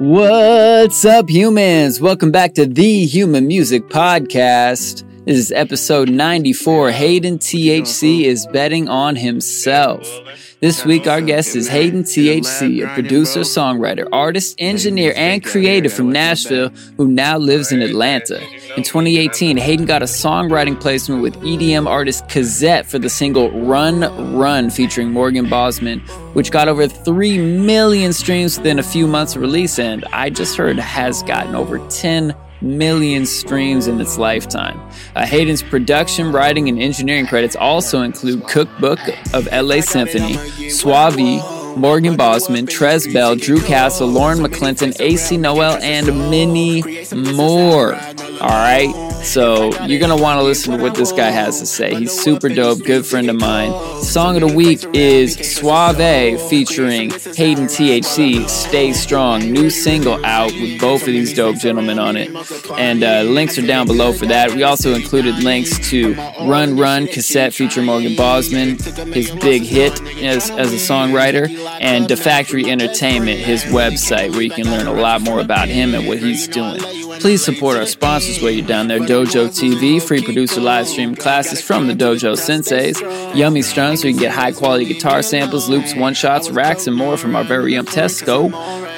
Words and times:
What's 0.00 1.04
up, 1.04 1.30
humans? 1.30 2.00
Welcome 2.00 2.32
back 2.32 2.54
to 2.54 2.66
the 2.66 3.06
Human 3.06 3.46
Music 3.46 3.88
Podcast. 3.88 5.04
This 5.26 5.38
is 5.38 5.52
episode 5.52 6.10
94. 6.10 6.90
Hayden 6.90 7.38
THC 7.38 8.24
is 8.24 8.46
betting 8.48 8.90
on 8.90 9.16
himself. 9.16 10.06
This 10.60 10.84
week, 10.84 11.06
our 11.06 11.22
guest 11.22 11.56
is 11.56 11.66
Hayden 11.66 12.02
THC, 12.02 12.84
a 12.84 12.92
producer, 12.92 13.40
songwriter, 13.40 14.06
artist, 14.12 14.54
engineer, 14.58 15.14
and 15.16 15.42
creator 15.42 15.88
from 15.88 16.12
Nashville 16.12 16.68
who 16.98 17.08
now 17.08 17.38
lives 17.38 17.72
in 17.72 17.80
Atlanta. 17.80 18.38
In 18.76 18.82
2018, 18.82 19.56
Hayden 19.56 19.86
got 19.86 20.02
a 20.02 20.06
songwriting 20.06 20.78
placement 20.78 21.22
with 21.22 21.36
EDM 21.36 21.86
artist 21.86 22.28
Cazzette 22.28 22.84
for 22.84 22.98
the 22.98 23.08
single 23.08 23.50
Run 23.50 24.36
Run 24.36 24.68
featuring 24.68 25.10
Morgan 25.10 25.48
Bosman, 25.48 26.00
which 26.34 26.50
got 26.50 26.68
over 26.68 26.86
3 26.86 27.38
million 27.38 28.12
streams 28.12 28.58
within 28.58 28.78
a 28.78 28.82
few 28.82 29.06
months 29.06 29.36
of 29.36 29.40
release, 29.40 29.78
and 29.78 30.04
I 30.12 30.28
just 30.28 30.58
heard 30.58 30.78
has 30.78 31.22
gotten 31.22 31.54
over 31.54 31.78
10 31.88 32.34
million 32.64 33.26
streams 33.26 33.86
in 33.86 34.00
its 34.00 34.18
lifetime. 34.18 34.80
Uh, 35.14 35.26
Hayden's 35.26 35.62
production, 35.62 36.32
writing, 36.32 36.68
and 36.68 36.80
engineering 36.80 37.26
credits 37.26 37.54
also 37.54 38.02
include 38.02 38.46
Cookbook 38.48 38.98
of 39.32 39.46
LA 39.52 39.80
Symphony, 39.80 40.34
Suavee, 40.70 41.40
Morgan 41.76 42.16
Bosman, 42.16 42.66
Trez 42.66 43.12
Bell, 43.12 43.36
Drew 43.36 43.60
Castle, 43.60 44.08
Lauren 44.08 44.38
McClinton, 44.38 44.98
AC 45.00 45.36
Noel, 45.36 45.76
and 45.82 46.06
many 46.30 46.82
more. 47.14 47.94
All 47.94 48.48
right. 48.48 49.14
So 49.24 49.72
you're 49.86 49.98
going 49.98 50.14
to 50.14 50.22
want 50.22 50.38
to 50.38 50.42
listen 50.44 50.76
to 50.76 50.82
what 50.82 50.94
this 50.94 51.10
guy 51.10 51.30
has 51.30 51.58
to 51.60 51.66
say. 51.66 51.94
He's 51.94 52.12
super 52.12 52.50
dope, 52.50 52.84
good 52.84 53.06
friend 53.06 53.30
of 53.30 53.36
mine. 53.36 53.72
Song 54.02 54.36
of 54.36 54.46
the 54.46 54.54
week 54.54 54.84
is 54.92 55.36
Suavee 55.38 56.38
featuring 56.50 57.08
Hayden 57.34 57.64
THC, 57.64 58.46
Stay 58.48 58.92
Strong. 58.92 59.50
New 59.50 59.70
single 59.70 60.22
out 60.26 60.52
with 60.52 60.78
both 60.78 61.02
of 61.02 61.06
these 61.06 61.32
dope 61.32 61.56
gentlemen 61.56 61.98
on 61.98 62.16
it. 62.18 62.30
And 62.76 63.02
uh, 63.02 63.22
links 63.22 63.56
are 63.56 63.66
down 63.66 63.86
below 63.86 64.12
for 64.12 64.26
that. 64.26 64.52
We 64.52 64.62
also 64.62 64.92
included 64.92 65.42
links 65.42 65.78
to 65.88 66.12
Run 66.42 66.76
Run 66.76 67.06
Cazzette 67.06 67.54
featuring 67.54 67.86
Morgan 67.86 68.16
Bosman, 68.16 68.78
his 69.14 69.30
big 69.36 69.62
hit 69.62 69.98
as, 70.22 70.50
as 70.50 70.70
a 70.72 70.76
songwriter, 70.76 71.48
and 71.80 72.08
Da 72.08 72.16
Factory 72.16 72.70
Entertainment, 72.70 73.38
his 73.38 73.64
website, 73.64 74.30
where 74.32 74.42
you 74.42 74.50
can 74.50 74.70
learn 74.70 74.86
a 74.86 74.92
lot 74.92 75.20
more 75.22 75.40
about 75.40 75.68
him 75.68 75.94
and 75.94 76.06
what 76.06 76.18
he's 76.18 76.48
doing. 76.48 76.80
Please 77.20 77.44
support 77.44 77.76
our 77.76 77.86
sponsors 77.86 78.42
while 78.42 78.50
you're 78.50 78.66
down 78.66 78.88
there. 78.88 78.98
Dojo 78.98 79.48
TV, 79.48 80.02
free 80.02 80.22
producer 80.22 80.60
live 80.60 80.86
stream 80.86 81.14
classes 81.14 81.60
from 81.60 81.86
the 81.86 81.94
Dojo 81.94 82.34
Senseis, 82.34 83.00
Yummy 83.34 83.62
Strums, 83.62 84.02
so 84.02 84.08
you 84.08 84.14
can 84.14 84.20
get 84.20 84.32
high 84.32 84.52
quality 84.52 84.84
guitar 84.84 85.22
samples, 85.22 85.68
loops, 85.68 85.94
one 85.94 86.14
shots, 86.14 86.50
racks, 86.50 86.86
and 86.86 86.96
more 86.96 87.16
from 87.16 87.36
our 87.36 87.44
very 87.44 87.76
own 87.76 87.86
Tesko. 87.86 88.50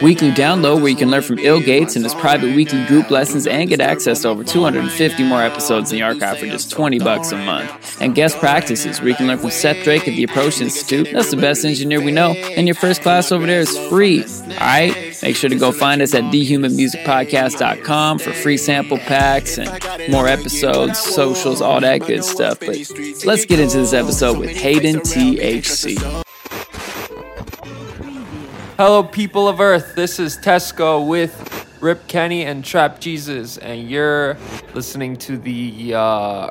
Weekly 0.03 0.31
download 0.31 0.83
where 0.83 0.91
you 0.91 0.97
can 0.97 1.11
learn 1.11 1.23
from 1.23 1.39
ill.Gates 1.39 1.97
and 1.97 2.05
his 2.05 2.15
private 2.15 2.55
weekly 2.55 2.85
group 2.85 3.11
lessons 3.11 3.47
and 3.47 3.69
get 3.69 3.81
access 3.81 4.23
to 4.23 4.29
over 4.29 4.45
250 4.45 5.23
more 5.25 5.43
episodes 5.43 5.91
in 5.91 5.99
the 5.99 6.03
archive 6.03 6.39
for 6.39 6.47
just 6.47 6.71
20 6.71 6.99
bucks 6.99 7.33
a 7.33 7.37
month. 7.39 8.01
And 8.01 8.15
guest 8.15 8.37
practices 8.39 9.01
where 9.01 9.09
you 9.09 9.15
can 9.15 9.27
learn 9.27 9.39
from 9.39 9.51
Seth 9.51 9.83
Drake 9.85 10.07
at 10.07 10.15
the 10.15 10.25
Approach 10.25 10.61
Institute. 10.61 11.09
That's 11.13 11.31
the 11.31 11.39
best 11.39 11.65
engineer 11.65 12.03
we 12.03 12.13
know. 12.13 12.33
And 12.57 12.67
your 12.67 12.75
first 12.75 13.03
class 13.03 13.31
over 13.33 13.47
there 13.47 13.61
is 13.61 13.77
free. 13.91 14.25
All 14.25 14.49
right? 14.61 15.19
Make 15.23 15.37
sure 15.37 15.51
to 15.51 15.57
go 15.57 15.73
find 15.73 16.01
us 16.01 16.15
at 16.15 16.25
thehumanmusicpodcast.com 16.25 18.19
for 18.19 18.33
free 18.33 18.57
sample 18.57 18.97
packs 18.97 19.59
and 19.59 19.69
more 20.11 20.27
episodes, 20.27 20.99
socials, 20.99 21.61
all 21.61 21.81
that 21.83 21.99
good 22.07 22.25
stuff. 22.25 22.61
But 22.61 22.77
let's 23.27 23.45
get 23.45 23.61
into 23.61 23.77
this 23.77 23.93
episode 23.93 24.39
with 24.39 24.51
Hayden 24.57 25.01
THC. 25.01 26.25
Hello, 28.79 29.03
people 29.03 29.49
of 29.49 29.61
Earth. 29.61 29.95
This 29.95 30.19
is 30.19 30.39
Tesko 30.39 31.07
with 31.07 31.77
Rip 31.81 32.09
Kenny 32.09 32.45
and 32.45 32.65
Trap 32.65 33.01
Jesus, 33.01 33.59
and 33.59 33.89
you're 33.89 34.37
listening 34.75 35.17
to 35.17 35.37
the 35.37 35.95
uh, 35.95 36.51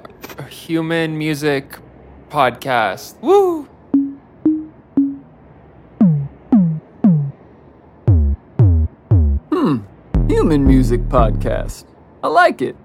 Human 0.49 1.17
Music 1.17 1.77
Podcast. 2.29 3.19
Woo! 3.21 3.67
Human 10.55 10.67
Music 10.69 11.01
Podcast. 11.09 11.83
I 12.23 12.29
like 12.29 12.61
it. 12.61 12.77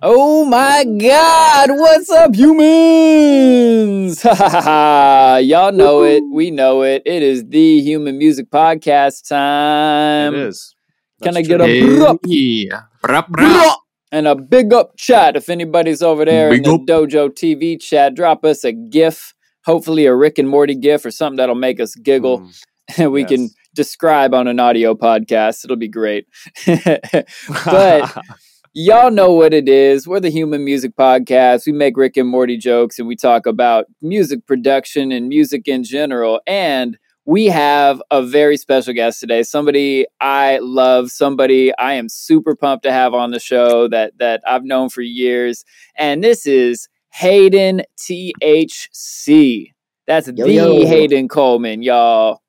Oh 0.00 0.44
my 0.44 0.84
god, 0.84 1.70
what's 1.70 2.08
up, 2.10 2.36
humans? 2.36 4.22
Ha 4.22 4.34
ha 4.36 4.60
ha! 4.60 5.36
Y'all 5.38 5.72
know 5.72 6.04
it. 6.04 6.22
We 6.32 6.52
know 6.52 6.82
it. 6.82 7.02
It 7.04 7.24
is 7.24 7.44
the 7.48 7.80
Human 7.80 8.16
Music 8.18 8.48
Podcast 8.52 9.28
time. 9.28 10.36
It 10.36 10.40
is. 10.42 10.76
Can 11.24 11.34
That's 11.34 11.48
I 11.48 11.50
get 11.50 11.56
true. 11.56 12.06
a. 12.06 12.18
Bruh, 12.22 12.78
bruh. 13.02 13.28
bruh, 13.28 13.74
and 14.12 14.28
a 14.28 14.36
big 14.36 14.72
up 14.72 14.96
chat? 14.96 15.34
If 15.34 15.48
anybody's 15.48 16.02
over 16.02 16.24
there 16.24 16.52
in 16.52 16.62
Big 16.62 16.64
the 16.64 16.74
up. 16.74 16.82
Dojo 16.82 17.30
TV 17.30 17.80
chat, 17.80 18.14
drop 18.14 18.44
us 18.44 18.62
a 18.62 18.70
GIF. 18.70 19.34
Hopefully, 19.64 20.06
a 20.06 20.14
Rick 20.14 20.38
and 20.38 20.48
Morty 20.48 20.76
GIF 20.76 21.04
or 21.04 21.10
something 21.10 21.38
that'll 21.38 21.56
make 21.56 21.80
us 21.80 21.96
giggle. 21.96 22.42
Mm. 22.42 22.62
And 22.96 23.12
we 23.12 23.24
can 23.24 23.50
describe 23.74 24.34
on 24.34 24.48
an 24.48 24.58
audio 24.60 24.94
podcast. 24.94 25.64
It'll 25.64 25.76
be 25.76 25.88
great. 25.88 26.26
but 26.66 28.16
y'all 28.74 29.10
know 29.10 29.32
what 29.32 29.54
it 29.54 29.68
is. 29.68 30.08
We're 30.08 30.20
the 30.20 30.30
Human 30.30 30.64
Music 30.64 30.96
Podcast. 30.96 31.66
We 31.66 31.72
make 31.72 31.96
Rick 31.96 32.16
and 32.16 32.28
Morty 32.28 32.56
jokes 32.56 32.98
and 32.98 33.06
we 33.06 33.16
talk 33.16 33.46
about 33.46 33.86
music 34.02 34.46
production 34.46 35.12
and 35.12 35.28
music 35.28 35.68
in 35.68 35.84
general. 35.84 36.40
And 36.46 36.98
we 37.24 37.46
have 37.46 38.00
a 38.12 38.22
very 38.22 38.56
special 38.56 38.94
guest 38.94 39.18
today. 39.18 39.42
Somebody 39.42 40.06
I 40.20 40.58
love, 40.62 41.10
somebody 41.10 41.76
I 41.76 41.94
am 41.94 42.08
super 42.08 42.54
pumped 42.54 42.84
to 42.84 42.92
have 42.92 43.14
on 43.14 43.32
the 43.32 43.40
show 43.40 43.88
that 43.88 44.12
that 44.18 44.42
I've 44.46 44.64
known 44.64 44.90
for 44.90 45.02
years. 45.02 45.64
And 45.98 46.22
this 46.22 46.46
is 46.46 46.88
Hayden 47.12 47.82
THC. 47.98 49.72
That's 50.06 50.28
Yo, 50.28 50.46
the 50.46 50.52
yo. 50.52 50.86
Hayden 50.86 51.26
Coleman, 51.26 51.82
y'all 51.82 52.42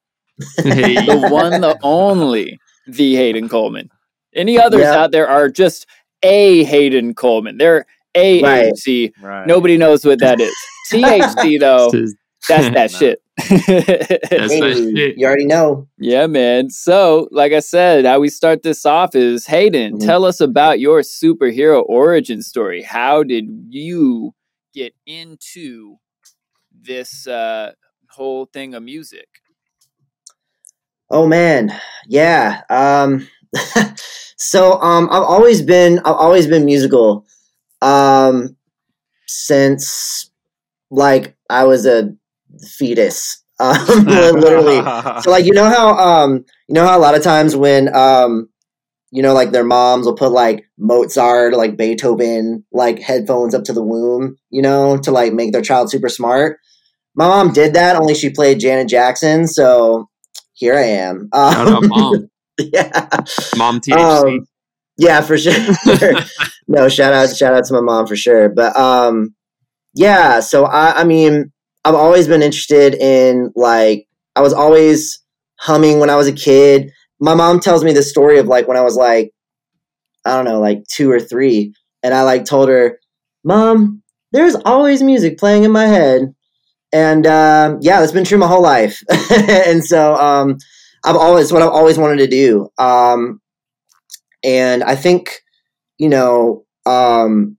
Hey. 0.58 0.96
the 1.06 1.28
one, 1.32 1.62
the 1.62 1.78
only, 1.84 2.60
the 2.88 3.16
Hayden 3.16 3.50
Coleman. 3.50 3.90
Any 4.36 4.60
others 4.60 4.82
Yeah. 4.82 4.96
out 4.98 5.12
there 5.12 5.28
are 5.28 5.50
just 5.50 5.88
a 6.24 6.64
Hayden 6.64 7.14
Coleman. 7.16 7.58
They're 7.58 7.86
a 8.16 8.42
Right. 8.44 8.72
AHC. 8.74 9.14
Right. 9.22 9.48
Nobody 9.48 9.78
knows 9.78 10.06
what 10.06 10.20
that 10.20 10.40
is. 10.40 10.54
THC 10.92 11.60
though, 11.60 11.92
that's 12.48 12.70
that 12.74 12.92
shit. 12.98 13.22
That's 13.38 13.66
Hey, 13.68 14.60
that 14.62 14.92
shit. 14.96 15.18
you 15.18 15.26
already 15.28 15.46
know. 15.46 15.88
yeah, 16.00 16.26
man. 16.28 16.70
So, 16.70 17.28
like 17.32 17.52
I 17.54 17.60
said, 17.60 18.06
how 18.06 18.20
we 18.20 18.30
start 18.30 18.64
this 18.64 18.86
off 18.86 19.16
is 19.16 19.46
Hayden. 19.48 20.00
Mhm. 20.00 20.06
Tell 20.06 20.26
us 20.26 20.40
about 20.42 20.80
your 20.80 21.02
superhero 21.02 21.84
origin 21.88 22.42
story. 22.42 22.82
How 22.82 23.22
did 23.24 23.46
you 23.70 24.34
get 24.74 24.94
into 25.06 25.98
this 26.82 27.28
uh, 27.28 27.74
whole 28.10 28.46
thing 28.46 28.74
of 28.74 28.82
music? 28.84 29.28
Oh 31.10 31.28
man, 31.28 31.74
yeah. 32.08 32.62
Um, 32.70 33.28
so 34.38 34.82
um, 34.82 35.08
I've 35.12 35.24
always 35.24 35.62
been 35.62 36.00
I've 36.00 36.16
always 36.16 36.48
been 36.48 36.66
musical. 36.66 37.26
Um, 37.82 38.58
since 39.28 40.32
like 40.90 41.36
I 41.50 41.66
was 41.66 41.86
a 41.86 42.14
fetus. 42.78 43.44
Um, 43.60 44.06
literally. 44.06 44.80
So 45.24 45.32
like 45.32 45.46
you 45.46 45.52
know 45.54 45.68
how 45.68 45.90
um 45.98 46.46
you 46.68 46.76
know 46.76 46.86
how 46.86 46.96
a 46.96 47.02
lot 47.02 47.16
of 47.16 47.24
times 47.24 47.56
when 47.56 47.92
um 47.96 48.50
you 49.10 49.24
know 49.24 49.34
like 49.34 49.50
their 49.50 49.64
moms 49.64 50.06
will 50.06 50.16
put 50.16 50.32
like 50.32 50.66
Mozart 50.78 51.56
like 51.56 51.76
Beethoven 51.76 52.66
like 52.72 53.00
headphones 53.00 53.56
up 53.56 53.64
to 53.64 53.74
the 53.74 53.84
womb, 53.84 54.38
you 54.52 54.62
know, 54.62 54.98
to 55.00 55.10
like 55.10 55.34
make 55.34 55.54
their 55.54 55.64
child 55.64 55.90
super 55.90 56.08
smart. 56.08 56.60
My 57.16 57.28
mom 57.28 57.52
did 57.52 57.74
that, 57.74 57.96
only 57.96 58.14
she 58.14 58.30
played 58.30 58.60
Janet 58.60 58.90
Jackson, 58.90 59.48
so 59.48 60.08
here 60.58 60.76
I 60.76 60.86
am. 60.86 61.30
Um, 61.34 61.54
Shout 61.54 61.68
out, 61.68 61.84
mom. 61.86 62.30
yeah. 62.60 63.10
Mom 63.58 63.80
THC. 63.80 64.40
Um, 64.40 64.48
yeah, 64.98 65.22
for 65.22 65.38
sure. 65.38 65.54
no, 66.68 66.90
shout 66.90 67.14
out 67.14 67.36
shout 67.36 67.54
out 67.54 67.66
to 67.66 67.74
my 67.76 67.82
mom 67.82 68.08
for 68.08 68.16
sure. 68.16 68.50
But 68.50 68.76
um 68.76 69.36
yeah, 69.94 70.40
so 70.40 70.66
I 70.66 71.02
I 71.02 71.04
mean, 71.04 71.52
I've 71.86 71.94
always 71.94 72.28
been 72.28 72.42
interested 72.42 72.96
in 72.96 73.52
like 73.56 74.08
I 74.36 74.42
was 74.42 74.54
always 74.54 75.24
humming 75.60 76.00
when 76.00 76.10
I 76.10 76.16
was 76.16 76.28
a 76.28 76.34
kid. 76.34 76.92
My 77.20 77.36
mom 77.36 77.60
tells 77.60 77.84
me 77.84 77.94
the 77.94 78.02
story 78.02 78.40
of 78.40 78.48
like 78.48 78.68
when 78.68 78.78
I 78.78 78.82
was 78.82 78.96
like 78.96 79.32
I 80.26 80.32
don't 80.32 80.46
know, 80.46 80.60
like 80.60 80.84
2 80.92 81.10
or 81.12 81.20
3 81.20 81.72
and 82.02 82.14
I 82.16 82.24
like 82.24 82.46
told 82.46 82.70
her, 82.70 83.00
"Mom, 83.44 84.02
there's 84.32 84.56
always 84.56 85.04
music 85.04 85.38
playing 85.38 85.66
in 85.66 85.72
my 85.72 85.86
head." 85.86 86.34
And 86.94 87.26
um 87.28 87.80
yeah, 87.82 88.00
that's 88.00 88.12
been 88.12 88.24
true 88.24 88.38
my 88.38 88.48
whole 88.48 88.62
life. 88.62 89.02
and 89.32 89.84
so 89.84 90.16
um 90.16 90.58
I've 91.06 91.16
always 91.16 91.52
what 91.52 91.62
I've 91.62 91.70
always 91.70 91.98
wanted 91.98 92.18
to 92.18 92.28
do. 92.28 92.70
Um 92.78 93.42
and 94.44 94.84
I 94.84 94.96
think, 94.96 95.42
you 95.98 96.10
know, 96.10 96.66
um, 96.86 97.58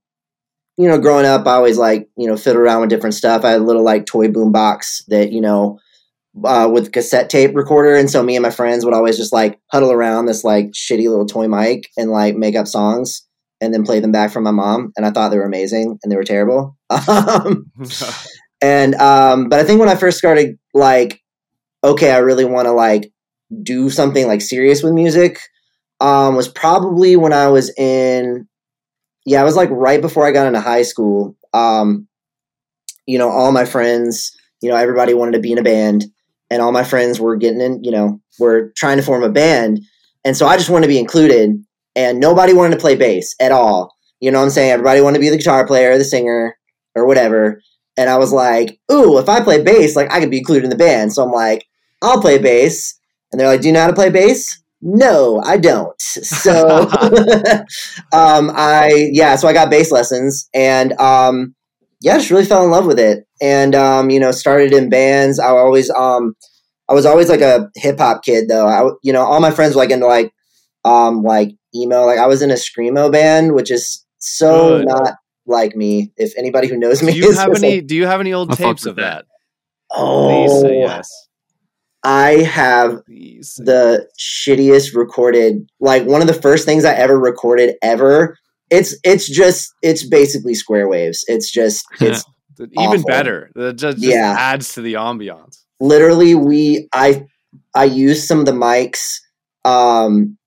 you 0.76 0.88
know, 0.88 0.98
growing 0.98 1.26
up, 1.26 1.46
I 1.46 1.52
always 1.52 1.76
like, 1.76 2.08
you 2.16 2.26
know, 2.26 2.36
fiddle 2.36 2.62
around 2.62 2.82
with 2.82 2.90
different 2.90 3.14
stuff. 3.14 3.44
I 3.44 3.50
had 3.50 3.60
a 3.60 3.64
little 3.64 3.82
like 3.84 4.06
toy 4.06 4.28
boom 4.28 4.52
box 4.52 5.02
that, 5.08 5.32
you 5.32 5.40
know, 5.40 5.78
uh, 6.44 6.70
with 6.72 6.92
cassette 6.92 7.28
tape 7.30 7.54
recorder, 7.54 7.96
and 7.96 8.08
so 8.08 8.22
me 8.22 8.36
and 8.36 8.42
my 8.42 8.50
friends 8.50 8.84
would 8.84 8.94
always 8.94 9.16
just 9.16 9.32
like 9.32 9.58
huddle 9.72 9.90
around 9.90 10.26
this 10.26 10.44
like 10.44 10.70
shitty 10.72 11.08
little 11.08 11.26
toy 11.26 11.48
mic 11.48 11.88
and 11.96 12.10
like 12.10 12.36
make 12.36 12.54
up 12.54 12.68
songs 12.68 13.26
and 13.60 13.74
then 13.74 13.84
play 13.84 13.98
them 13.98 14.12
back 14.12 14.30
from 14.30 14.44
my 14.44 14.52
mom. 14.52 14.92
And 14.96 15.04
I 15.04 15.10
thought 15.10 15.30
they 15.30 15.38
were 15.38 15.44
amazing, 15.44 15.98
and 16.02 16.12
they 16.12 16.16
were 16.16 16.22
terrible. 16.22 16.76
And 18.60 18.94
um, 18.96 19.48
but 19.48 19.60
I 19.60 19.64
think 19.64 19.80
when 19.80 19.88
I 19.88 19.94
first 19.94 20.18
started, 20.18 20.58
like, 20.74 21.22
okay, 21.84 22.10
I 22.10 22.18
really 22.18 22.44
want 22.44 22.66
to 22.66 22.72
like 22.72 23.12
do 23.62 23.90
something 23.90 24.26
like 24.26 24.40
serious 24.40 24.82
with 24.82 24.92
music, 24.92 25.38
um, 26.00 26.36
was 26.36 26.48
probably 26.48 27.16
when 27.16 27.32
I 27.32 27.48
was 27.48 27.72
in, 27.78 28.48
yeah, 29.24 29.40
I 29.40 29.44
was 29.44 29.56
like 29.56 29.70
right 29.70 30.00
before 30.00 30.26
I 30.26 30.32
got 30.32 30.46
into 30.46 30.60
high 30.60 30.82
school. 30.82 31.36
Um, 31.52 32.08
you 33.06 33.18
know, 33.18 33.30
all 33.30 33.52
my 33.52 33.64
friends, 33.64 34.36
you 34.60 34.68
know, 34.70 34.76
everybody 34.76 35.14
wanted 35.14 35.32
to 35.32 35.40
be 35.40 35.52
in 35.52 35.58
a 35.58 35.62
band, 35.62 36.04
and 36.50 36.60
all 36.60 36.72
my 36.72 36.84
friends 36.84 37.20
were 37.20 37.36
getting 37.36 37.60
in, 37.60 37.82
you 37.84 37.90
know, 37.90 38.20
were 38.38 38.72
trying 38.76 38.98
to 38.98 39.02
form 39.02 39.22
a 39.22 39.30
band, 39.30 39.80
and 40.24 40.36
so 40.36 40.46
I 40.46 40.56
just 40.56 40.70
wanted 40.70 40.86
to 40.86 40.92
be 40.92 40.98
included, 40.98 41.62
and 41.94 42.20
nobody 42.20 42.52
wanted 42.52 42.74
to 42.74 42.80
play 42.80 42.96
bass 42.96 43.34
at 43.40 43.52
all. 43.52 43.94
You 44.20 44.30
know 44.32 44.38
what 44.38 44.46
I'm 44.46 44.50
saying? 44.50 44.72
Everybody 44.72 45.00
wanted 45.00 45.18
to 45.18 45.20
be 45.20 45.28
the 45.28 45.38
guitar 45.38 45.66
player, 45.66 45.96
the 45.96 46.04
singer, 46.04 46.56
or 46.94 47.06
whatever. 47.06 47.62
And 47.98 48.08
I 48.08 48.16
was 48.16 48.32
like, 48.32 48.80
ooh, 48.90 49.18
if 49.18 49.28
I 49.28 49.42
play 49.42 49.62
bass, 49.62 49.96
like 49.96 50.10
I 50.10 50.20
could 50.20 50.30
be 50.30 50.38
included 50.38 50.64
in 50.64 50.70
the 50.70 50.76
band. 50.76 51.12
So 51.12 51.22
I'm 51.22 51.32
like, 51.32 51.66
I'll 52.00 52.20
play 52.20 52.38
bass. 52.38 52.98
And 53.30 53.38
they're 53.38 53.48
like, 53.48 53.60
do 53.60 53.66
you 53.66 53.74
know 53.74 53.82
how 53.82 53.88
to 53.88 53.94
play 53.94 54.08
bass? 54.08 54.62
No, 54.80 55.42
I 55.44 55.58
don't. 55.58 56.00
So 56.00 56.88
um 58.12 58.50
I 58.54 59.10
yeah, 59.12 59.36
so 59.36 59.48
I 59.48 59.52
got 59.52 59.70
bass 59.70 59.90
lessons 59.90 60.48
and 60.54 60.92
um 61.00 61.54
yeah, 62.00 62.16
just 62.16 62.30
really 62.30 62.44
fell 62.44 62.64
in 62.64 62.70
love 62.70 62.86
with 62.86 62.98
it. 62.98 63.26
And 63.42 63.74
um, 63.74 64.10
you 64.10 64.20
know, 64.20 64.30
started 64.30 64.72
in 64.72 64.88
bands. 64.88 65.40
I 65.40 65.48
always 65.48 65.90
um 65.90 66.34
I 66.88 66.94
was 66.94 67.06
always 67.06 67.28
like 67.28 67.40
a 67.40 67.70
hip 67.76 67.98
hop 67.98 68.24
kid 68.24 68.48
though. 68.48 68.66
I 68.66 68.88
you 69.02 69.12
know, 69.12 69.22
all 69.22 69.40
my 69.40 69.50
friends 69.50 69.74
were 69.74 69.82
like 69.82 69.90
into 69.90 70.06
like 70.06 70.32
um 70.84 71.22
like 71.22 71.50
emo. 71.74 72.06
Like 72.06 72.18
I 72.18 72.26
was 72.26 72.42
in 72.42 72.50
a 72.50 72.54
screamo 72.54 73.10
band, 73.10 73.54
which 73.54 73.70
is 73.70 74.04
so 74.18 74.78
Good. 74.78 74.86
not 74.86 75.14
like 75.48 75.74
me. 75.74 76.12
If 76.16 76.32
anybody 76.36 76.68
who 76.68 76.76
knows 76.76 77.02
me 77.02 77.12
Do 77.12 77.18
you 77.18 77.30
is 77.30 77.38
have 77.38 77.54
any? 77.54 77.76
like, 77.76 77.86
Do 77.86 77.96
you 77.96 78.06
have 78.06 78.20
any 78.20 78.32
old 78.32 78.50
I'll 78.50 78.56
tapes 78.56 78.86
of 78.86 78.96
that? 78.96 79.24
that. 79.90 79.96
Please 79.96 80.50
oh, 80.52 80.62
say 80.62 80.78
yes. 80.78 81.08
I 82.04 82.30
have 82.42 83.04
Please. 83.06 83.54
say 83.54 83.64
the 83.64 84.08
shittiest 84.18 84.94
recorded 84.94 85.68
like 85.80 86.04
one 86.06 86.20
of 86.20 86.26
the 86.28 86.34
first 86.34 86.64
things 86.64 86.84
I 86.84 86.94
ever 86.94 87.18
recorded 87.18 87.74
ever. 87.82 88.36
It's 88.70 88.96
it's 89.02 89.28
just 89.28 89.72
it's 89.82 90.06
basically 90.06 90.54
square 90.54 90.88
waves. 90.88 91.24
It's 91.26 91.50
just 91.50 91.84
it's 92.00 92.24
Even 92.60 93.00
awful. 93.00 93.02
better. 93.04 93.50
That 93.54 93.74
just, 93.74 93.98
just 93.98 94.08
Yeah. 94.14 94.34
adds 94.38 94.74
to 94.74 94.80
the 94.80 94.94
ambiance. 94.94 95.64
literally 95.80 96.34
we 96.34 96.88
I 96.92 97.24
I 97.74 97.84
used 97.84 98.26
some 98.26 98.38
of 98.40 98.46
the 98.46 98.52
mics 98.52 99.16
um 99.64 100.37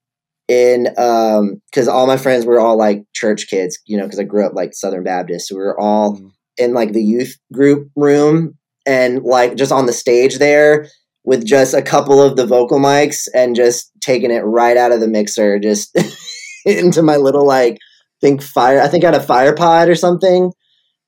in 0.52 0.88
um 0.98 1.62
because 1.72 1.88
all 1.88 2.06
my 2.06 2.18
friends 2.18 2.46
were 2.46 2.60
all 2.60 2.78
like 2.78 3.04
church 3.14 3.48
kids, 3.50 3.80
you 3.86 3.96
know, 3.98 4.04
because 4.04 4.20
I 4.20 4.24
grew 4.24 4.46
up 4.46 4.54
like 4.54 4.74
Southern 4.74 5.04
Baptist. 5.04 5.48
So 5.48 5.56
we 5.56 5.62
were 5.62 5.80
all 5.80 6.18
Mm. 6.18 6.32
in 6.58 6.74
like 6.74 6.92
the 6.92 7.02
youth 7.04 7.38
group 7.54 7.88
room 7.96 8.58
and 8.86 9.24
like 9.24 9.56
just 9.56 9.72
on 9.72 9.86
the 9.86 9.94
stage 9.94 10.40
there 10.40 10.88
with 11.24 11.46
just 11.46 11.74
a 11.74 11.82
couple 11.82 12.22
of 12.22 12.36
the 12.36 12.46
vocal 12.46 12.80
mics 12.80 13.28
and 13.34 13.56
just 13.56 13.92
taking 14.02 14.30
it 14.32 14.42
right 14.42 14.76
out 14.76 14.92
of 14.92 15.00
the 15.00 15.08
mixer 15.08 15.58
just 15.58 15.96
into 16.66 17.02
my 17.02 17.16
little 17.16 17.46
like 17.48 17.78
think 18.20 18.42
fire 18.44 18.82
I 18.82 18.90
think 18.90 19.06
I 19.06 19.12
had 19.12 19.22
a 19.22 19.26
FirePod 19.26 19.88
or 19.88 19.96
something 19.96 20.52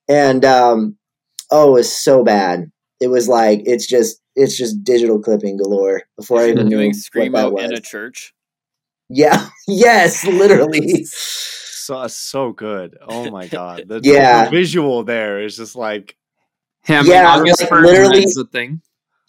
and 0.08 0.46
um 0.46 0.98
oh 1.52 1.70
it 1.72 1.74
was 1.74 1.92
so 1.92 2.24
bad 2.24 2.72
it 3.02 3.08
was 3.08 3.28
like 3.28 3.62
it's 3.66 3.88
just 3.88 4.22
it's 4.36 4.58
just 4.58 4.84
digital 4.84 5.20
clipping 5.20 5.58
galore 5.58 6.04
before 6.16 6.40
I 6.42 6.50
even 6.52 6.68
knew 6.70 6.78
Doing 6.78 6.94
what 7.14 7.32
that 7.34 7.50
screamo 7.50 7.52
was. 7.52 7.64
in 7.72 7.74
a 7.78 7.82
church. 7.82 8.34
Yeah 9.10 9.48
yes 9.68 10.24
literally 10.26 11.06
So 11.06 12.08
so 12.08 12.54
good. 12.54 12.98
Oh 13.06 13.30
my 13.30 13.48
god. 13.48 13.84
The, 13.88 14.00
Yeah. 14.04 14.46
the 14.46 14.52
visual 14.52 15.04
there 15.04 15.42
is 15.44 15.58
just 15.58 15.76
like 15.76 16.16
Yeah, 16.88 17.04
Yeah, 17.04 17.30
August 17.36 17.62
like, 17.62 17.72
literally- 17.72 18.20
Man's 18.20 18.36
the 18.36 18.46
thing. 18.46 18.82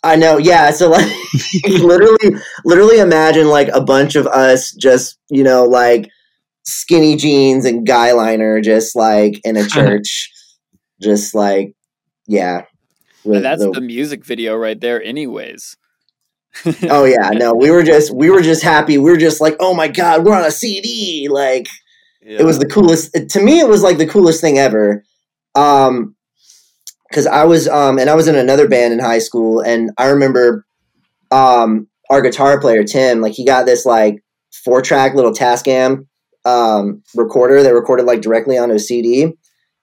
I 0.04 0.16
know, 0.16 0.36
yeah. 0.38 0.70
So 0.70 0.88
like 0.90 1.10
literally 1.68 2.36
literally 2.64 2.98
imagine 3.00 3.48
like 3.48 3.68
a 3.72 3.80
bunch 3.80 4.14
of 4.16 4.26
us 4.28 4.70
just, 4.72 5.18
you 5.30 5.42
know, 5.42 5.64
like 5.64 6.08
skinny 6.64 7.16
jeans 7.16 7.64
and 7.64 7.84
guy 7.86 8.12
liner 8.12 8.60
just 8.60 8.94
like 8.94 9.40
in 9.44 9.56
a 9.56 9.66
church. 9.76 10.30
just 11.02 11.34
like 11.34 11.74
yeah. 12.28 12.66
with 13.24 13.36
And 13.38 13.44
that's 13.44 13.62
the- 13.62 13.72
the 13.72 13.80
music 13.80 14.24
video 14.24 14.54
right 14.56 14.80
there, 14.80 15.02
anyways. 15.02 15.76
Oh 16.90 17.04
yeah, 17.04 17.30
no, 17.32 17.54
we 17.54 17.70
were 17.70 17.82
just 17.82 18.14
we 18.14 18.30
were 18.30 18.42
just 18.42 18.62
happy. 18.62 18.98
We 18.98 19.10
were 19.10 19.16
just 19.16 19.40
like, 19.40 19.56
oh 19.60 19.74
my 19.74 19.88
god, 19.88 20.24
we're 20.24 20.36
on 20.36 20.44
a 20.44 20.50
CD. 20.50 21.28
Like 21.28 21.68
it 22.24 22.44
was 22.44 22.58
the 22.58 22.66
coolest 22.66 23.12
to 23.30 23.42
me 23.42 23.60
it 23.60 23.68
was 23.68 23.82
like 23.82 23.98
the 23.98 24.06
coolest 24.06 24.40
thing 24.40 24.58
ever 24.58 25.04
um 25.54 26.14
because 27.08 27.26
i 27.26 27.44
was 27.44 27.68
um 27.68 27.98
and 27.98 28.08
i 28.08 28.14
was 28.14 28.28
in 28.28 28.36
another 28.36 28.68
band 28.68 28.92
in 28.92 28.98
high 28.98 29.18
school 29.18 29.60
and 29.60 29.90
i 29.98 30.06
remember 30.06 30.64
um 31.30 31.86
our 32.10 32.22
guitar 32.22 32.60
player 32.60 32.82
tim 32.82 33.20
like 33.20 33.32
he 33.32 33.44
got 33.44 33.66
this 33.66 33.84
like 33.84 34.22
four 34.64 34.80
track 34.80 35.14
little 35.14 35.32
tascam 35.32 36.06
um 36.44 37.02
recorder 37.14 37.62
that 37.62 37.74
recorded 37.74 38.06
like 38.06 38.22
directly 38.22 38.56
onto 38.56 38.74
a 38.74 38.78
cd 38.78 39.32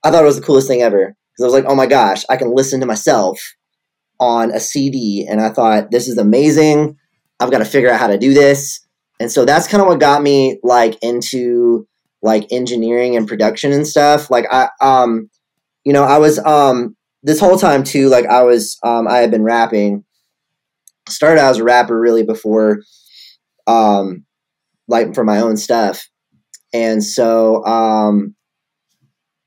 i 0.04 0.12
thought 0.12 0.24
it 0.24 0.28
was 0.28 0.40
the 0.40 0.46
coolest 0.46 0.68
thing 0.68 0.82
ever 0.82 1.16
because 1.32 1.44
i 1.44 1.46
was 1.46 1.54
like 1.54 1.66
oh 1.68 1.76
my 1.76 1.86
gosh 1.86 2.24
i 2.30 2.36
can 2.36 2.54
listen 2.54 2.80
to 2.80 2.86
myself 2.86 3.40
on 4.22 4.52
a 4.52 4.60
cd 4.60 5.28
and 5.30 5.42
i 5.42 5.50
thought 5.50 5.92
this 5.92 6.08
is 6.08 6.18
amazing. 6.18 6.96
I've 7.42 7.52
got 7.52 7.58
to 7.58 7.66
figure 7.66 7.90
out 7.90 8.00
how 8.00 8.08
to 8.08 8.20
do 8.20 8.34
this. 8.34 8.86
And 9.20 9.32
so 9.32 9.46
that's 9.46 9.68
kind 9.68 9.82
of 9.82 9.88
what 9.88 10.00
got 10.00 10.22
me 10.22 10.60
like 10.64 10.98
into 11.02 11.88
like 12.22 12.46
engineering 12.52 13.18
and 13.18 13.28
production 13.28 13.72
and 13.72 13.86
stuff. 13.86 14.30
Like 14.30 14.46
i 14.52 14.70
um 14.80 15.30
you 15.84 15.92
know 15.92 16.04
i 16.04 16.20
was 16.20 16.38
um 16.40 16.96
this 17.24 17.40
whole 17.40 17.58
time 17.58 17.84
too 17.84 18.10
like 18.10 18.26
i 18.28 18.44
was 18.44 18.78
um 18.84 19.08
i 19.08 19.18
had 19.18 19.32
been 19.32 19.44
rapping. 19.44 20.04
Started 21.10 21.42
out 21.42 21.50
as 21.50 21.58
a 21.58 21.64
rapper 21.64 22.00
really 22.00 22.24
before 22.24 22.82
um 23.66 24.24
like 24.88 25.16
for 25.16 25.24
my 25.24 25.40
own 25.40 25.58
stuff. 25.58 26.08
And 26.74 27.04
so 27.04 27.66
um 27.66 28.36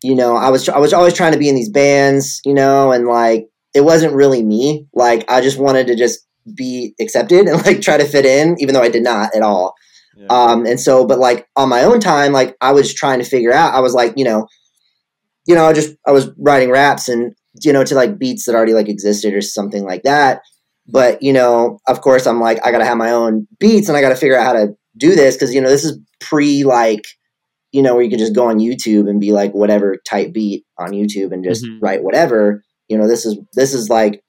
you 0.02 0.14
know 0.14 0.36
i 0.36 0.50
was 0.50 0.68
i 0.68 0.78
was 0.78 0.92
always 0.92 1.14
trying 1.14 1.32
to 1.32 1.38
be 1.38 1.48
in 1.48 1.54
these 1.54 1.70
bands 1.70 2.42
you 2.44 2.52
know 2.52 2.92
and 2.92 3.06
like 3.06 3.46
it 3.74 3.82
wasn't 3.82 4.14
really 4.14 4.42
me 4.42 4.86
like 4.94 5.24
i 5.31 5.40
just 5.40 5.58
wanted 5.58 5.86
to 5.86 5.96
just 5.96 6.20
be 6.54 6.94
accepted 7.00 7.46
and 7.46 7.64
like 7.66 7.81
try 7.81 7.96
to 7.96 8.04
fit 8.04 8.24
in 8.24 8.56
even 8.58 8.74
though 8.74 8.82
i 8.82 8.88
did 8.88 9.02
not 9.02 9.34
at 9.34 9.43
all 9.43 9.74
Yeah. 10.16 10.26
um, 10.31 10.64
and 10.66 10.78
so, 10.81 11.04
but 11.06 11.19
like 11.19 11.48
on 11.56 11.69
my 11.69 11.82
own 11.82 11.98
time, 11.98 12.32
like 12.32 12.54
I 12.60 12.70
was 12.70 12.94
trying 12.94 13.19
to 13.19 13.24
figure 13.28 13.52
out, 13.52 13.74
I 13.74 13.81
was 13.81 13.94
like, 13.94 14.12
you 14.16 14.24
know, 14.24 14.46
you 15.46 15.54
know, 15.56 15.64
I 15.66 15.72
just, 15.72 15.96
I 16.06 16.12
was 16.12 16.31
writing 16.38 16.70
raps 16.70 17.08
and, 17.08 17.34
you 17.64 17.72
know, 17.72 17.82
to 17.84 17.94
like 17.96 18.16
beats 18.19 18.44
that 18.44 18.54
already 18.54 18.74
like 18.74 18.88
existed 18.88 19.34
or 19.34 19.40
something 19.40 19.84
like 19.84 20.04
that. 20.04 20.43
But, 20.86 21.20
you 21.20 21.32
know, 21.32 21.81
of 21.88 22.00
course 22.00 22.26
I'm 22.28 22.40
like, 22.40 22.64
I 22.64 22.70
got 22.70 22.78
to 22.78 22.84
have 22.84 22.96
my 22.96 23.10
own 23.10 23.48
beats 23.58 23.88
and 23.88 23.96
I 23.96 24.00
got 24.02 24.10
to 24.10 24.16
figure 24.16 24.38
out 24.38 24.46
how 24.46 24.52
to 24.52 24.76
do 24.96 25.16
this. 25.16 25.36
Cause, 25.36 25.52
you 25.52 25.60
know, 25.60 25.69
this 25.69 25.84
is 25.84 25.98
pre 26.20 26.62
like, 26.62 27.04
you 27.72 27.82
know, 27.82 27.94
where 27.94 28.04
you 28.04 28.10
can 28.10 28.19
just 28.20 28.34
go 28.36 28.46
on 28.46 28.58
YouTube 28.60 29.10
and 29.10 29.20
be 29.20 29.32
like 29.32 29.52
whatever 29.52 29.96
type 30.06 30.32
beat 30.32 30.64
on 30.78 30.90
YouTube 30.90 31.32
and 31.32 31.43
just 31.43 31.64
Mhm. 31.64 31.78
write 31.82 32.04
whatever. 32.04 32.62
You 32.88 32.98
know, 32.98 33.08
this 33.08 33.24
is, 33.26 33.38
this 33.55 33.74
is 33.74 33.88
like 33.88 34.22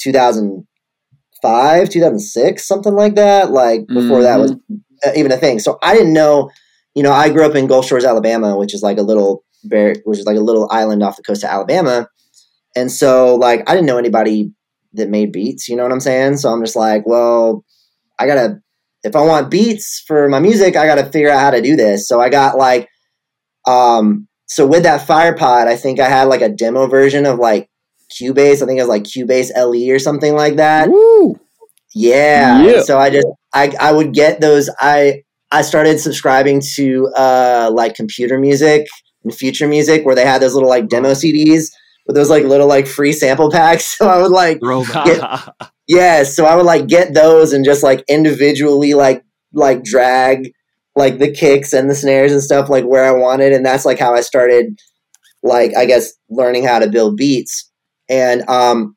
2005, 0.00 1.88
2006, 1.88 2.66
something 2.66 2.94
like 2.94 3.14
that. 3.14 3.50
Like 3.50 3.86
before 3.86 4.22
that 4.22 4.38
was 4.38 4.52
uh, 5.04 5.10
even 5.16 5.32
a 5.32 5.36
thing. 5.36 5.58
So 5.58 5.78
I 5.82 5.94
didn't 5.94 6.12
know, 6.12 6.50
you 6.94 7.02
know, 7.02 7.12
I 7.12 7.30
grew 7.30 7.44
up 7.44 7.54
in 7.54 7.66
Gulf 7.66 7.86
Shores, 7.86 8.04
Alabama, 8.04 8.56
which 8.56 8.74
is 8.74 8.82
like 8.82 8.98
a 8.98 9.02
little 9.02 9.44
bear, 9.64 9.94
which 10.04 10.18
is 10.18 10.26
like 10.26 10.36
a 10.36 10.40
little 10.40 10.68
island 10.70 11.02
off 11.02 11.16
the 11.16 11.22
coast 11.22 11.44
of 11.44 11.50
Alabama. 11.50 12.08
And 12.74 12.90
so 12.90 13.36
like 13.36 13.68
I 13.68 13.74
didn't 13.74 13.86
know 13.86 13.98
anybody 13.98 14.52
that 14.94 15.08
made 15.08 15.32
beats, 15.32 15.68
you 15.68 15.76
know 15.76 15.82
what 15.82 15.92
I'm 15.92 16.00
saying? 16.00 16.38
So 16.38 16.50
I'm 16.50 16.62
just 16.62 16.76
like, 16.76 17.06
well, 17.06 17.64
I 18.18 18.26
gotta 18.26 18.60
if 19.02 19.14
I 19.14 19.20
want 19.20 19.50
beats 19.50 20.02
for 20.06 20.28
my 20.28 20.40
music, 20.40 20.76
I 20.76 20.86
gotta 20.86 21.10
figure 21.10 21.30
out 21.30 21.40
how 21.40 21.50
to 21.50 21.62
do 21.62 21.76
this. 21.76 22.08
So 22.08 22.20
I 22.20 22.28
got 22.28 22.56
like 22.56 22.88
um 23.66 24.28
so 24.46 24.66
with 24.66 24.84
that 24.84 25.06
FirePod, 25.06 25.66
I 25.66 25.76
think 25.76 25.98
I 25.98 26.08
had 26.08 26.24
like 26.24 26.40
a 26.40 26.48
demo 26.48 26.86
version 26.86 27.26
of 27.26 27.38
like 27.38 27.68
Cubase. 28.10 28.62
I 28.62 28.66
think 28.66 28.78
it 28.78 28.82
was 28.82 28.88
like 28.88 29.04
Cubase 29.04 29.50
LE 29.56 29.94
or 29.94 29.98
something 29.98 30.34
like 30.34 30.56
that. 30.56 30.88
Woo! 30.90 31.38
Yeah. 31.94 32.62
Yeah. 32.62 32.82
So 32.82 32.98
I 32.98 33.10
just 33.10 33.26
I 33.54 33.72
I 33.80 33.92
would 33.92 34.12
get 34.12 34.40
those 34.40 34.68
I 34.80 35.22
I 35.50 35.62
started 35.62 35.98
subscribing 35.98 36.60
to 36.74 37.08
uh 37.16 37.70
like 37.72 37.94
computer 37.94 38.38
music 38.38 38.86
and 39.24 39.34
future 39.34 39.66
music 39.66 40.04
where 40.04 40.14
they 40.14 40.26
had 40.26 40.42
those 40.42 40.54
little 40.54 40.68
like 40.68 40.88
demo 40.88 41.12
CDs 41.12 41.70
with 42.06 42.14
those 42.14 42.30
like 42.30 42.44
little 42.44 42.68
like 42.68 42.86
free 42.86 43.12
sample 43.12 43.50
packs. 43.52 43.96
So 43.96 44.08
I 44.08 44.20
would 44.20 44.30
like 44.30 44.60
Throwback. 44.60 45.48
yeah, 45.88 46.22
so 46.22 46.44
I 46.44 46.54
would 46.54 46.66
like 46.66 46.86
get 46.86 47.14
those 47.14 47.52
and 47.52 47.64
just 47.64 47.82
like 47.82 48.04
individually 48.08 48.94
like 48.94 49.24
like 49.52 49.82
drag 49.82 50.52
like 50.94 51.18
the 51.18 51.30
kicks 51.32 51.72
and 51.72 51.90
the 51.90 51.94
snares 51.94 52.32
and 52.32 52.42
stuff 52.42 52.68
like 52.68 52.84
where 52.84 53.04
I 53.04 53.12
wanted 53.12 53.52
and 53.52 53.64
that's 53.64 53.84
like 53.84 53.98
how 53.98 54.14
I 54.14 54.20
started 54.20 54.78
like 55.42 55.74
I 55.76 55.86
guess 55.86 56.12
learning 56.28 56.64
how 56.64 56.78
to 56.78 56.88
build 56.88 57.16
beats. 57.16 57.70
And 58.08 58.48
um 58.48 58.96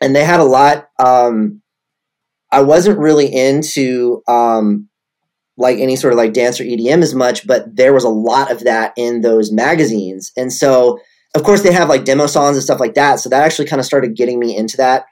and 0.00 0.14
they 0.14 0.24
had 0.24 0.40
a 0.40 0.44
lot. 0.44 0.88
Um, 0.98 1.62
I 2.52 2.62
wasn't 2.62 2.98
really 2.98 3.26
into 3.26 4.22
um, 4.28 4.88
like 5.56 5.78
any 5.78 5.96
sort 5.96 6.12
of 6.12 6.18
like 6.18 6.32
dance 6.32 6.60
or 6.60 6.64
EDM 6.64 7.02
as 7.02 7.14
much, 7.14 7.46
but 7.46 7.74
there 7.74 7.94
was 7.94 8.04
a 8.04 8.08
lot 8.08 8.50
of 8.50 8.60
that 8.64 8.92
in 8.96 9.22
those 9.22 9.50
magazines, 9.50 10.32
and 10.36 10.52
so 10.52 10.98
of 11.34 11.42
course 11.42 11.62
they 11.62 11.72
have 11.72 11.88
like 11.88 12.04
demo 12.04 12.26
songs 12.26 12.56
and 12.56 12.64
stuff 12.64 12.80
like 12.80 12.94
that. 12.94 13.20
So 13.20 13.28
that 13.28 13.44
actually 13.44 13.66
kind 13.66 13.80
of 13.80 13.86
started 13.86 14.16
getting 14.16 14.38
me 14.38 14.56
into 14.56 14.76
that 14.78 15.06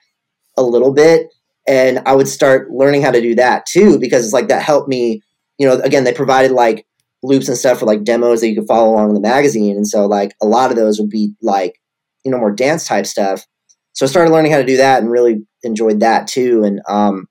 a 0.56 0.62
little 0.62 0.92
bit, 0.92 1.28
and 1.66 2.00
I 2.06 2.14
would 2.14 2.28
start 2.28 2.71
learning 2.71 3.02
how 3.02 3.11
to 3.11 3.21
do 3.21 3.35
that 3.37 3.66
too 3.66 3.99
because 3.99 4.25
it's 4.25 4.35
like 4.35 4.49
that 4.49 4.62
helped 4.62 4.88
me. 4.88 5.23
You 5.59 5.68
know, 5.68 5.80
again, 5.80 6.04
they 6.04 6.12
provided 6.12 6.50
like 6.50 6.85
loops 7.23 7.49
and 7.49 7.56
stuff 7.56 7.78
for 7.78 7.87
like 7.87 8.04
demos 8.04 8.40
that 8.40 8.49
you 8.49 8.56
could 8.56 8.66
follow 8.66 8.90
along 8.90 9.09
in 9.09 9.14
the 9.14 9.21
magazine, 9.21 9.76
and 9.76 9.87
so 9.87 10.06
like 10.06 10.35
a 10.42 10.47
lot 10.47 10.71
of 10.71 10.76
those 10.76 11.00
would 11.00 11.11
be 11.11 11.33
like 11.42 11.80
you 12.24 12.30
know 12.30 12.38
more 12.38 12.52
dance 12.52 12.86
type 12.86 13.06
stuff. 13.06 13.44
So 13.92 14.06
I 14.06 14.08
started 14.08 14.30
learning 14.32 14.52
how 14.52 14.58
to 14.58 14.66
do 14.66 14.76
that 14.78 15.00
and 15.00 15.10
really 15.10 15.46
enjoyed 15.62 16.00
that 16.00 16.26
too. 16.26 16.64
And 16.64 16.80
um, 16.88 17.26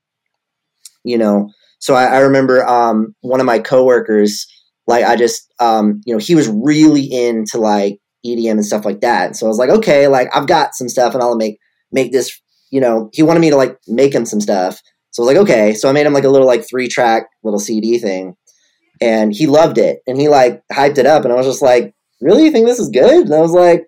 you 1.04 1.18
know, 1.18 1.50
so 1.80 1.96
I, 1.96 2.06
I 2.06 2.20
remember 2.20 2.66
um, 2.66 3.14
one 3.22 3.40
of 3.40 3.46
my 3.46 3.60
coworkers, 3.60 4.48
like 4.88 5.04
I 5.04 5.16
just 5.16 5.54
um, 5.60 6.02
you 6.06 6.14
know, 6.14 6.20
he 6.20 6.36
was 6.36 6.48
really 6.50 7.04
into 7.04 7.58
like 7.58 8.00
EDM 8.26 8.52
and 8.52 8.66
stuff 8.66 8.86
like 8.86 9.02
that. 9.02 9.28
And 9.28 9.38
So 9.38 9.46
I 9.46 9.50
was 9.50 9.58
like, 9.58 9.70
okay, 9.70 10.08
like 10.08 10.30
I've 10.36 10.48
got 10.48 10.76
some 10.76 10.90
stuff 10.90 11.14
and 11.14 11.22
I'll 11.22 11.36
make 11.36 11.60
make 11.92 12.12
this, 12.12 12.40
you 12.72 12.80
know, 12.80 13.10
he 13.14 13.24
wanted 13.24 13.42
me 13.42 13.50
to 13.50 13.58
like 13.58 13.78
make 13.88 14.14
him 14.14 14.26
some 14.26 14.42
stuff. 14.42 14.82
So 15.12 15.22
I 15.22 15.26
was 15.26 15.36
like, 15.36 15.44
okay. 15.44 15.74
So 15.74 15.90
I 15.90 15.92
made 15.92 16.06
him 16.06 16.14
like 16.14 16.24
a 16.24 16.30
little 16.30 16.48
like 16.48 16.68
three 16.68 16.88
track 16.88 17.28
little 17.44 17.60
CD 17.60 18.00
thing. 18.00 18.36
And 19.02 19.34
he 19.34 19.48
loved 19.48 19.78
it. 19.78 20.00
And 20.08 20.20
he 20.20 20.30
like 20.30 20.62
hyped 20.72 20.98
it 20.98 21.06
up. 21.06 21.24
And 21.24 21.34
I 21.34 21.36
was 21.36 21.46
just 21.46 21.62
like, 21.62 21.94
really? 22.22 22.46
You 22.46 22.52
think 22.52 22.66
this 22.66 22.80
is 22.80 22.90
good? 22.90 23.26
And 23.26 23.34
I 23.34 23.42
was 23.42 23.52
like, 23.52 23.86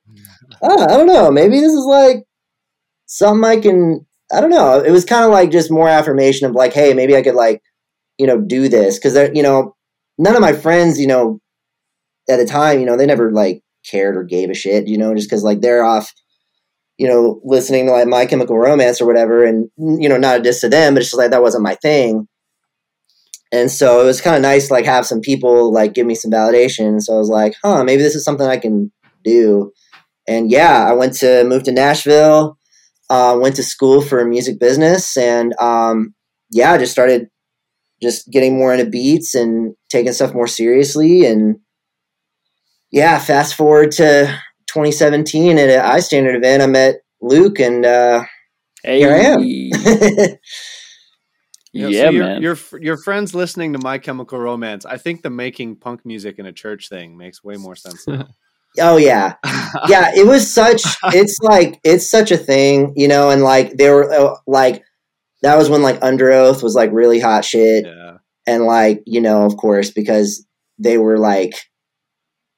oh, 0.65 0.83
I 0.83 0.97
don't 0.97 1.07
know. 1.07 1.31
Maybe 1.31 1.59
this 1.59 1.73
is 1.73 1.85
like 1.85 2.25
something 3.05 3.43
I 3.43 3.59
can 3.59 4.05
I 4.31 4.41
don't 4.41 4.49
know. 4.49 4.81
It 4.81 4.91
was 4.91 5.05
kind 5.05 5.23
of 5.23 5.31
like 5.31 5.51
just 5.51 5.71
more 5.71 5.87
affirmation 5.87 6.47
of 6.47 6.55
like, 6.55 6.73
hey, 6.73 6.93
maybe 6.93 7.15
I 7.15 7.21
could 7.21 7.35
like, 7.35 7.61
you 8.17 8.25
know, 8.25 8.41
do 8.41 8.67
this 8.67 8.97
because 8.97 9.15
you 9.35 9.43
know, 9.43 9.75
none 10.17 10.35
of 10.35 10.41
my 10.41 10.53
friends, 10.53 10.99
you 10.99 11.07
know, 11.07 11.39
at 12.29 12.37
the 12.37 12.45
time, 12.45 12.79
you 12.79 12.85
know, 12.85 12.97
they 12.97 13.05
never 13.05 13.31
like 13.31 13.61
cared 13.89 14.15
or 14.15 14.23
gave 14.23 14.49
a 14.49 14.55
shit, 14.55 14.87
you 14.87 14.97
know, 14.97 15.13
just 15.13 15.29
because 15.29 15.43
like 15.43 15.61
they're 15.61 15.83
off, 15.83 16.11
you 16.97 17.07
know, 17.07 17.39
listening 17.43 17.85
to 17.85 17.91
like 17.91 18.07
My 18.07 18.25
Chemical 18.25 18.57
Romance 18.57 18.99
or 18.99 19.05
whatever, 19.05 19.45
and 19.45 19.69
you 19.77 20.09
know, 20.09 20.17
not 20.17 20.39
a 20.39 20.43
diss 20.43 20.61
to 20.61 20.69
them, 20.69 20.93
but 20.93 21.01
it's 21.01 21.11
just 21.11 21.19
like 21.19 21.31
that 21.31 21.41
wasn't 21.43 21.63
my 21.63 21.75
thing. 21.75 22.27
And 23.51 23.71
so 23.71 24.01
it 24.01 24.05
was 24.05 24.21
kind 24.21 24.35
of 24.35 24.41
nice 24.41 24.67
to 24.67 24.73
like 24.73 24.85
have 24.85 25.05
some 25.05 25.21
people 25.21 25.71
like 25.71 25.93
give 25.93 26.07
me 26.07 26.15
some 26.15 26.31
validation. 26.31 26.99
So 26.99 27.13
I 27.13 27.17
was 27.17 27.29
like, 27.29 27.53
huh, 27.63 27.83
maybe 27.83 28.01
this 28.01 28.15
is 28.15 28.23
something 28.23 28.47
I 28.47 28.57
can 28.57 28.91
do. 29.23 29.71
And 30.27 30.49
yeah, 30.49 30.85
I 30.89 30.93
went 30.93 31.13
to 31.15 31.43
move 31.43 31.63
to 31.63 31.71
Nashville 31.71 32.57
uh, 33.09 33.37
went 33.39 33.55
to 33.55 33.63
school 33.63 34.01
for 34.01 34.25
music 34.25 34.59
business 34.59 35.15
and 35.17 35.53
um, 35.59 36.13
yeah 36.51 36.77
just 36.77 36.91
started 36.91 37.27
just 38.01 38.29
getting 38.31 38.57
more 38.57 38.73
into 38.73 38.89
beats 38.89 39.35
and 39.35 39.75
taking 39.89 40.11
stuff 40.13 40.33
more 40.33 40.47
seriously 40.47 41.25
and 41.25 41.57
yeah 42.91 43.19
fast 43.19 43.55
forward 43.55 43.91
to 43.91 44.25
2017 44.67 45.57
at 45.57 45.69
an 45.69 45.81
iStandard 45.97 46.35
event 46.35 46.61
i 46.61 46.67
met 46.67 46.95
luke 47.21 47.59
and 47.59 47.85
uh, 47.85 48.23
Hey. 48.83 48.99
here 48.99 49.13
i 49.13 49.19
am 49.19 49.41
You 51.73 51.81
know, 51.81 51.87
yeah, 51.89 52.03
so 52.05 52.09
your, 52.11 52.23
man. 52.23 52.41
Your 52.41 52.53
f- 52.53 52.73
your 52.79 52.95
friends 52.95 53.35
listening 53.35 53.73
to 53.73 53.79
My 53.79 53.97
Chemical 53.97 54.39
Romance. 54.39 54.85
I 54.85 54.95
think 54.95 55.23
the 55.23 55.29
making 55.29 55.75
punk 55.75 56.05
music 56.05 56.39
in 56.39 56.45
a 56.45 56.53
church 56.53 56.87
thing 56.87 57.17
makes 57.17 57.43
way 57.43 57.57
more 57.57 57.75
sense. 57.75 58.07
Now. 58.07 58.29
oh 58.79 58.97
yeah. 58.97 59.35
Yeah 59.89 60.11
it 60.15 60.25
was 60.25 60.51
such 60.51 60.83
it's 61.13 61.37
like 61.41 61.81
it's 61.83 62.09
such 62.09 62.31
a 62.31 62.37
thing 62.37 62.93
you 62.95 63.09
know 63.09 63.29
and 63.29 63.43
like 63.43 63.73
they 63.73 63.89
were 63.89 64.09
uh, 64.11 64.35
like 64.47 64.83
that 65.41 65.57
was 65.57 65.69
when 65.69 65.81
like 65.81 65.99
Underoath 65.99 66.63
was 66.63 66.75
like 66.75 66.91
really 66.93 67.19
hot 67.19 67.43
shit. 67.43 67.85
Yeah. 67.85 68.17
and 68.47 68.63
like 68.63 69.03
you 69.05 69.19
know 69.19 69.43
of 69.45 69.57
course 69.57 69.91
because 69.91 70.45
they 70.79 70.97
were 70.97 71.17
like 71.17 71.53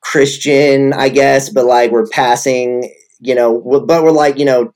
christian 0.01 0.93
i 0.93 1.09
guess 1.09 1.49
but 1.49 1.65
like 1.65 1.91
we're 1.91 2.07
passing 2.07 2.89
you 3.19 3.35
know 3.35 3.59
but 3.87 4.03
we're 4.03 4.11
like 4.11 4.37
you 4.37 4.45
know 4.45 4.71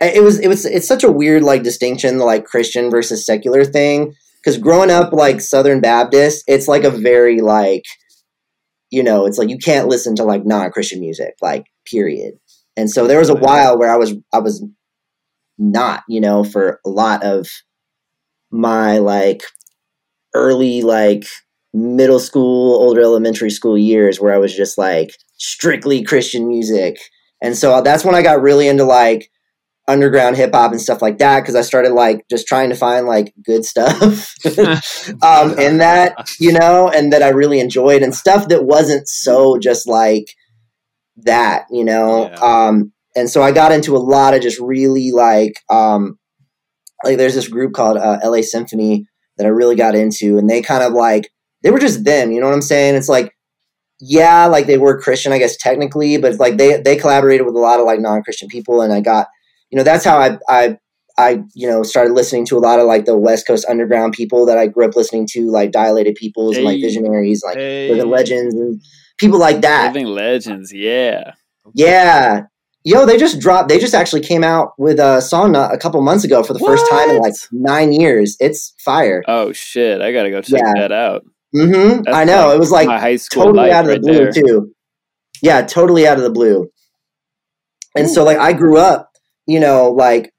it 0.00 0.22
was 0.22 0.38
it 0.40 0.48
was 0.48 0.64
it's 0.64 0.86
such 0.86 1.04
a 1.04 1.10
weird 1.12 1.42
like 1.42 1.62
distinction 1.62 2.18
the 2.18 2.24
like 2.24 2.44
christian 2.44 2.90
versus 2.90 3.24
secular 3.26 3.64
thing. 3.64 4.14
Because 4.42 4.58
growing 4.58 4.90
up 4.90 5.12
like 5.12 5.40
southern 5.40 5.80
baptist 5.80 6.44
it's 6.46 6.68
like 6.68 6.84
a 6.84 6.90
very 6.90 7.40
like 7.40 7.82
you 8.90 9.02
know 9.02 9.26
it's 9.26 9.38
like 9.38 9.48
you 9.48 9.58
can't 9.58 9.88
listen 9.88 10.14
to 10.16 10.24
like 10.24 10.44
non-christian 10.44 11.00
music 11.00 11.34
like 11.40 11.66
period. 11.86 12.34
And 12.76 12.88
so 12.90 13.06
there 13.06 13.18
was 13.18 13.28
a 13.28 13.34
while 13.34 13.78
where 13.78 13.92
i 13.92 13.96
was 13.96 14.14
i 14.32 14.38
was 14.38 14.64
not 15.58 16.04
you 16.08 16.20
know 16.20 16.44
for 16.44 16.80
a 16.86 16.88
lot 16.88 17.24
of 17.24 17.48
my 18.50 18.98
like 18.98 19.42
early 20.34 20.82
like 20.82 21.24
middle 21.74 22.20
school 22.20 22.76
older 22.76 23.02
elementary 23.02 23.50
school 23.50 23.76
years 23.76 24.20
where 24.20 24.32
i 24.32 24.38
was 24.38 24.54
just 24.54 24.78
like 24.78 25.10
strictly 25.36 26.02
christian 26.02 26.48
music. 26.48 26.98
And 27.40 27.56
so 27.56 27.82
that's 27.82 28.04
when 28.04 28.14
i 28.14 28.22
got 28.22 28.42
really 28.42 28.68
into 28.68 28.84
like 28.84 29.30
underground 29.88 30.36
hip 30.36 30.54
hop 30.54 30.70
and 30.70 30.80
stuff 30.80 31.00
like 31.00 31.18
that 31.18 31.40
because 31.40 31.54
i 31.54 31.62
started 31.62 31.92
like 31.92 32.24
just 32.28 32.46
trying 32.46 32.68
to 32.68 32.76
find 32.76 33.06
like 33.06 33.32
good 33.42 33.64
stuff. 33.64 34.34
Um 35.22 35.58
in 35.58 35.78
that 35.78 36.28
you 36.38 36.52
know 36.52 36.88
and 36.88 37.12
that 37.12 37.22
i 37.22 37.28
really 37.28 37.58
enjoyed 37.58 38.02
and 38.02 38.14
stuff 38.14 38.48
that 38.48 38.64
wasn't 38.64 39.08
so 39.08 39.58
just 39.58 39.88
like 39.88 40.26
that 41.24 41.64
you 41.70 41.84
know? 41.84 42.28
Yeah. 42.28 42.66
um 42.66 42.92
and 43.16 43.30
so 43.30 43.42
i 43.42 43.50
got 43.50 43.72
into 43.72 43.96
a 43.96 43.98
lot 43.98 44.34
of 44.34 44.42
just 44.42 44.60
really 44.60 45.10
like 45.10 45.54
um 45.70 46.18
like 47.04 47.16
there's 47.16 47.34
this 47.34 47.48
group 47.48 47.72
called 47.72 47.96
uh, 47.96 48.18
la 48.24 48.42
symphony 48.42 49.06
that 49.38 49.46
i 49.46 49.50
really 49.50 49.76
got 49.76 49.94
into 49.94 50.36
and 50.38 50.48
they 50.48 50.60
kind 50.60 50.82
of 50.82 50.92
like 50.92 51.30
they 51.62 51.70
were 51.70 51.80
just 51.80 52.04
them 52.04 52.30
you 52.30 52.40
know 52.40 52.46
what 52.46 52.54
i'm 52.54 52.62
saying? 52.62 52.94
It's 52.94 53.08
like 53.08 53.32
yeah 54.00 54.46
like 54.46 54.66
they 54.66 54.78
were 54.78 55.00
christian 55.00 55.32
i 55.32 55.38
guess 55.38 55.56
technically 55.56 56.18
but 56.18 56.38
like 56.38 56.56
they 56.56 56.80
they 56.80 56.94
collaborated 56.94 57.44
with 57.44 57.56
a 57.56 57.58
lot 57.58 57.80
of 57.80 57.86
like 57.86 57.98
non-christian 57.98 58.48
people 58.48 58.80
and 58.80 58.92
i 58.92 59.00
got 59.00 59.26
you 59.70 59.76
know 59.76 59.82
that's 59.84 60.04
how 60.04 60.18
i 60.18 60.38
i 60.48 60.78
I, 61.20 61.42
you 61.52 61.68
know, 61.68 61.82
started 61.82 62.12
listening 62.12 62.46
to 62.46 62.56
a 62.56 62.60
lot 62.60 62.78
of 62.78 62.86
like 62.86 63.04
the 63.04 63.18
West 63.18 63.44
Coast 63.44 63.66
underground 63.68 64.12
people 64.12 64.46
that 64.46 64.56
I 64.56 64.68
grew 64.68 64.84
up 64.86 64.94
listening 64.94 65.26
to, 65.32 65.50
like 65.50 65.72
Dilated 65.72 66.14
Peoples 66.14 66.54
and 66.54 66.64
like 66.64 66.80
Visionaries, 66.80 67.42
like 67.44 67.56
Hey. 67.56 67.90
Living 67.90 68.08
Legends 68.08 68.54
and 68.54 68.80
people 69.18 69.40
like 69.40 69.60
that. 69.62 69.92
Living 69.92 70.06
legends, 70.06 70.72
yeah. 70.72 71.32
Yeah. 71.74 72.42
Yo, 72.84 73.04
they 73.04 73.16
just 73.18 73.40
dropped. 73.40 73.68
They 73.68 73.80
just 73.80 73.94
actually 73.94 74.20
came 74.20 74.44
out 74.44 74.74
with 74.78 75.00
a 75.00 75.20
song 75.20 75.56
a, 75.56 75.62
a 75.72 75.76
couple 75.76 76.00
months 76.02 76.22
ago 76.22 76.44
for 76.44 76.52
the 76.52 76.60
first 76.60 76.88
time 76.88 77.10
in 77.10 77.18
like 77.18 77.34
nine 77.50 77.92
years. 77.92 78.36
It's 78.38 78.72
fire. 78.78 79.24
Oh 79.26 79.50
shit, 79.52 80.00
I 80.00 80.12
gotta 80.12 80.30
go 80.30 80.40
check 80.40 80.62
Yeah. 80.64 80.72
that 80.82 80.92
out. 80.92 81.24
Mm-hmm. 81.52 82.02
That's 82.02 82.16
I 82.16 82.22
know. 82.22 82.46
like 82.46 82.54
it 82.54 82.60
was 82.60 82.70
like 82.70 82.86
My 82.86 83.00
high 83.00 83.16
school 83.16 83.46
totally 83.46 83.72
out 83.72 83.86
of 83.86 83.88
right 83.88 84.00
the 84.00 84.06
blue 84.06 84.18
there. 84.18 84.30
too. 84.32 84.72
Yeah, 85.42 85.62
totally 85.62 86.06
out 86.06 86.16
of 86.16 86.22
the 86.22 86.30
blue. 86.30 86.70
And 87.96 88.08
so 88.08 88.22
like 88.22 88.38
I 88.38 88.52
grew 88.52 88.76
up, 88.78 89.07
you 89.48 89.58
know, 89.58 89.90
like 89.90 90.32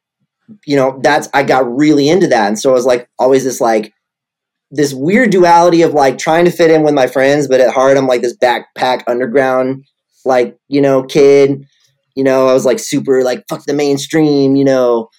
you 0.65 0.75
know, 0.75 0.99
that's 1.03 1.27
I 1.33 1.43
got 1.43 1.69
really 1.75 2.07
into 2.07 2.27
that. 2.27 2.47
And 2.47 2.57
so 2.57 2.69
it 2.69 2.73
was 2.73 2.85
like 2.85 3.09
always 3.19 3.43
this 3.43 3.59
like 3.59 3.91
this 4.71 4.93
weird 4.93 5.31
duality 5.31 5.81
of 5.81 5.93
like 5.93 6.17
trying 6.17 6.45
to 6.45 6.51
fit 6.51 6.71
in 6.71 6.83
with 6.83 6.93
my 6.93 7.07
friends, 7.07 7.47
but 7.47 7.59
at 7.59 7.73
heart 7.73 7.97
I'm 7.97 8.07
like 8.07 8.21
this 8.21 8.37
backpack 8.37 9.03
underground 9.07 9.83
like, 10.25 10.57
you 10.67 10.79
know, 10.79 11.03
kid. 11.03 11.65
You 12.15 12.23
know, 12.23 12.47
I 12.47 12.53
was 12.53 12.65
like 12.65 12.79
super 12.79 13.23
like 13.23 13.43
fuck 13.49 13.63
the 13.65 13.73
mainstream, 13.73 14.55
you 14.55 14.65
know, 14.65 15.09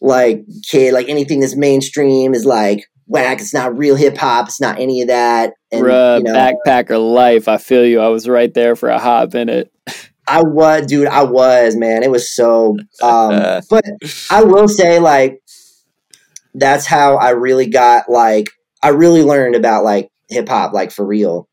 like 0.00 0.44
kid, 0.70 0.92
like 0.92 1.08
anything 1.08 1.40
that's 1.40 1.56
mainstream 1.56 2.34
is 2.34 2.44
like 2.44 2.84
whack, 3.06 3.40
it's 3.40 3.54
not 3.54 3.76
real 3.76 3.96
hip 3.96 4.16
hop, 4.16 4.48
it's 4.48 4.60
not 4.60 4.78
any 4.78 5.00
of 5.00 5.08
that. 5.08 5.54
And 5.72 5.82
Bruh, 5.82 6.18
you 6.18 6.24
know, 6.24 6.34
backpacker 6.34 7.14
life. 7.14 7.48
I 7.48 7.56
feel 7.56 7.84
you. 7.86 8.00
I 8.00 8.08
was 8.08 8.28
right 8.28 8.52
there 8.52 8.76
for 8.76 8.88
a 8.88 8.98
hot 8.98 9.32
minute. 9.32 9.72
I 10.26 10.42
was, 10.42 10.86
dude. 10.86 11.08
I 11.08 11.24
was, 11.24 11.76
man. 11.76 12.02
It 12.02 12.10
was 12.10 12.34
so. 12.34 12.76
Um, 13.02 13.60
but 13.70 13.84
I 14.30 14.42
will 14.42 14.68
say, 14.68 14.98
like, 14.98 15.40
that's 16.54 16.86
how 16.86 17.16
I 17.16 17.30
really 17.30 17.66
got, 17.66 18.08
like, 18.08 18.48
I 18.82 18.90
really 18.90 19.22
learned 19.22 19.56
about 19.56 19.84
like 19.84 20.10
hip 20.28 20.48
hop, 20.48 20.72
like 20.72 20.92
for 20.92 21.04
real, 21.04 21.48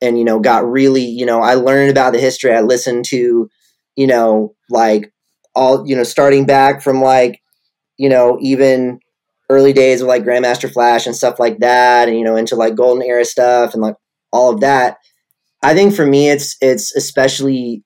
and 0.00 0.18
you 0.18 0.24
know, 0.24 0.40
got 0.40 0.66
really, 0.66 1.04
you 1.04 1.26
know, 1.26 1.40
I 1.40 1.54
learned 1.54 1.90
about 1.90 2.12
the 2.12 2.18
history. 2.18 2.54
I 2.54 2.60
listened 2.60 3.04
to, 3.06 3.50
you 3.96 4.06
know, 4.06 4.54
like 4.70 5.12
all, 5.54 5.86
you 5.86 5.96
know, 5.96 6.02
starting 6.02 6.46
back 6.46 6.82
from 6.82 7.02
like, 7.02 7.42
you 7.96 8.08
know, 8.08 8.38
even 8.40 9.00
early 9.50 9.72
days 9.72 10.00
of 10.00 10.08
like 10.08 10.24
Grandmaster 10.24 10.72
Flash 10.72 11.06
and 11.06 11.16
stuff 11.16 11.38
like 11.38 11.58
that, 11.58 12.08
and 12.08 12.16
you 12.16 12.24
know, 12.24 12.36
into 12.36 12.56
like 12.56 12.74
golden 12.74 13.02
era 13.02 13.24
stuff 13.24 13.74
and 13.74 13.82
like 13.82 13.96
all 14.32 14.52
of 14.52 14.60
that. 14.60 14.98
I 15.62 15.74
think 15.74 15.94
for 15.94 16.06
me, 16.06 16.30
it's 16.30 16.56
it's 16.60 16.94
especially 16.94 17.82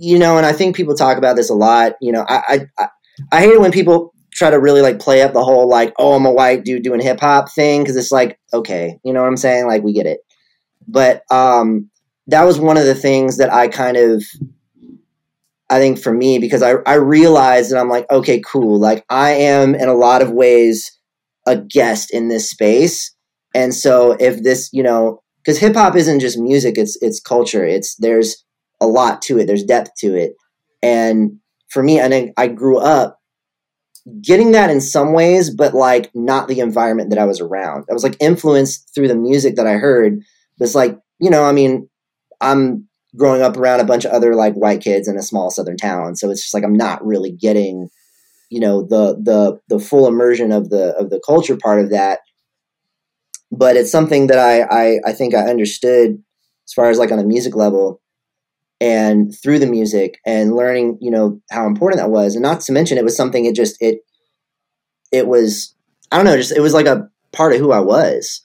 you 0.00 0.18
know, 0.18 0.38
and 0.38 0.46
I 0.46 0.52
think 0.52 0.74
people 0.74 0.94
talk 0.94 1.18
about 1.18 1.36
this 1.36 1.50
a 1.50 1.54
lot. 1.54 1.92
You 2.00 2.12
know, 2.12 2.24
I 2.28 2.66
I 2.78 2.88
I, 3.32 3.40
hate 3.40 3.50
it 3.50 3.60
when 3.60 3.70
people 3.70 4.14
try 4.32 4.48
to 4.48 4.58
really 4.58 4.80
like 4.80 4.98
play 4.98 5.20
up 5.20 5.34
the 5.34 5.44
whole 5.44 5.68
like, 5.68 5.92
oh, 5.98 6.14
I'm 6.14 6.24
a 6.24 6.32
white 6.32 6.64
dude 6.64 6.82
doing 6.82 7.00
hip 7.00 7.20
hop 7.20 7.52
thing 7.52 7.82
because 7.82 7.96
it's 7.96 8.10
like, 8.10 8.40
okay, 8.54 8.98
you 9.04 9.12
know 9.12 9.20
what 9.20 9.28
I'm 9.28 9.36
saying? 9.36 9.66
Like, 9.66 9.82
we 9.82 9.92
get 9.92 10.06
it. 10.06 10.20
But 10.88 11.22
um, 11.30 11.90
that 12.28 12.44
was 12.44 12.58
one 12.58 12.78
of 12.78 12.86
the 12.86 12.94
things 12.94 13.36
that 13.36 13.52
I 13.52 13.68
kind 13.68 13.98
of 13.98 14.24
I 15.68 15.78
think 15.78 16.00
for 16.00 16.12
me, 16.12 16.38
because 16.38 16.62
I, 16.62 16.76
I 16.86 16.94
realized 16.94 17.70
that 17.70 17.78
I'm 17.78 17.88
like, 17.88 18.10
okay, 18.10 18.40
cool. 18.40 18.80
Like 18.80 19.04
I 19.10 19.32
am 19.32 19.74
in 19.74 19.88
a 19.88 19.94
lot 19.94 20.22
of 20.22 20.32
ways 20.32 20.98
a 21.46 21.56
guest 21.56 22.12
in 22.12 22.28
this 22.28 22.50
space. 22.50 23.14
And 23.54 23.74
so 23.74 24.16
if 24.18 24.42
this, 24.42 24.70
you 24.72 24.82
know, 24.82 25.22
because 25.44 25.58
hip 25.58 25.74
hop 25.74 25.94
isn't 25.94 26.20
just 26.20 26.38
music, 26.38 26.76
it's 26.78 26.98
it's 27.00 27.20
culture. 27.20 27.64
It's 27.64 27.94
there's 27.96 28.44
a 28.80 28.86
lot 28.86 29.22
to 29.22 29.38
it. 29.38 29.46
There's 29.46 29.64
depth 29.64 29.94
to 29.98 30.14
it. 30.14 30.34
And 30.82 31.38
for 31.68 31.82
me, 31.82 32.00
I 32.00 32.08
think 32.08 32.32
I 32.36 32.48
grew 32.48 32.78
up 32.78 33.18
getting 34.22 34.52
that 34.52 34.70
in 34.70 34.80
some 34.80 35.12
ways, 35.12 35.50
but 35.50 35.74
like 35.74 36.10
not 36.14 36.48
the 36.48 36.60
environment 36.60 37.10
that 37.10 37.18
I 37.18 37.24
was 37.24 37.40
around. 37.40 37.84
I 37.90 37.94
was 37.94 38.02
like 38.02 38.16
influenced 38.20 38.94
through 38.94 39.08
the 39.08 39.14
music 39.14 39.56
that 39.56 39.66
I 39.66 39.74
heard. 39.74 40.20
But 40.58 40.64
it's 40.64 40.74
like, 40.74 40.98
you 41.20 41.30
know, 41.30 41.44
I 41.44 41.52
mean, 41.52 41.88
I'm 42.40 42.88
growing 43.16 43.42
up 43.42 43.56
around 43.56 43.80
a 43.80 43.84
bunch 43.84 44.04
of 44.04 44.12
other 44.12 44.34
like 44.34 44.54
white 44.54 44.80
kids 44.80 45.08
in 45.08 45.16
a 45.16 45.22
small 45.22 45.50
southern 45.50 45.76
town. 45.76 46.16
So 46.16 46.30
it's 46.30 46.42
just 46.42 46.54
like 46.54 46.64
I'm 46.64 46.76
not 46.76 47.04
really 47.04 47.32
getting, 47.32 47.88
you 48.48 48.60
know, 48.60 48.82
the 48.82 49.16
the 49.22 49.60
the 49.68 49.78
full 49.78 50.06
immersion 50.06 50.52
of 50.52 50.70
the 50.70 50.96
of 50.96 51.10
the 51.10 51.20
culture 51.24 51.56
part 51.56 51.80
of 51.80 51.90
that. 51.90 52.20
But 53.52 53.76
it's 53.76 53.92
something 53.92 54.28
that 54.28 54.38
I 54.38 54.62
I, 54.62 55.00
I 55.06 55.12
think 55.12 55.34
I 55.34 55.48
understood 55.48 56.22
as 56.66 56.72
far 56.72 56.88
as 56.88 56.98
like 56.98 57.12
on 57.12 57.18
a 57.18 57.24
music 57.24 57.54
level 57.54 58.00
and 58.80 59.34
through 59.42 59.58
the 59.58 59.66
music 59.66 60.18
and 60.24 60.54
learning, 60.54 60.98
you 61.00 61.10
know, 61.10 61.40
how 61.50 61.66
important 61.66 62.00
that 62.00 62.10
was. 62.10 62.34
And 62.34 62.42
not 62.42 62.60
to 62.62 62.72
mention 62.72 62.98
it 62.98 63.04
was 63.04 63.16
something 63.16 63.44
it 63.44 63.54
just 63.54 63.76
it 63.80 64.00
it 65.12 65.26
was 65.26 65.74
I 66.10 66.16
don't 66.16 66.24
know, 66.26 66.36
just 66.36 66.52
it 66.52 66.60
was 66.60 66.74
like 66.74 66.86
a 66.86 67.08
part 67.32 67.52
of 67.52 67.60
who 67.60 67.72
I 67.72 67.80
was 67.80 68.42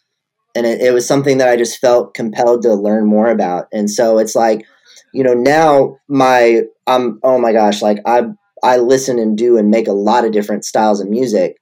and 0.55 0.65
it, 0.65 0.81
it 0.81 0.93
was 0.93 1.05
something 1.05 1.37
that 1.37 1.49
I 1.49 1.57
just 1.57 1.79
felt 1.79 2.13
compelled 2.13 2.63
to 2.63 2.73
learn 2.73 3.05
more 3.05 3.27
about. 3.27 3.67
And 3.73 3.91
so 3.91 4.17
it's 4.17 4.35
like, 4.35 4.65
you 5.13 5.23
know, 5.23 5.33
now 5.33 5.97
my 6.07 6.61
I'm 6.87 7.19
oh 7.23 7.37
my 7.37 7.51
gosh, 7.51 7.81
like 7.81 7.99
I 8.05 8.23
I 8.63 8.77
listen 8.77 9.19
and 9.19 9.37
do 9.37 9.57
and 9.57 9.69
make 9.69 9.87
a 9.87 9.93
lot 9.93 10.25
of 10.25 10.31
different 10.31 10.63
styles 10.65 11.01
of 11.01 11.09
music. 11.09 11.57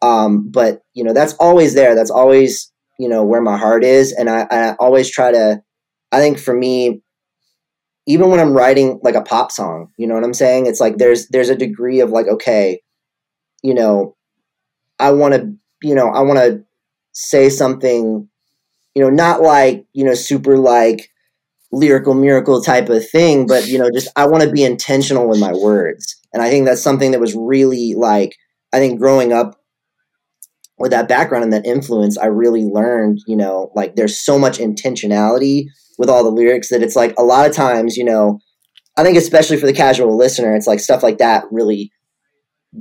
Um, 0.00 0.50
but 0.50 0.82
you 0.94 1.02
know, 1.02 1.12
that's 1.12 1.34
always 1.34 1.74
there. 1.74 1.94
That's 1.94 2.10
always 2.10 2.72
you 2.98 3.08
know 3.08 3.24
where 3.24 3.42
my 3.42 3.56
heart 3.56 3.84
is, 3.84 4.12
and 4.12 4.30
I, 4.30 4.46
I 4.50 4.74
always 4.74 5.10
try 5.10 5.32
to. 5.32 5.60
I 6.12 6.18
think 6.18 6.38
for 6.38 6.54
me, 6.54 7.02
even 8.06 8.30
when 8.30 8.40
I'm 8.40 8.52
writing 8.52 9.00
like 9.02 9.14
a 9.14 9.22
pop 9.22 9.50
song, 9.50 9.92
you 9.96 10.06
know 10.06 10.14
what 10.14 10.24
I'm 10.24 10.34
saying? 10.34 10.66
It's 10.66 10.80
like 10.80 10.98
there's 10.98 11.28
there's 11.28 11.50
a 11.50 11.56
degree 11.56 12.00
of 12.00 12.10
like 12.10 12.26
okay, 12.26 12.82
you 13.62 13.74
know, 13.74 14.16
I 14.98 15.12
want 15.12 15.34
to 15.34 15.54
you 15.82 15.94
know 15.94 16.08
I 16.08 16.20
want 16.20 16.38
to 16.38 16.64
say 17.12 17.48
something 17.48 18.28
you 18.96 19.02
know, 19.02 19.10
not 19.10 19.42
like, 19.42 19.84
you 19.92 20.04
know, 20.04 20.14
super 20.14 20.56
like 20.56 21.10
lyrical 21.70 22.14
miracle 22.14 22.62
type 22.62 22.88
of 22.88 23.06
thing, 23.06 23.46
but, 23.46 23.66
you 23.66 23.78
know, 23.78 23.90
just 23.92 24.08
I 24.16 24.26
want 24.26 24.42
to 24.42 24.50
be 24.50 24.64
intentional 24.64 25.28
with 25.28 25.38
my 25.38 25.52
words. 25.52 26.16
And 26.32 26.42
I 26.42 26.48
think 26.48 26.64
that's 26.64 26.80
something 26.80 27.10
that 27.10 27.20
was 27.20 27.34
really 27.34 27.92
like, 27.92 28.38
I 28.72 28.78
think 28.78 28.98
growing 28.98 29.34
up 29.34 29.60
with 30.78 30.90
that 30.90 31.08
background 31.08 31.44
and 31.44 31.52
that 31.52 31.66
influence, 31.66 32.18
I 32.18 32.26
really 32.26 32.64
learned, 32.64 33.20
you 33.26 33.36
know, 33.36 33.70
like 33.74 33.96
there's 33.96 34.20
so 34.20 34.38
much 34.38 34.58
intentionality 34.58 35.66
with 35.98 36.10
all 36.10 36.22
the 36.22 36.30
lyrics 36.30 36.68
that 36.68 36.82
it's 36.82 36.96
like 36.96 37.14
a 37.18 37.22
lot 37.22 37.48
of 37.48 37.54
times, 37.54 37.96
you 37.96 38.04
know, 38.04 38.40
I 38.96 39.02
think 39.02 39.16
especially 39.16 39.56
for 39.56 39.66
the 39.66 39.72
casual 39.72 40.16
listener, 40.16 40.54
it's 40.54 40.66
like 40.66 40.80
stuff 40.80 41.02
like 41.02 41.18
that 41.18 41.44
really 41.50 41.90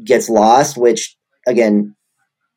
gets 0.04 0.30
lost, 0.30 0.78
which 0.78 1.16
again, 1.48 1.96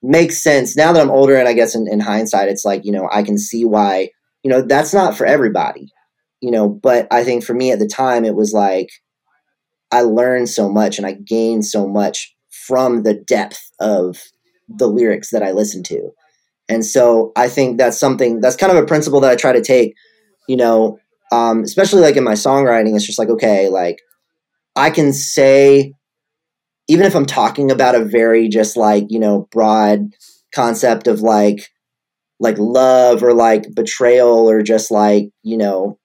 makes 0.01 0.43
sense 0.43 0.77
now 0.77 0.93
that 0.93 1.01
I'm 1.03 1.11
older 1.11 1.37
and 1.37 1.49
I 1.49 1.53
guess 1.53 1.75
in, 1.75 1.87
in 1.91 2.01
hindsight 2.01 2.49
it's 2.49 2.65
like, 2.65 2.85
you 2.85 2.93
know, 2.93 3.09
I 3.13 3.23
can 3.23 3.37
see 3.37 3.65
why, 3.65 4.11
you 4.45 4.51
know, 4.51 4.63
that's 4.63 4.95
not 4.95 5.17
for 5.17 5.27
everybody. 5.27 5.89
You 6.41 6.53
know, 6.53 6.69
but 6.69 7.09
I 7.11 7.25
think 7.25 7.43
for 7.43 7.53
me 7.53 7.73
at 7.73 7.81
the 7.81 7.89
time 7.89 8.25
it 8.25 8.37
was 8.37 8.53
like 8.53 8.91
I 9.91 10.03
learned 10.03 10.49
so 10.49 10.69
much 10.69 10.99
and 10.99 11.07
I 11.07 11.13
gained 11.13 11.65
so 11.65 11.89
much 11.89 12.35
from 12.51 13.03
the 13.03 13.15
depth 13.15 13.71
of 13.81 14.21
the 14.69 14.87
lyrics 14.87 15.31
that 15.31 15.43
I 15.43 15.53
listen 15.53 15.83
to. 15.85 16.11
And 16.69 16.85
so 16.85 17.33
I 17.37 17.49
think 17.49 17.79
that's 17.79 17.99
something 17.99 18.41
that's 18.41 18.57
kind 18.57 18.71
of 18.71 18.83
a 18.83 18.87
principle 18.87 19.21
that 19.21 19.31
I 19.31 19.37
try 19.37 19.53
to 19.53 19.63
take, 19.63 19.95
you 20.47 20.57
know, 20.57 20.99
um, 21.33 21.63
especially 21.63 22.03
like 22.03 22.17
in 22.17 22.25
my 22.25 22.35
songwriting, 22.35 22.95
it's 22.95 23.07
just 23.07 23.19
like, 23.19 23.29
okay, 23.31 23.69
like 23.69 23.99
I 24.77 24.91
can 24.91 25.13
say 25.13 25.93
even 26.89 27.05
if 27.05 27.15
I'm 27.15 27.27
talking 27.27 27.71
about 27.71 27.95
a 27.95 28.05
very 28.05 28.49
just 28.49 28.77
like, 28.77 29.07
you 29.09 29.19
know, 29.19 29.49
broad 29.51 30.11
concept 30.55 31.07
of 31.07 31.21
like 31.21 31.71
like 32.41 32.57
love 32.59 33.23
or 33.23 33.35
like 33.35 33.75
betrayal 33.75 34.49
or 34.49 34.63
just 34.63 34.91
like, 34.91 35.31
you 35.43 35.57
know, 35.57 35.99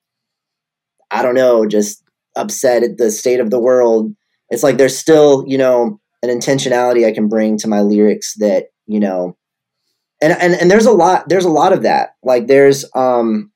I 1.12 1.22
don't 1.22 1.36
know, 1.36 1.68
just 1.68 2.04
upset 2.36 2.84
at 2.84 2.98
the 2.98 3.12
state 3.12 3.40
of 3.40 3.50
the 3.50 3.60
world. 3.60 4.14
It's 4.50 4.64
like 4.64 4.78
there's 4.78 4.98
still, 4.98 5.44
you 5.48 5.58
know, 5.58 6.00
an 6.24 6.30
intentionality 6.30 7.06
I 7.06 7.12
can 7.12 7.28
bring 7.28 7.58
to 7.60 7.68
my 7.68 7.82
lyrics 7.82 8.34
that, 8.38 8.68
you 8.88 9.00
know, 9.00 9.38
and 10.22 10.34
and 10.34 10.54
and 10.54 10.72
there's 10.72 10.86
a 10.86 10.92
lot 10.92 11.28
there's 11.28 11.46
a 11.46 11.50
lot 11.50 11.74
of 11.74 11.84
that. 11.84 12.16
Like 12.24 12.48
there's 12.48 12.86
um 12.96 13.52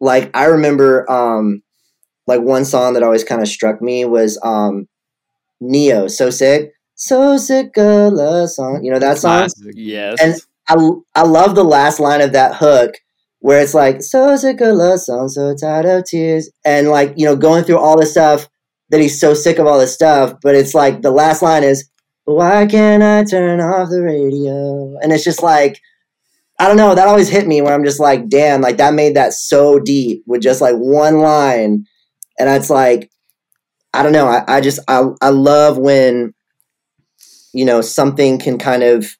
like 0.00 0.30
I 0.34 0.44
remember 0.46 1.10
um 1.10 1.62
like 2.26 2.42
one 2.42 2.64
song 2.64 2.92
that 2.92 3.02
always 3.02 3.24
kind 3.24 3.40
of 3.40 3.48
struck 3.48 3.80
me 3.80 4.04
was 4.04 4.38
um 4.44 4.86
Ne-Yo, 5.62 6.08
so 6.08 6.30
sick, 6.30 6.72
so 6.94 7.36
sick 7.36 7.76
of 7.76 8.14
love 8.14 8.48
song. 8.50 8.82
You 8.82 8.92
know 8.92 8.98
that 8.98 9.18
song? 9.18 9.40
Classic. 9.40 9.74
Yes. 9.74 10.18
And 10.20 10.34
I 10.68 11.20
I 11.20 11.22
love 11.24 11.54
the 11.54 11.64
last 11.64 12.00
line 12.00 12.20
of 12.20 12.32
that 12.32 12.56
hook 12.56 12.94
where 13.40 13.62
it's 13.62 13.74
like 13.74 14.02
so 14.02 14.36
sick 14.36 14.60
of 14.60 14.76
love 14.76 15.00
song, 15.00 15.28
so 15.28 15.54
tired 15.54 15.86
of 15.86 16.04
tears, 16.04 16.50
and 16.64 16.88
like 16.88 17.14
you 17.16 17.24
know 17.24 17.36
going 17.36 17.64
through 17.64 17.78
all 17.78 17.98
this 17.98 18.12
stuff 18.12 18.48
that 18.90 19.00
he's 19.00 19.20
so 19.20 19.34
sick 19.34 19.58
of 19.58 19.66
all 19.66 19.78
this 19.78 19.94
stuff, 19.94 20.34
but 20.42 20.54
it's 20.54 20.74
like 20.74 21.02
the 21.02 21.10
last 21.10 21.42
line 21.42 21.64
is 21.64 21.88
why 22.24 22.66
can't 22.66 23.02
I 23.02 23.24
turn 23.24 23.60
off 23.60 23.88
the 23.88 24.02
radio? 24.02 24.96
And 25.02 25.12
it's 25.12 25.24
just 25.24 25.42
like 25.42 25.80
I 26.60 26.68
don't 26.68 26.76
know, 26.76 26.94
that 26.94 27.08
always 27.08 27.30
hit 27.30 27.46
me 27.46 27.62
where 27.62 27.72
I'm 27.72 27.84
just 27.84 28.00
like, 28.00 28.28
damn, 28.28 28.60
like 28.60 28.76
that 28.76 28.92
made 28.92 29.16
that 29.16 29.32
so 29.32 29.78
deep 29.78 30.22
with 30.26 30.42
just 30.42 30.60
like 30.60 30.74
one 30.76 31.20
line. 31.20 31.86
And 32.38 32.50
it's 32.50 32.68
like, 32.68 33.10
I 33.94 34.02
don't 34.02 34.12
know. 34.12 34.26
I, 34.26 34.44
I 34.46 34.60
just 34.60 34.78
I 34.86 35.04
I 35.22 35.30
love 35.30 35.78
when 35.78 36.34
you 37.54 37.64
know 37.64 37.80
something 37.80 38.38
can 38.38 38.58
kind 38.58 38.82
of 38.82 39.16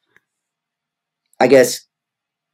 I 1.41 1.47
guess 1.47 1.87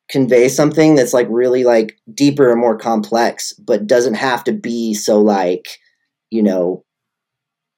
convey 0.09 0.49
something 0.49 0.95
that's 0.95 1.13
like 1.13 1.27
really 1.31 1.65
like 1.65 1.99
deeper 2.15 2.53
and 2.53 2.61
more 2.61 2.79
complex, 2.79 3.53
but 3.55 3.89
doesn't 3.89 4.15
have 4.15 4.45
to 4.45 4.53
be 4.53 4.95
so 4.95 5.21
like, 5.21 5.67
you 6.31 6.45
know, 6.45 6.85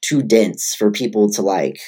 too 0.03 0.23
dense 0.23 0.75
for 0.75 0.91
people 0.91 1.31
to 1.31 1.43
like 1.43 1.81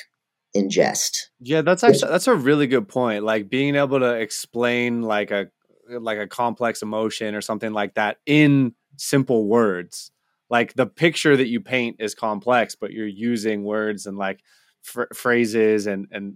ingest. 0.56 1.26
Yeah, 1.40 1.62
that's 1.62 1.84
actually 1.84 2.10
that's 2.10 2.26
a 2.26 2.34
really 2.34 2.66
good 2.66 2.88
point. 2.88 3.24
Like 3.24 3.48
being 3.48 3.76
able 3.76 4.00
to 4.00 4.14
explain 4.14 5.02
like 5.02 5.30
a 5.30 5.48
like 5.88 6.18
a 6.18 6.26
complex 6.26 6.82
emotion 6.82 7.34
or 7.34 7.40
something 7.40 7.72
like 7.72 7.94
that 7.94 8.18
in 8.26 8.74
simple 8.96 9.46
words 9.46 10.12
like 10.50 10.74
the 10.74 10.86
picture 10.86 11.36
that 11.36 11.46
you 11.46 11.60
paint 11.60 11.96
is 12.00 12.14
complex 12.14 12.74
but 12.74 12.92
you're 12.92 13.06
using 13.06 13.64
words 13.64 14.06
and 14.06 14.18
like 14.18 14.42
fr- 14.82 15.12
phrases 15.14 15.86
and 15.86 16.06
and 16.10 16.34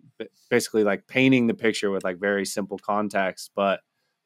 basically 0.49 0.85
like 0.85 1.07
painting 1.07 1.47
the 1.47 1.55
picture 1.55 1.91
with 1.91 2.05
like 2.05 2.19
very 2.19 2.47
simple 2.47 2.79
context 2.79 3.51
but 3.55 3.81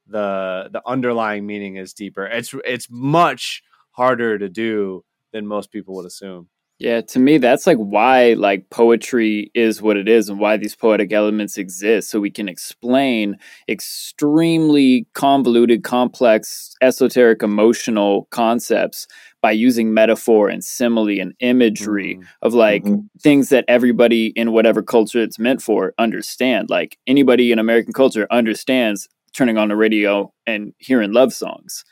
the 0.07 0.69
the 0.73 0.83
underlying 0.87 1.47
meaning 1.47 1.77
is 1.77 1.93
deeper 1.93 2.27
it's 2.27 2.55
it's 2.65 2.87
much 2.91 3.63
harder 3.93 4.39
to 4.39 4.49
do 4.49 5.05
than 5.33 5.47
most 5.47 5.73
people 5.73 5.95
would 5.95 6.07
assume 6.07 6.49
Yeah, 6.81 7.01
to 7.01 7.19
me, 7.19 7.39
that's 7.39 7.67
like 7.67 7.77
why 7.79 8.35
like 8.35 8.71
poetry 8.71 9.51
is 9.53 9.83
what 9.83 9.97
it 9.97 10.09
is 10.09 10.29
and 10.29 10.39
why 10.39 10.57
these 10.57 10.77
poetic 10.77 11.13
elements 11.13 11.59
exist. 11.59 12.09
So 12.09 12.21
we 12.21 12.31
can 12.31 12.49
explain 12.49 13.37
extremely 13.69 15.05
convoluted, 15.13 15.83
complex, 15.83 16.73
esoteric, 16.81 17.43
emotional 17.43 18.29
concepts 18.31 19.09
by 19.43 19.51
using 19.51 19.93
metaphor 19.93 20.49
and 20.49 20.63
simile 20.63 21.21
and 21.21 21.35
imagery 21.41 22.15
Mhm. 22.17 22.27
of 22.43 22.55
like 22.55 22.85
Mhm. 22.85 23.09
things 23.21 23.49
that 23.49 23.65
everybody 23.67 24.29
in 24.37 24.53
whatever 24.53 24.81
culture 24.81 25.21
it's 25.21 25.39
meant 25.39 25.61
for 25.61 25.95
understand. 25.99 26.71
Like 26.71 26.97
anybody 27.09 27.51
in 27.51 27.59
American 27.59 27.93
culture 27.93 28.29
understands 28.31 29.09
turning 29.35 29.59
on 29.59 29.69
the 29.69 29.77
radio 29.77 30.33
and 30.47 30.73
hearing 30.79 31.13
love 31.13 31.33
songs. 31.33 31.85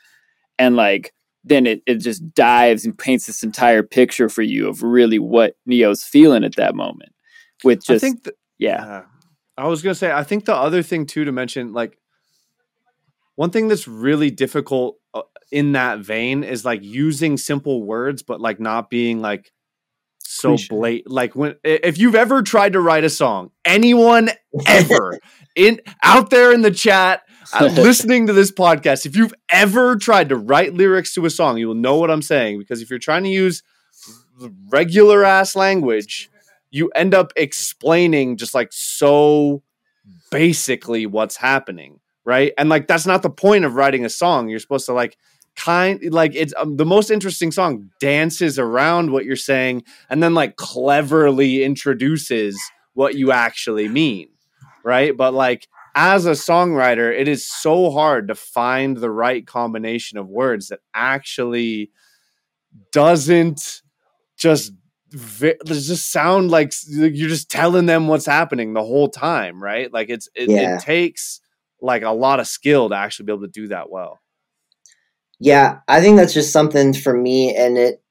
And 0.59 0.75
like 0.75 1.13
then 1.47 1.65
it, 1.65 1.81
it 1.85 1.95
just 1.95 2.33
dives 2.33 2.85
and 2.85 2.97
paints 2.97 3.27
this 3.27 3.43
entire 3.43 3.83
picture 3.83 4.29
for 4.29 4.41
you 4.41 4.67
of 4.67 4.83
really 4.83 5.19
what 5.19 5.55
Ne-Yo's 5.65 6.03
feeling 6.03 6.43
at 6.43 6.55
that 6.55 6.75
moment. 6.75 7.13
With 7.63 7.83
just 7.83 8.03
i 8.03 8.07
think 8.07 8.23
th- 8.23 8.35
yeah. 8.59 8.85
Yeah. 8.85 9.01
I 9.57 9.67
was 9.67 9.81
going 9.81 9.93
to 9.93 9.97
say, 9.97 10.11
I 10.11 10.23
think 10.23 10.45
the 10.45 10.55
other 10.55 10.83
thing 10.83 11.05
too 11.05 11.25
to 11.25 11.31
mention, 11.31 11.73
like, 11.73 11.97
one 13.35 13.49
thing 13.51 13.67
that's 13.67 13.87
really 13.87 14.29
difficult 14.31 14.97
uh, 15.13 15.21
in 15.51 15.73
that 15.73 15.99
vein 15.99 16.43
is 16.43 16.65
like 16.65 16.83
using 16.83 17.37
simple 17.37 17.83
words, 17.83 18.23
but 18.23 18.41
like 18.41 18.59
not 18.59 18.89
being 18.89 19.21
like 19.21 19.51
so 20.27 20.57
blatant. 20.69 21.11
Like, 21.11 21.35
when 21.35 21.55
if 21.63 21.97
you've 21.97 22.15
ever 22.15 22.41
tried 22.41 22.73
to 22.73 22.81
write 22.81 23.03
a 23.03 23.09
song, 23.09 23.51
anyone 23.65 24.29
ever 24.65 25.19
in 25.55 25.79
out 26.03 26.29
there 26.29 26.53
in 26.53 26.61
the 26.61 26.71
chat 26.71 27.23
uh, 27.53 27.65
listening 27.77 28.27
to 28.27 28.33
this 28.33 28.51
podcast, 28.51 29.05
if 29.05 29.15
you've 29.15 29.33
ever 29.49 29.95
tried 29.95 30.29
to 30.29 30.35
write 30.35 30.73
lyrics 30.73 31.13
to 31.13 31.25
a 31.25 31.29
song, 31.29 31.57
you 31.57 31.67
will 31.67 31.75
know 31.75 31.95
what 31.95 32.11
I'm 32.11 32.21
saying 32.21 32.59
because 32.59 32.81
if 32.81 32.89
you're 32.89 32.99
trying 32.99 33.23
to 33.23 33.29
use 33.29 33.63
regular 34.69 35.23
ass 35.23 35.55
language, 35.55 36.29
you 36.69 36.89
end 36.89 37.13
up 37.13 37.31
explaining 37.35 38.37
just 38.37 38.53
like 38.53 38.69
so 38.71 39.63
basically 40.29 41.05
what's 41.05 41.37
happening, 41.37 41.99
right? 42.25 42.53
And 42.57 42.69
like 42.69 42.87
that's 42.87 43.05
not 43.05 43.21
the 43.21 43.29
point 43.29 43.65
of 43.65 43.75
writing 43.75 44.05
a 44.05 44.09
song. 44.09 44.49
You're 44.49 44.59
supposed 44.59 44.85
to 44.87 44.93
like 44.93 45.17
kind 45.57 45.99
like 46.13 46.33
it's 46.35 46.53
um, 46.57 46.77
the 46.77 46.85
most 46.85 47.11
interesting 47.11 47.51
song 47.51 47.89
dances 47.99 48.57
around 48.59 49.11
what 49.11 49.25
you're 49.25 49.35
saying 49.35 49.83
and 50.09 50.23
then 50.23 50.33
like 50.33 50.55
cleverly 50.55 51.63
introduces 51.63 52.57
what 52.93 53.15
you 53.15 53.31
actually 53.31 53.87
mean, 53.89 54.29
right? 54.83 55.15
But 55.17 55.33
like 55.33 55.67
as 55.95 56.25
a 56.25 56.31
songwriter, 56.31 57.11
it 57.17 57.27
is 57.27 57.45
so 57.45 57.89
hard 57.91 58.27
to 58.27 58.35
find 58.35 58.97
the 58.97 59.09
right 59.11 59.45
combination 59.45 60.17
of 60.17 60.27
words 60.29 60.67
that 60.67 60.79
actually 60.93 61.91
doesn't 62.91 63.81
just 64.37 64.71
vi- 65.09 65.55
just 65.65 66.11
sound 66.11 66.51
like 66.51 66.71
you're 66.87 67.29
just 67.29 67.49
telling 67.49 67.85
them 67.85 68.07
what's 68.07 68.25
happening 68.25 68.73
the 68.73 68.83
whole 68.83 69.09
time, 69.09 69.61
right? 69.61 69.91
Like 69.91 70.09
it's 70.09 70.29
it, 70.35 70.49
Yeah. 70.49 70.75
it 70.75 70.81
takes 70.81 71.41
like 71.81 72.03
a 72.03 72.11
lot 72.11 72.39
of 72.39 72.47
skill 72.47 72.89
to 72.89 72.95
actually 72.95 73.25
be 73.25 73.33
able 73.33 73.43
to 73.43 73.51
do 73.51 73.67
that 73.69 73.89
well. 73.89 74.19
Yeah, 75.39 75.79
I 75.87 76.01
think 76.01 76.17
that's 76.17 76.33
just 76.33 76.51
something 76.51 76.93
for 76.93 77.15
me, 77.15 77.55
and 77.55 77.77
it 77.77 78.01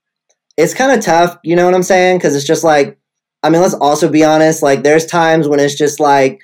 it's 0.57 0.75
kind 0.75 0.93
of 0.93 1.05
tough. 1.05 1.39
You 1.45 1.57
know 1.57 1.65
what 1.67 1.75
I'm 1.75 1.83
saying? 1.85 2.19
Because 2.19 2.37
it's 2.37 2.47
just 2.47 2.65
like, 2.65 2.99
I 3.43 3.51
mean, 3.51 3.63
let's 3.63 3.75
also 3.75 4.09
be 4.11 4.25
honest. 4.25 4.63
Like, 4.63 4.83
there's 4.83 5.07
times 5.07 5.49
when 5.49 5.61
it's 5.61 5.77
just 5.77 6.01
like, 6.01 6.43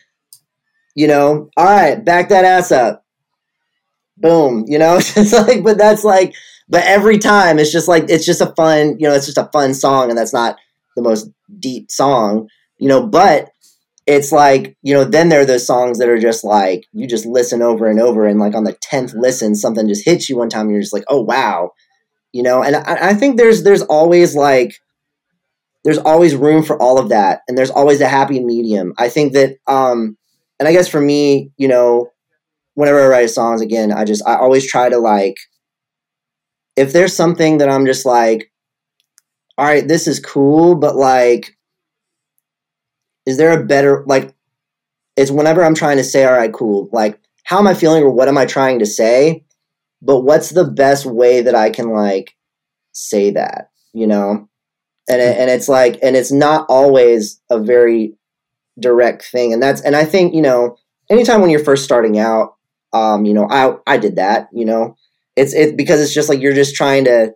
you 0.95 1.07
know, 1.09 1.51
all 1.57 1.64
right, 1.64 2.05
back 2.05 2.29
that 2.31 2.45
ass 2.45 2.73
up, 2.73 3.05
boom. 4.16 4.64
You 4.68 4.79
know, 4.79 4.97
it's 5.01 5.33
like, 5.33 5.62
but 5.62 5.79
that's 5.79 6.05
like, 6.05 6.35
but 6.68 6.85
every 6.85 7.18
time 7.18 7.59
it's 7.59 7.73
just 7.73 7.88
like 7.88 8.05
it's 8.09 8.27
just 8.27 8.40
a 8.40 8.53
fun, 8.57 8.97
you 8.99 9.09
know, 9.09 9.14
it's 9.14 9.27
just 9.27 9.38
a 9.38 9.51
fun 9.53 9.75
song, 9.75 10.11
and 10.11 10.18
that's 10.18 10.33
not 10.35 10.57
the 10.97 11.03
most 11.03 11.29
deep 11.59 11.90
song, 11.90 12.49
you 12.79 12.88
know, 12.88 13.07
but 13.07 13.52
it's 14.07 14.33
like 14.33 14.77
you 14.83 14.93
know 14.95 15.05
then 15.05 15.29
there 15.29 15.41
are 15.41 15.47
those 15.47 15.67
songs 15.67 15.99
that 15.99 16.09
are 16.09 16.19
just 16.19 16.45
like 16.45 16.85
you 16.93 17.07
just 17.07 17.27
listen 17.27 17.62
over 17.62 17.87
and 17.88 18.01
over 18.01 18.27
and 18.27 18.41
like 18.41 18.55
on 18.55 18.65
the 18.65 18.75
10th 18.75 19.15
listen 19.15 19.55
something 19.55 19.88
just 19.88 20.05
hits 20.05 20.29
you 20.29 20.37
one 20.37 20.49
time 20.49 20.62
and 20.62 20.73
you're 20.73 20.81
just 20.81 20.93
like 20.93 21.05
oh 21.09 21.21
wow 21.21 21.71
you 22.33 22.43
know? 22.43 22.62
And 22.62 22.77
I, 22.77 23.11
I 23.11 23.15
think 23.15 23.37
there's 23.37 23.62
there's 23.62 23.83
always 23.83 24.35
like 24.35 24.75
there's 25.85 25.99
always 25.99 26.35
room 26.35 26.62
for 26.62 26.81
all 26.81 26.99
of 26.99 27.11
that 27.11 27.43
and 27.47 27.59
there's 27.59 27.71
always 27.71 28.01
a 28.01 28.09
happy 28.09 28.41
medium. 28.43 28.95
I 28.99 29.09
think 29.09 29.35
that 29.35 29.57
um 29.67 30.17
and 30.62 30.69
i 30.69 30.73
guess 30.73 30.87
for 30.87 31.01
me 31.01 31.51
you 31.57 31.67
know 31.67 32.09
whenever 32.75 33.03
i 33.03 33.09
write 33.09 33.31
songs 33.31 33.61
again 33.61 33.91
i 33.91 34.05
just 34.05 34.25
i 34.29 34.37
always 34.37 34.65
try 34.65 34.88
to 34.88 34.99
like 34.99 35.35
if 36.77 36.93
there's 36.93 37.17
something 37.17 37.59
that 37.59 37.69
i'm 37.69 37.85
just 37.85 38.07
like 38.07 38.53
all 39.59 39.67
right 39.67 39.88
this 39.88 40.07
is 40.07 40.21
cool 40.21 40.77
but 40.77 40.95
like 40.95 41.57
is 43.27 43.37
there 43.37 43.59
a 43.59 43.65
better 43.65 44.05
like 44.07 44.35
it's 45.17 45.31
whenever 45.31 45.63
i'm 45.65 45.75
trying 45.75 45.97
to 45.97 46.05
say 46.05 46.25
all 46.25 46.33
right 46.33 46.53
cool 46.53 46.89
like 46.93 47.21
how 47.45 47.59
am 47.59 47.67
i 47.67 47.75
feeling 47.75 48.03
or 48.03 48.11
what 48.11 48.29
am 48.29 48.39
i 48.39 48.47
trying 48.47 48.79
to 48.79 48.87
say? 48.87 49.45
But 50.01 50.23
what's 50.23 50.51
the 50.51 50.65
best 50.65 51.07
way 51.07 51.41
that 51.43 51.55
i 51.55 51.71
can 51.71 51.91
like 51.91 52.35
say 52.93 53.31
that 53.33 53.71
you 53.93 54.07
know? 54.07 54.49
And 55.09 55.21
it, 55.21 55.37
and 55.37 55.51
it's 55.51 55.69
like 55.69 55.99
and 56.03 56.17
it's 56.17 56.33
not 56.33 56.67
always 56.69 57.41
a 57.51 57.59
very 57.61 58.15
direct 58.79 59.25
thing. 59.25 59.53
And 59.53 59.63
that's 59.63 59.81
and 59.83 59.95
i 59.97 60.05
think 60.05 60.35
you 60.35 60.43
know 60.43 60.77
anytime 61.11 61.41
when 61.41 61.51
you're 61.51 61.65
first 61.65 61.85
starting 61.85 62.19
out 62.19 62.57
um 62.93 63.25
you 63.25 63.35
know 63.35 63.47
i 63.51 63.75
i 63.87 63.97
did 63.97 64.17
that 64.17 64.49
you 64.53 64.65
know? 64.65 64.97
It's 65.37 65.55
it 65.55 65.77
because 65.77 66.01
it's 66.01 66.15
just 66.15 66.29
like 66.29 66.41
you're 66.41 66.55
just 66.55 66.75
trying 66.75 67.05
to 67.05 67.35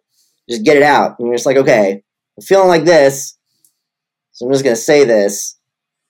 just 0.48 0.64
get 0.64 0.76
it 0.76 0.82
out. 0.82 1.18
And 1.18 1.26
you're 1.26 1.36
just 1.36 1.46
like 1.46 1.56
okay 1.56 2.02
i'm 2.38 2.42
feeling 2.42 2.68
like 2.68 2.84
this 2.84 3.36
so 4.32 4.46
i'm 4.46 4.52
just 4.52 4.64
to 4.64 4.76
say 4.76 5.04
this 5.04 5.58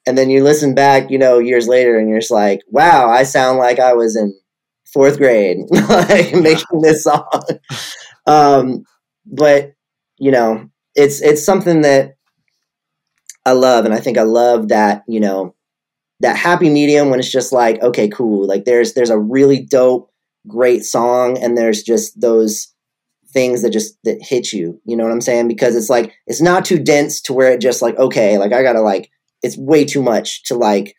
and 0.07 0.17
then 0.17 0.31
you 0.31 0.43
listen 0.43 0.75
back, 0.75 1.11
you 1.11 1.19
know, 1.19 1.39
years 1.39 1.67
later, 1.67 1.99
and 1.99 2.09
you're 2.09 2.21
just 2.21 2.31
like, 2.31 2.61
"Wow, 2.71 3.11
I 3.11 3.25
sound 3.25 3.59
like 3.59 3.79
I 3.81 3.93
was 3.93 4.17
in 4.17 4.33
fourth 4.93 5.19
grade, 5.19 5.59
like 5.71 6.35
making 6.35 6.81
this 6.81 7.05
song." 7.05 7.29
Um, 8.27 8.85
but 9.27 9.73
you 10.19 10.31
know, 10.31 10.69
it's 10.95 11.21
it's 11.21 11.45
something 11.45 11.83
that 11.83 12.15
I 13.45 13.53
love, 13.53 13.85
and 13.85 13.95
I 13.95 13.99
think 13.99 14.19
I 14.19 14.23
love 14.23 14.69
that 14.69 15.03
you 15.09 15.21
know 15.21 15.55
that 16.21 16.37
happy 16.37 16.71
medium 16.71 17.11
when 17.11 17.19
it's 17.19 17.31
just 17.31 17.53
like, 17.53 17.83
okay, 17.83 18.09
cool, 18.09 18.47
like 18.47 18.65
there's 18.65 18.95
there's 18.95 19.11
a 19.11 19.19
really 19.19 19.61
dope, 19.65 20.11
great 20.47 20.85
song, 20.85 21.37
and 21.39 21.59
there's 21.59 21.83
just 21.83 22.21
those 22.21 22.73
things 23.33 23.63
that 23.63 23.71
just 23.71 23.99
that 24.05 24.19
hit 24.23 24.53
you. 24.53 24.81
You 24.87 24.97
know 24.97 25.05
what 25.05 25.13
i'm 25.13 25.21
saying? 25.21 25.49
Because 25.49 25.77
it's 25.77 25.91
like 25.91 26.15
it's 26.27 26.41
not 26.41 26.65
too 26.65 26.79
dense 26.79 27.21
to 27.23 27.33
where 27.35 27.53
it 27.53 27.61
just 27.61 27.83
like 27.83 27.99
okay 27.99 28.39
like 28.39 28.53
i 28.53 28.63
gotta 28.63 28.81
like 28.81 29.11
it's 29.43 29.57
way 29.59 29.85
too 29.85 30.03
much 30.03 30.43
to 30.45 30.55
like 30.55 30.95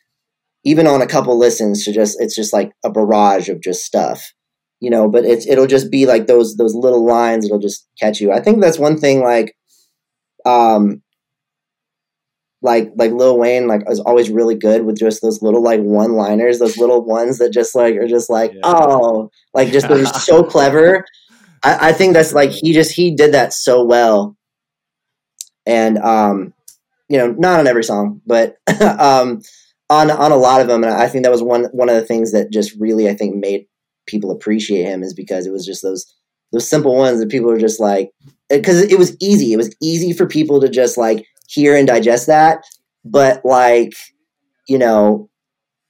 even 0.63 0.87
on 0.87 1.01
a 1.01 1.07
couple 1.07 1.37
listens 1.37 1.83
to 1.83 1.91
just 1.91 2.19
it's 2.19 2.35
just 2.35 2.53
like 2.53 2.71
a 2.83 2.89
barrage 2.89 3.49
of 3.49 3.61
just 3.61 3.83
stuff 3.83 4.33
you 4.79 4.89
know 4.89 5.09
but 5.09 5.25
it's 5.25 5.47
it'll 5.47 5.67
just 5.67 5.89
be 5.89 6.05
like 6.05 6.27
those 6.27 6.55
those 6.57 6.75
little 6.75 7.05
lines 7.05 7.45
it'll 7.45 7.59
just 7.59 7.87
catch 7.99 8.19
you. 8.21 8.31
I 8.31 8.39
think 8.41 8.61
that's 8.61 8.79
one 8.79 8.97
thing 8.97 9.21
like 9.21 9.55
um 10.45 11.01
like 12.61 12.91
like 12.95 13.11
lil 13.11 13.37
wayne 13.37 13.67
like 13.67 13.83
is 13.89 13.99
always 13.99 14.29
really 14.29 14.55
good 14.55 14.83
with 14.83 14.97
just 14.97 15.21
those 15.21 15.41
little 15.41 15.61
like 15.61 15.79
one 15.79 16.13
liners 16.13 16.59
those 16.59 16.77
little 16.77 17.03
ones 17.05 17.37
that 17.37 17.51
just 17.53 17.75
like 17.75 17.95
are 17.95 18.07
just 18.07 18.29
like 18.29 18.51
Yeah. 18.53 18.61
oh 18.63 19.29
like 19.53 19.71
just 19.71 19.87
they're 19.87 19.99
just 19.99 20.25
so 20.25 20.43
clever. 20.43 21.05
I, 21.63 21.89
I 21.89 21.93
think 21.93 22.13
that's 22.13 22.33
like 22.33 22.51
he 22.51 22.73
just 22.73 22.91
he 22.91 23.15
did 23.15 23.33
that 23.33 23.53
so 23.53 23.83
well. 23.83 24.35
And 25.65 25.97
um 25.97 26.53
you 27.09 27.17
know 27.17 27.31
not 27.33 27.59
on 27.59 27.67
every 27.67 27.83
song 27.83 28.21
but 28.25 28.57
um 28.81 29.41
on 29.89 30.11
on 30.11 30.31
a 30.31 30.37
lot 30.37 30.61
of 30.61 30.67
them. 30.67 30.83
And 30.83 30.93
i 30.93 31.07
think 31.07 31.23
that 31.23 31.31
was 31.31 31.43
one 31.43 31.65
one 31.65 31.89
of 31.89 31.95
the 31.95 32.05
things 32.05 32.31
that 32.31 32.51
just 32.51 32.73
really 32.79 33.09
i 33.09 33.13
think 33.13 33.35
made 33.35 33.67
people 34.05 34.31
appreciate 34.31 34.85
him 34.85 35.03
is 35.03 35.13
because 35.13 35.45
it 35.45 35.51
was 35.51 35.65
just 35.65 35.83
those 35.83 36.11
those 36.51 36.67
simple 36.67 36.95
ones 36.95 37.19
that 37.19 37.29
people 37.29 37.51
are 37.51 37.59
just 37.59 37.79
like 37.79 38.11
because 38.49 38.81
it 38.81 38.97
was 38.97 39.15
easy. 39.19 39.53
It 39.53 39.57
was 39.57 39.75
easy 39.81 40.13
for 40.13 40.25
people 40.25 40.61
to 40.61 40.69
just 40.69 40.97
like 40.97 41.25
hear 41.47 41.75
and 41.75 41.85
digest 41.85 42.27
that. 42.27 42.63
But 43.03 43.45
like 43.45 43.93
you 44.67 44.77
know 44.77 45.29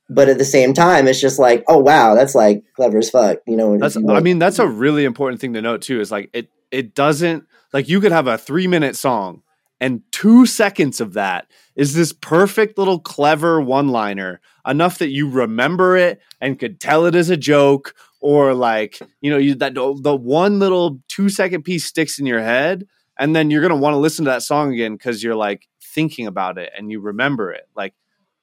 but 0.10 0.30
at 0.30 0.38
the 0.38 0.46
same 0.46 0.74
time 0.74 1.08
it's 1.08 1.20
just 1.20 1.40
like 1.40 1.64
oh 1.68 1.80
wow 1.80 2.14
that's 2.16 2.36
like 2.36 2.64
clever 2.76 3.00
as 3.00 3.10
fuck 3.10 3.40
you 3.48 3.58
know? 3.58 3.78
That's 3.78 3.98
I 3.98 4.20
mean 4.20 4.40
that's 4.40 4.60
a 4.60 4.68
really 4.68 5.04
important 5.04 5.42
thing 5.42 5.54
to 5.54 5.62
note 5.62 5.82
too 5.82 6.00
is 6.00 6.12
like 6.12 6.30
it 6.34 6.50
it 6.70 6.94
doesn't 6.94 7.46
like 7.74 7.90
you 7.90 8.00
could 8.00 8.12
have 8.12 8.28
a 8.28 8.38
3 8.38 8.68
minute 8.68 8.96
song 8.96 9.42
and 9.80 10.02
2 10.12 10.46
seconds 10.46 11.00
of 11.00 11.14
that 11.14 11.48
is 11.76 11.94
this 11.94 12.14
perfect 12.14 12.78
little 12.78 13.00
clever 13.00 13.62
one 13.62 13.90
liner 13.90 14.42
enough 14.66 14.98
that 14.98 15.10
you 15.10 15.30
remember 15.30 15.96
it 15.96 16.20
and 16.42 16.60
could 16.60 16.80
tell 16.80 17.06
it 17.06 17.16
as 17.16 17.30
a 17.30 17.38
joke 17.38 17.94
or 18.20 18.54
like 18.54 19.00
you 19.22 19.30
know 19.30 19.38
you 19.38 19.56
that 19.56 19.76
the 19.76 20.16
one 20.16 20.60
little 20.60 21.00
2 21.10 21.30
second 21.30 21.64
piece 21.64 21.86
sticks 21.86 22.20
in 22.20 22.26
your 22.26 22.42
head 22.42 22.88
and 23.20 23.36
then 23.36 23.50
you're 23.50 23.62
going 23.62 23.72
to 23.72 23.76
want 23.76 23.94
to 23.94 23.98
listen 23.98 24.26
to 24.26 24.32
that 24.32 24.44
song 24.44 24.74
again 24.74 24.98
cuz 24.98 25.24
you're 25.24 25.36
like 25.36 25.68
thinking 25.98 26.28
about 26.28 26.60
it 26.60 26.72
and 26.78 26.92
you 26.92 27.00
remember 27.00 27.52
it. 27.52 27.68
Like 27.76 27.96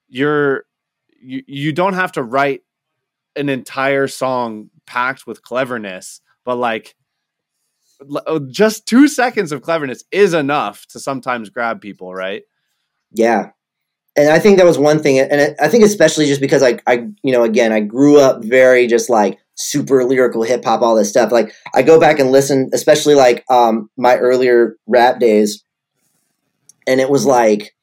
you're 0.09 0.65
you, 1.21 1.43
you 1.47 1.73
don't 1.73 1.95
have 1.95 2.11
to 2.13 2.23
write 2.23 2.63
an 3.37 3.49
entire 3.49 4.09
song 4.09 4.71
packed 4.87 5.27
with 5.27 5.43
cleverness, 5.43 6.21
but 6.45 6.57
like 6.57 6.97
just 8.51 8.87
two 8.87 9.09
seconds 9.09 9.53
of 9.53 9.63
cleverness 9.63 10.05
is 10.11 10.35
enough 10.35 10.87
to 10.89 11.01
sometimes 11.01 11.51
grab 11.51 11.81
people, 11.81 12.15
right? 12.15 12.43
Yeah. 13.13 13.51
And 14.17 14.31
I 14.31 14.39
think 14.39 14.59
that 14.59 14.67
was 14.67 14.79
one 14.79 15.03
thing. 15.03 15.19
And 15.19 15.57
I 15.61 15.69
think 15.69 15.85
especially 15.85 16.27
just 16.27 16.41
because 16.41 16.63
I, 16.63 16.79
I, 16.87 17.09
you 17.23 17.33
know, 17.33 17.43
again, 17.43 17.73
I 17.73 17.81
grew 17.81 18.21
up 18.21 18.45
very 18.45 18.87
just 18.87 19.11
like 19.11 19.39
super 19.57 20.05
lyrical 20.05 20.43
hip 20.43 20.65
hop, 20.65 20.83
all 20.83 20.95
this 20.95 21.09
stuff. 21.09 21.33
Like 21.33 21.53
I 21.75 21.83
go 21.83 21.99
back 21.99 22.19
and 22.19 22.31
listen, 22.31 22.71
especially 22.73 23.15
like 23.15 23.45
um, 23.51 23.91
my 23.97 24.17
earlier 24.17 24.77
rap 24.87 25.19
days. 25.19 25.65
And 26.87 27.01
it 27.01 27.11
was 27.11 27.27
like, 27.27 27.75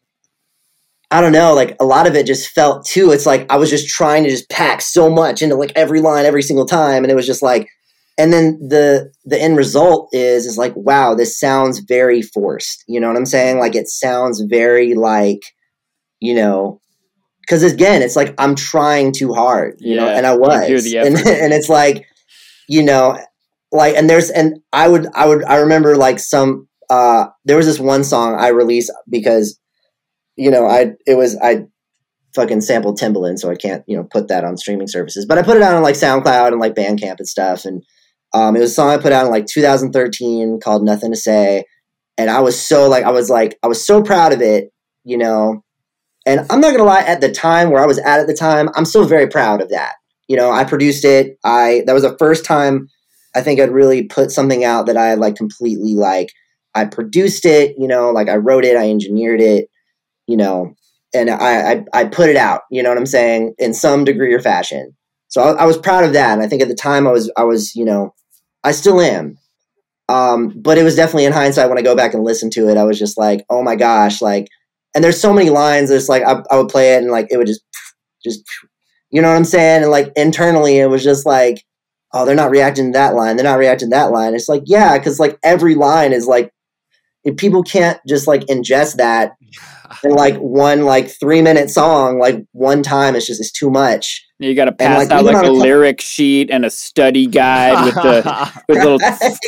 I 1.09 1.19
don't 1.19 1.33
know, 1.33 1.53
like 1.53 1.75
a 1.81 1.85
lot 1.85 2.07
of 2.07 2.15
it 2.15 2.25
just 2.25 2.49
felt 2.49 2.85
too. 2.85 3.11
It's 3.11 3.25
like 3.25 3.45
I 3.51 3.57
was 3.57 3.69
just 3.69 3.89
trying 3.89 4.23
to 4.23 4.29
just 4.29 4.49
pack 4.49 4.79
so 4.79 5.09
much 5.09 5.41
into 5.41 5.55
like 5.55 5.73
every 5.75 5.99
line 5.99 6.25
every 6.25 6.43
single 6.43 6.65
time. 6.65 7.03
And 7.03 7.11
it 7.11 7.15
was 7.15 7.27
just 7.27 7.41
like, 7.41 7.67
and 8.17 8.31
then 8.33 8.59
the 8.59 9.11
the 9.25 9.41
end 9.41 9.57
result 9.57 10.09
is 10.13 10.45
is 10.45 10.57
like 10.57 10.73
wow 10.75 11.15
this 11.15 11.39
sounds 11.39 11.79
very 11.79 12.21
forced. 12.21 12.83
You 12.87 12.99
know 12.99 13.07
what 13.07 13.17
i'm 13.17 13.25
saying? 13.25 13.59
Like 13.59 13.75
it 13.75 13.87
sounds 13.87 14.41
very 14.41 14.93
like 14.93 15.41
you 16.19 16.33
know 16.35 16.79
because 17.41 17.63
again 17.63 18.01
it's 18.01 18.15
like 18.15 18.33
i'm 18.37 18.55
trying 18.55 19.11
too 19.11 19.33
hard 19.33 19.75
you 19.79 19.95
know 19.95 20.07
and 20.07 20.25
i 20.25 20.35
was. 20.35 20.69
and, 21.05 21.17
and 21.27 21.53
it's 21.53 21.67
like 21.67 22.05
you 22.69 22.83
know 22.83 23.17
like 23.71 23.95
and 23.95 24.09
there's 24.09 24.29
and 24.29 24.59
i 24.71 24.87
would 24.87 25.07
i 25.15 25.27
would 25.27 25.43
i 25.45 25.57
remember 25.57 25.97
like 25.97 26.19
some 26.19 26.67
uh 26.89 27.25
there 27.45 27.57
was 27.57 27.65
this 27.65 27.79
one 27.79 28.03
song 28.03 28.35
i 28.39 28.49
released 28.49 28.91
because 29.09 29.59
you 30.35 30.51
know 30.51 30.65
i 30.67 30.91
it 31.05 31.15
was 31.15 31.37
i 31.41 31.65
fucking 32.33 32.61
sampled 32.61 32.97
timbaland 32.99 33.39
so 33.39 33.49
i 33.49 33.55
can't 33.55 33.83
you 33.87 33.97
know 33.97 34.03
put 34.03 34.27
that 34.29 34.45
on 34.45 34.57
streaming 34.57 34.87
services. 34.87 35.25
But 35.25 35.37
i 35.37 35.41
put 35.41 35.57
it 35.57 35.63
out 35.63 35.75
on 35.75 35.83
like 35.83 35.95
soundcloud 35.95 36.49
and 36.49 36.59
like 36.59 36.75
bandcamp 36.75 37.17
and 37.17 37.27
stuff 37.27 37.65
and 37.65 37.83
um, 38.33 38.55
it 38.55 38.59
was 38.59 38.71
a 38.71 38.73
song 38.73 38.89
I 38.89 38.97
put 38.97 39.11
out 39.11 39.25
in 39.25 39.31
like 39.31 39.45
2013 39.45 40.59
called 40.61 40.83
Nothing 40.83 41.11
to 41.11 41.17
Say. 41.17 41.65
and 42.17 42.29
I 42.29 42.39
was 42.39 42.59
so 42.59 42.87
like 42.87 43.03
I 43.03 43.11
was 43.11 43.29
like 43.29 43.57
I 43.63 43.67
was 43.67 43.85
so 43.85 44.01
proud 44.01 44.33
of 44.33 44.41
it, 44.41 44.71
you 45.03 45.17
know. 45.17 45.63
And 46.25 46.45
I'm 46.51 46.61
not 46.61 46.71
gonna 46.71 46.83
lie, 46.83 47.01
at 47.01 47.19
the 47.19 47.31
time 47.31 47.71
where 47.71 47.81
I 47.81 47.87
was 47.87 47.97
at 47.99 48.19
at 48.19 48.27
the 48.27 48.35
time, 48.35 48.69
I'm 48.75 48.85
still 48.85 49.05
very 49.05 49.27
proud 49.27 49.61
of 49.61 49.69
that. 49.69 49.93
You 50.27 50.37
know, 50.37 50.51
I 50.51 50.63
produced 50.63 51.03
it. 51.03 51.37
I 51.43 51.83
that 51.87 51.93
was 51.93 52.03
the 52.03 52.17
first 52.17 52.45
time 52.45 52.87
I 53.35 53.41
think 53.41 53.59
I'd 53.59 53.71
really 53.71 54.03
put 54.03 54.31
something 54.31 54.63
out 54.63 54.85
that 54.85 54.97
I 54.97 55.07
had 55.07 55.19
like 55.19 55.35
completely 55.35 55.95
like 55.95 56.31
I 56.75 56.85
produced 56.85 57.45
it, 57.45 57.75
you 57.77 57.87
know, 57.87 58.11
like 58.11 58.29
I 58.29 58.37
wrote 58.37 58.65
it, 58.65 58.77
I 58.77 58.89
engineered 58.89 59.41
it, 59.41 59.69
you 60.27 60.37
know, 60.37 60.73
and 61.13 61.29
I, 61.29 61.71
I, 61.71 61.85
I 61.93 62.05
put 62.05 62.29
it 62.29 62.37
out, 62.37 62.61
you 62.71 62.81
know 62.81 62.89
what 62.89 62.97
I'm 62.97 63.05
saying, 63.05 63.55
in 63.57 63.73
some 63.73 64.05
degree 64.05 64.33
or 64.33 64.39
fashion. 64.39 64.95
So 65.27 65.41
I, 65.41 65.63
I, 65.63 65.65
was 65.65 65.77
proud 65.77 66.03
of 66.03 66.13
that, 66.13 66.33
and 66.33 66.41
I 66.41 66.47
think 66.47 66.61
at 66.61 66.67
the 66.67 66.75
time 66.75 67.07
I 67.07 67.11
was 67.11 67.31
I 67.37 67.43
was 67.43 67.75
you 67.75 67.85
know 67.85 68.13
I 68.63 68.71
still 68.71 69.01
am, 69.01 69.37
um, 70.09 70.49
but 70.55 70.77
it 70.77 70.83
was 70.83 70.95
definitely 70.95 71.25
in 71.25 71.33
hindsight 71.33 71.69
when 71.69 71.77
I 71.77 71.83
go 71.83 71.95
back 71.95 72.13
and 72.13 72.23
listen 72.23 72.49
to 72.51 72.69
it, 72.69 72.77
I 72.77 72.83
was 72.83 72.99
just 72.99 73.17
like, 73.17 73.45
oh 73.49 73.63
my 73.63 73.75
gosh, 73.75 74.21
like, 74.21 74.47
and 74.93 75.03
there's 75.03 75.19
so 75.19 75.33
many 75.33 75.49
lines. 75.49 75.89
It's 75.89 76.09
like 76.09 76.23
I, 76.23 76.41
I 76.51 76.57
would 76.57 76.69
play 76.69 76.95
it 76.95 77.01
and 77.01 77.11
like 77.11 77.27
it 77.31 77.37
would 77.37 77.47
just 77.47 77.61
just 78.23 78.43
you 79.09 79.21
know 79.21 79.29
what 79.29 79.37
I'm 79.37 79.45
saying, 79.45 79.83
and 79.83 79.91
like 79.91 80.11
internally 80.15 80.77
it 80.77 80.89
was 80.89 81.03
just 81.03 81.25
like 81.25 81.63
oh, 82.13 82.25
they're 82.25 82.35
not 82.35 82.51
reacting 82.51 82.91
to 82.91 82.97
that 82.97 83.15
line. 83.15 83.35
They're 83.35 83.43
not 83.43 83.57
reacting 83.59 83.89
to 83.89 83.95
that 83.95 84.11
line. 84.11 84.35
It's 84.35 84.49
like, 84.49 84.63
yeah, 84.65 84.97
because 84.97 85.19
like 85.19 85.37
every 85.43 85.75
line 85.75 86.13
is 86.13 86.27
like, 86.27 86.51
if 87.23 87.37
people 87.37 87.63
can't 87.63 87.99
just 88.07 88.27
like 88.27 88.41
ingest 88.45 88.97
that 88.97 89.33
in 90.03 90.11
like 90.11 90.37
one 90.37 90.83
like 90.83 91.09
three 91.19 91.41
minute 91.41 91.69
song, 91.69 92.19
like 92.19 92.43
one 92.51 92.83
time, 92.83 93.15
it's 93.15 93.27
just 93.27 93.39
it's 93.39 93.51
too 93.51 93.69
much. 93.69 94.25
You 94.41 94.55
got 94.55 94.65
to 94.65 94.71
pass 94.71 94.97
like, 94.97 95.11
out 95.11 95.23
like 95.23 95.45
a, 95.45 95.49
a 95.49 95.51
lyric 95.51 96.01
sheet 96.01 96.49
and 96.49 96.65
a 96.65 96.71
study 96.71 97.27
guide 97.27 97.85
with 97.85 97.93
the 97.93 98.63
with 98.67 98.77
little 98.77 98.99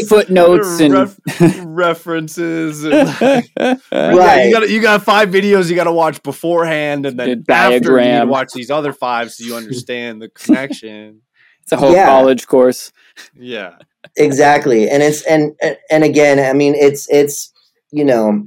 footnotes 0.08 0.80
and 0.80 0.94
Ref- 0.94 1.20
references. 1.66 2.84
And 2.84 2.94
like, 3.22 3.50
right, 3.92 4.46
you 4.46 4.52
got 4.52 4.70
you 4.70 4.82
got 4.82 5.02
five 5.02 5.30
videos 5.30 5.68
you 5.68 5.76
got 5.76 5.86
to 5.86 5.92
watch 5.92 6.22
beforehand, 6.22 7.08
and 7.08 7.20
then 7.20 7.44
the 7.48 7.54
after 7.54 8.00
you 8.00 8.28
watch 8.28 8.54
these 8.54 8.70
other 8.70 8.94
five 8.94 9.32
so 9.32 9.44
you 9.44 9.56
understand 9.56 10.22
the 10.22 10.30
connection. 10.30 11.22
It's 11.64 11.72
a 11.72 11.78
whole 11.78 11.94
yeah. 11.94 12.08
college 12.08 12.46
course. 12.46 12.92
Yeah. 13.34 13.78
Exactly. 14.18 14.90
And 14.90 15.02
it's 15.02 15.22
and 15.22 15.56
and 15.90 16.04
again, 16.04 16.38
I 16.38 16.52
mean 16.52 16.76
it's 16.76 17.10
it's 17.10 17.54
you 17.90 18.04
know, 18.04 18.46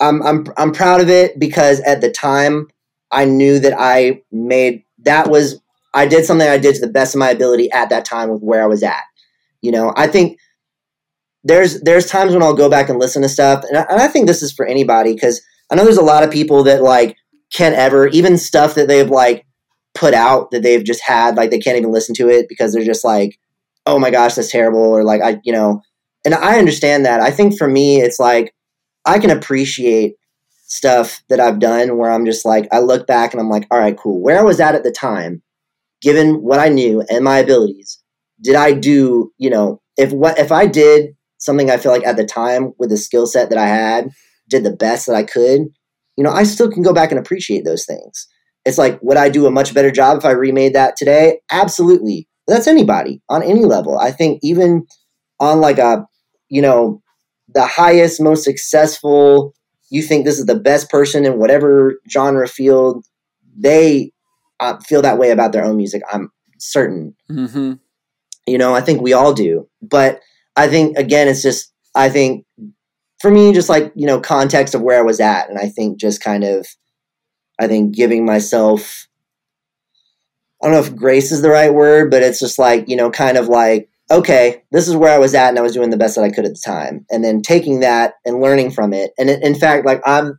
I'm 0.00 0.22
I'm 0.22 0.46
I'm 0.56 0.72
proud 0.72 1.02
of 1.02 1.10
it 1.10 1.38
because 1.38 1.80
at 1.80 2.00
the 2.00 2.10
time 2.10 2.68
I 3.10 3.26
knew 3.26 3.58
that 3.58 3.74
I 3.78 4.22
made 4.32 4.84
that 5.00 5.28
was 5.28 5.60
I 5.96 6.06
did 6.06 6.24
something 6.24 6.46
I 6.46 6.58
did 6.58 6.74
to 6.76 6.80
the 6.80 6.92
best 6.92 7.14
of 7.14 7.18
my 7.18 7.30
ability 7.30 7.70
at 7.72 7.90
that 7.90 8.04
time 8.04 8.30
with 8.30 8.42
where 8.42 8.62
I 8.62 8.66
was 8.66 8.82
at. 8.82 9.02
You 9.62 9.72
know, 9.72 9.92
I 9.96 10.06
think 10.06 10.38
there's 11.42 11.80
there's 11.80 12.06
times 12.06 12.32
when 12.32 12.42
I'll 12.42 12.54
go 12.54 12.70
back 12.70 12.88
and 12.88 12.98
listen 12.98 13.22
to 13.22 13.28
stuff, 13.28 13.64
and 13.68 13.78
I, 13.78 13.82
and 13.90 14.00
I 14.00 14.08
think 14.08 14.26
this 14.26 14.42
is 14.42 14.52
for 14.52 14.66
anybody 14.66 15.14
because 15.14 15.42
I 15.70 15.74
know 15.74 15.84
there's 15.84 15.96
a 15.96 16.02
lot 16.02 16.22
of 16.22 16.30
people 16.30 16.62
that 16.64 16.82
like 16.82 17.16
can't 17.52 17.74
ever 17.74 18.08
even 18.08 18.36
stuff 18.36 18.74
that 18.74 18.88
they've 18.88 19.10
like 19.10 19.46
put 19.96 20.14
out 20.14 20.50
that 20.50 20.62
they've 20.62 20.84
just 20.84 21.02
had 21.02 21.36
like 21.36 21.50
they 21.50 21.58
can't 21.58 21.78
even 21.78 21.90
listen 21.90 22.14
to 22.14 22.28
it 22.28 22.48
because 22.48 22.72
they're 22.72 22.84
just 22.84 23.04
like 23.04 23.38
oh 23.86 23.98
my 23.98 24.10
gosh 24.10 24.34
that's 24.34 24.50
terrible 24.50 24.78
or 24.78 25.02
like 25.02 25.22
i 25.22 25.40
you 25.42 25.52
know 25.52 25.80
and 26.24 26.34
i 26.34 26.58
understand 26.58 27.06
that 27.06 27.20
i 27.20 27.30
think 27.30 27.56
for 27.56 27.66
me 27.66 28.00
it's 28.00 28.18
like 28.18 28.54
i 29.06 29.18
can 29.18 29.30
appreciate 29.30 30.14
stuff 30.66 31.22
that 31.30 31.40
i've 31.40 31.58
done 31.58 31.96
where 31.96 32.10
i'm 32.10 32.26
just 32.26 32.44
like 32.44 32.68
i 32.72 32.78
look 32.78 33.06
back 33.06 33.32
and 33.32 33.40
i'm 33.40 33.48
like 33.48 33.66
all 33.70 33.78
right 33.78 33.96
cool 33.96 34.20
where 34.20 34.38
i 34.38 34.42
was 34.42 34.60
at 34.60 34.74
at 34.74 34.82
the 34.82 34.92
time 34.92 35.42
given 36.02 36.42
what 36.42 36.58
i 36.58 36.68
knew 36.68 37.02
and 37.10 37.24
my 37.24 37.38
abilities 37.38 38.02
did 38.40 38.54
i 38.54 38.72
do 38.72 39.32
you 39.38 39.50
know 39.50 39.80
if 39.96 40.12
what 40.12 40.38
if 40.38 40.52
i 40.52 40.66
did 40.66 41.10
something 41.38 41.70
i 41.70 41.76
feel 41.76 41.92
like 41.92 42.06
at 42.06 42.16
the 42.16 42.24
time 42.24 42.72
with 42.78 42.90
the 42.90 42.96
skill 42.96 43.26
set 43.26 43.48
that 43.50 43.58
i 43.58 43.66
had 43.66 44.08
did 44.48 44.64
the 44.64 44.76
best 44.76 45.06
that 45.06 45.16
i 45.16 45.22
could 45.22 45.62
you 46.16 46.24
know 46.24 46.30
i 46.30 46.42
still 46.42 46.70
can 46.70 46.82
go 46.82 46.92
back 46.92 47.10
and 47.10 47.18
appreciate 47.18 47.64
those 47.64 47.84
things 47.84 48.28
it's 48.66 48.78
like, 48.78 48.98
would 49.00 49.16
I 49.16 49.28
do 49.28 49.46
a 49.46 49.50
much 49.50 49.72
better 49.72 49.92
job 49.92 50.18
if 50.18 50.24
I 50.24 50.32
remade 50.32 50.74
that 50.74 50.96
today? 50.96 51.38
Absolutely. 51.50 52.28
That's 52.48 52.66
anybody 52.66 53.22
on 53.28 53.42
any 53.44 53.64
level. 53.64 53.96
I 53.96 54.10
think 54.10 54.40
even 54.42 54.84
on 55.38 55.60
like 55.60 55.78
a, 55.78 56.04
you 56.48 56.60
know, 56.60 57.00
the 57.54 57.64
highest, 57.64 58.20
most 58.20 58.42
successful, 58.42 59.54
you 59.88 60.02
think 60.02 60.24
this 60.24 60.38
is 60.40 60.46
the 60.46 60.58
best 60.58 60.90
person 60.90 61.24
in 61.24 61.38
whatever 61.38 62.00
genre 62.10 62.48
field, 62.48 63.06
they 63.56 64.10
uh, 64.60 64.78
feel 64.78 65.02
that 65.02 65.18
way 65.18 65.30
about 65.30 65.52
their 65.52 65.64
own 65.64 65.76
music. 65.76 66.02
I'm 66.12 66.30
certain. 66.58 67.14
Mm-hmm. 67.30 67.74
You 68.46 68.58
know, 68.58 68.74
I 68.74 68.80
think 68.80 69.00
we 69.00 69.12
all 69.12 69.32
do. 69.32 69.68
But 69.82 70.20
I 70.56 70.68
think, 70.68 70.96
again, 70.96 71.28
it's 71.28 71.42
just, 71.42 71.72
I 71.94 72.08
think 72.08 72.46
for 73.20 73.30
me, 73.30 73.52
just 73.52 73.68
like, 73.68 73.92
you 73.94 74.06
know, 74.06 74.20
context 74.20 74.74
of 74.74 74.82
where 74.82 74.98
I 74.98 75.02
was 75.02 75.20
at. 75.20 75.48
And 75.48 75.58
I 75.58 75.68
think 75.68 75.98
just 75.98 76.22
kind 76.22 76.44
of, 76.44 76.66
I 77.58 77.66
think 77.66 77.94
giving 77.94 78.24
myself 78.24 79.08
I 80.62 80.66
don't 80.66 80.74
know 80.74 80.86
if 80.86 80.96
grace 80.96 81.32
is 81.32 81.42
the 81.42 81.50
right 81.50 81.72
word, 81.72 82.10
but 82.10 82.22
it's 82.22 82.40
just 82.40 82.58
like, 82.58 82.88
you 82.88 82.96
know, 82.96 83.10
kind 83.10 83.36
of 83.36 83.48
like, 83.48 83.88
okay, 84.10 84.62
this 84.72 84.88
is 84.88 84.96
where 84.96 85.12
I 85.12 85.18
was 85.18 85.34
at 85.34 85.50
and 85.50 85.58
I 85.58 85.62
was 85.62 85.74
doing 85.74 85.90
the 85.90 85.96
best 85.96 86.16
that 86.16 86.24
I 86.24 86.30
could 86.30 86.46
at 86.46 86.52
the 86.52 86.62
time. 86.64 87.04
And 87.10 87.22
then 87.22 87.42
taking 87.42 87.80
that 87.80 88.14
and 88.24 88.40
learning 88.40 88.70
from 88.70 88.92
it. 88.92 89.12
And 89.18 89.28
in 89.28 89.54
fact, 89.54 89.84
like 89.84 90.00
I'm 90.06 90.38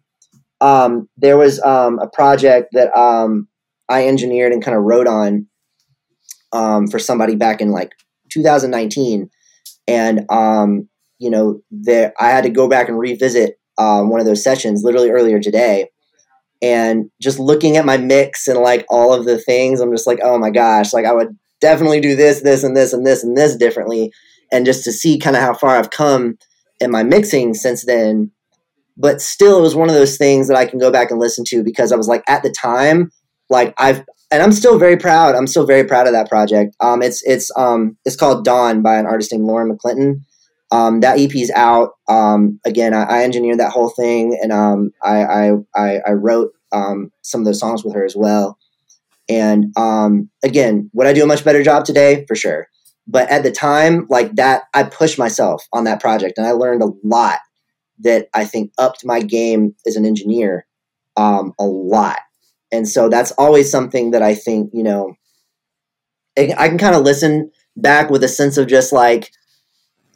um 0.60 1.08
there 1.18 1.38
was 1.38 1.62
um 1.62 2.00
a 2.00 2.08
project 2.08 2.70
that 2.72 2.96
um 2.98 3.48
I 3.90 4.08
engineered 4.08 4.52
and 4.52 4.64
kind 4.64 4.78
of 4.78 4.84
wrote 4.84 5.08
on 5.08 5.48
um 6.54 6.88
for 6.88 7.00
somebody 7.00 7.36
back 7.36 7.62
in 7.62 7.72
like 7.72 7.92
2019 8.32 9.30
and 9.88 10.32
um 10.32 10.88
you 11.20 11.30
know 11.30 11.62
there 11.72 12.14
I 12.20 12.30
had 12.30 12.44
to 12.44 12.50
go 12.50 12.68
back 12.68 12.90
and 12.90 12.98
revisit 12.98 13.60
um, 13.78 14.10
one 14.10 14.20
of 14.20 14.26
those 14.26 14.44
sessions 14.44 14.84
literally 14.84 15.12
earlier 15.12 15.40
today. 15.40 15.90
And 16.62 17.12
just 17.22 17.40
looking 17.40 17.78
at 17.78 17.86
my 17.86 17.98
mix 17.98 18.48
and 18.48 18.60
like 18.60 18.86
all 18.90 19.14
of 19.14 19.26
the 19.26 19.38
things 19.38 19.80
i'm 19.80 19.92
just 19.92 20.08
like 20.08 20.18
oh 20.24 20.40
my 20.40 20.50
gosh 20.50 20.92
like 20.92 21.06
i 21.06 21.14
would 21.14 21.38
definitely 21.62 22.00
do 22.00 22.16
this 22.16 22.42
this 22.42 22.64
and 22.64 22.76
this 22.76 22.94
and 22.94 23.06
this 23.06 23.24
and 23.24 23.38
this 23.38 23.56
differently. 23.56 24.12
And 24.52 24.66
just 24.66 24.84
to 24.86 24.92
see 24.92 25.20
kind 25.20 25.36
of 25.36 25.42
how 25.42 25.54
far 25.54 25.76
i've 25.78 25.92
come 25.92 26.38
in 26.80 26.92
my 26.92 27.04
mixing 27.04 27.54
since 27.54 27.86
then. 27.86 28.32
But 29.00 29.22
still 29.22 29.60
it 29.60 29.62
was 29.62 29.76
one 29.76 29.90
of 29.90 29.96
those 29.96 30.18
things 30.18 30.48
that 30.48 30.58
i 30.58 30.66
can 30.66 30.80
go 30.80 30.92
back 30.92 31.12
and 31.12 31.20
listen 31.20 31.46
to 31.50 31.64
because 31.64 31.92
i 31.92 31.96
was 31.96 32.08
like 32.08 32.24
at 32.28 32.42
the 32.42 32.50
time 32.52 33.12
like 33.50 33.74
i've 33.78 34.04
and 34.32 34.42
i'm 34.42 34.52
still 34.52 34.78
very 34.78 34.98
proud 34.98 35.36
i'm 35.36 35.48
still 35.48 35.66
very 35.66 35.84
proud 35.84 36.08
of 36.08 36.14
that 36.14 36.30
project 36.30 36.76
um 36.80 37.02
it's 37.02 37.24
it's 37.24 37.52
um 37.56 37.98
it's 38.06 38.16
called 38.16 38.46
dawn 38.46 38.82
by 38.82 38.98
an 38.98 39.06
artist 39.06 39.32
named 39.32 39.46
lauren 39.46 39.76
mcclinton 39.76 40.22
um, 40.72 41.00
that 41.00 41.20
EP's 41.20 41.52
out. 41.56 41.92
Um, 42.08 42.60
again, 42.66 42.94
I, 42.94 43.04
I, 43.04 43.24
engineered 43.24 43.60
that 43.60 43.72
whole 43.72 43.90
thing, 43.90 44.38
and 44.42 44.52
um, 44.52 44.92
I, 45.02 45.52
I, 45.74 46.00
I 46.06 46.12
wrote 46.12 46.52
um, 46.72 47.12
some 47.22 47.42
of 47.42 47.46
those 47.46 47.60
songs 47.60 47.84
with 47.84 47.94
her 47.94 48.04
as 48.04 48.16
well. 48.16 48.58
And 49.30 49.74
um, 49.78 50.30
again, 50.44 50.90
would 50.94 51.08
I 51.08 51.14
do 51.14 51.24
a 51.24 51.28
much 51.28 51.44
better 51.44 51.64
job 51.64 51.86
today? 51.86 52.26
For 52.28 52.36
sure. 52.36 52.68
But 53.08 53.30
at 53.30 53.44
the 53.44 53.52
time, 53.52 54.06
like 54.10 54.36
that, 54.36 54.64
I 54.74 54.84
pushed 54.84 55.18
myself 55.18 55.66
on 55.72 55.86
that 55.86 56.02
project, 56.02 56.38
and 56.38 56.46
I 56.46 56.52
learned 56.52 56.84
a 56.84 56.92
lot 57.04 57.40
that 58.00 58.28
I 58.34 58.46
think 58.46 58.72
upped 58.78 59.06
my 59.06 59.22
game 59.22 59.76
as 59.86 59.96
an 59.96 60.06
engineer 60.06 60.68
um, 61.16 61.54
a 61.58 61.66
lot. 61.66 62.20
And 62.72 62.88
so 62.88 63.10
that's 63.10 63.32
always 63.32 63.72
something 63.72 64.12
that 64.12 64.22
I 64.22 64.36
think 64.36 64.72
you 64.74 64.84
know. 64.84 65.14
I 66.38 66.68
can 66.68 66.78
kind 66.78 66.96
of 66.96 67.02
listen 67.02 67.50
back 67.76 68.12
with 68.12 68.24
a 68.24 68.28
sense 68.28 68.58
of 68.58 68.68
just 68.68 68.94
like 68.94 69.32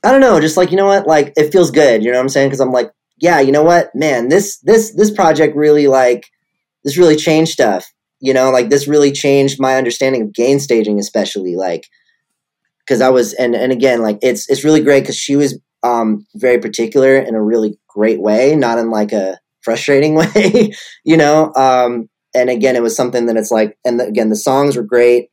I 0.03 0.11
don't 0.11 0.21
know, 0.21 0.39
just 0.39 0.57
like 0.57 0.71
you 0.71 0.77
know 0.77 0.87
what, 0.87 1.07
like 1.07 1.33
it 1.37 1.51
feels 1.51 1.71
good. 1.71 2.03
You 2.03 2.11
know 2.11 2.17
what 2.17 2.23
I'm 2.23 2.29
saying? 2.29 2.49
Because 2.49 2.59
I'm 2.59 2.71
like, 2.71 2.91
yeah, 3.17 3.39
you 3.39 3.51
know 3.51 3.63
what, 3.63 3.93
man, 3.95 4.29
this 4.29 4.57
this 4.59 4.93
this 4.95 5.11
project 5.11 5.55
really 5.55 5.87
like 5.87 6.29
this 6.83 6.97
really 6.97 7.15
changed 7.15 7.51
stuff. 7.51 7.85
You 8.19 8.33
know, 8.33 8.51
like 8.51 8.69
this 8.69 8.87
really 8.87 9.11
changed 9.11 9.59
my 9.59 9.75
understanding 9.75 10.23
of 10.23 10.33
gain 10.33 10.59
staging, 10.59 10.99
especially 10.99 11.55
like 11.55 11.87
because 12.79 13.01
I 13.01 13.09
was 13.09 13.33
and 13.33 13.55
and 13.55 13.71
again, 13.71 14.01
like 14.01 14.17
it's 14.21 14.49
it's 14.49 14.63
really 14.63 14.81
great 14.81 15.01
because 15.01 15.17
she 15.17 15.35
was 15.35 15.59
um 15.83 16.25
very 16.35 16.59
particular 16.59 17.17
in 17.17 17.35
a 17.35 17.41
really 17.41 17.77
great 17.87 18.21
way, 18.21 18.55
not 18.55 18.77
in 18.77 18.89
like 18.89 19.11
a 19.11 19.39
frustrating 19.61 20.15
way, 20.35 20.73
you 21.03 21.17
know. 21.17 21.53
Um, 21.55 22.09
and 22.33 22.49
again, 22.49 22.75
it 22.75 22.81
was 22.81 22.95
something 22.95 23.25
that 23.25 23.37
it's 23.37 23.51
like, 23.51 23.77
and 23.85 23.99
the, 23.99 24.05
again, 24.05 24.29
the 24.29 24.35
songs 24.35 24.77
were 24.77 24.83
great. 24.83 25.29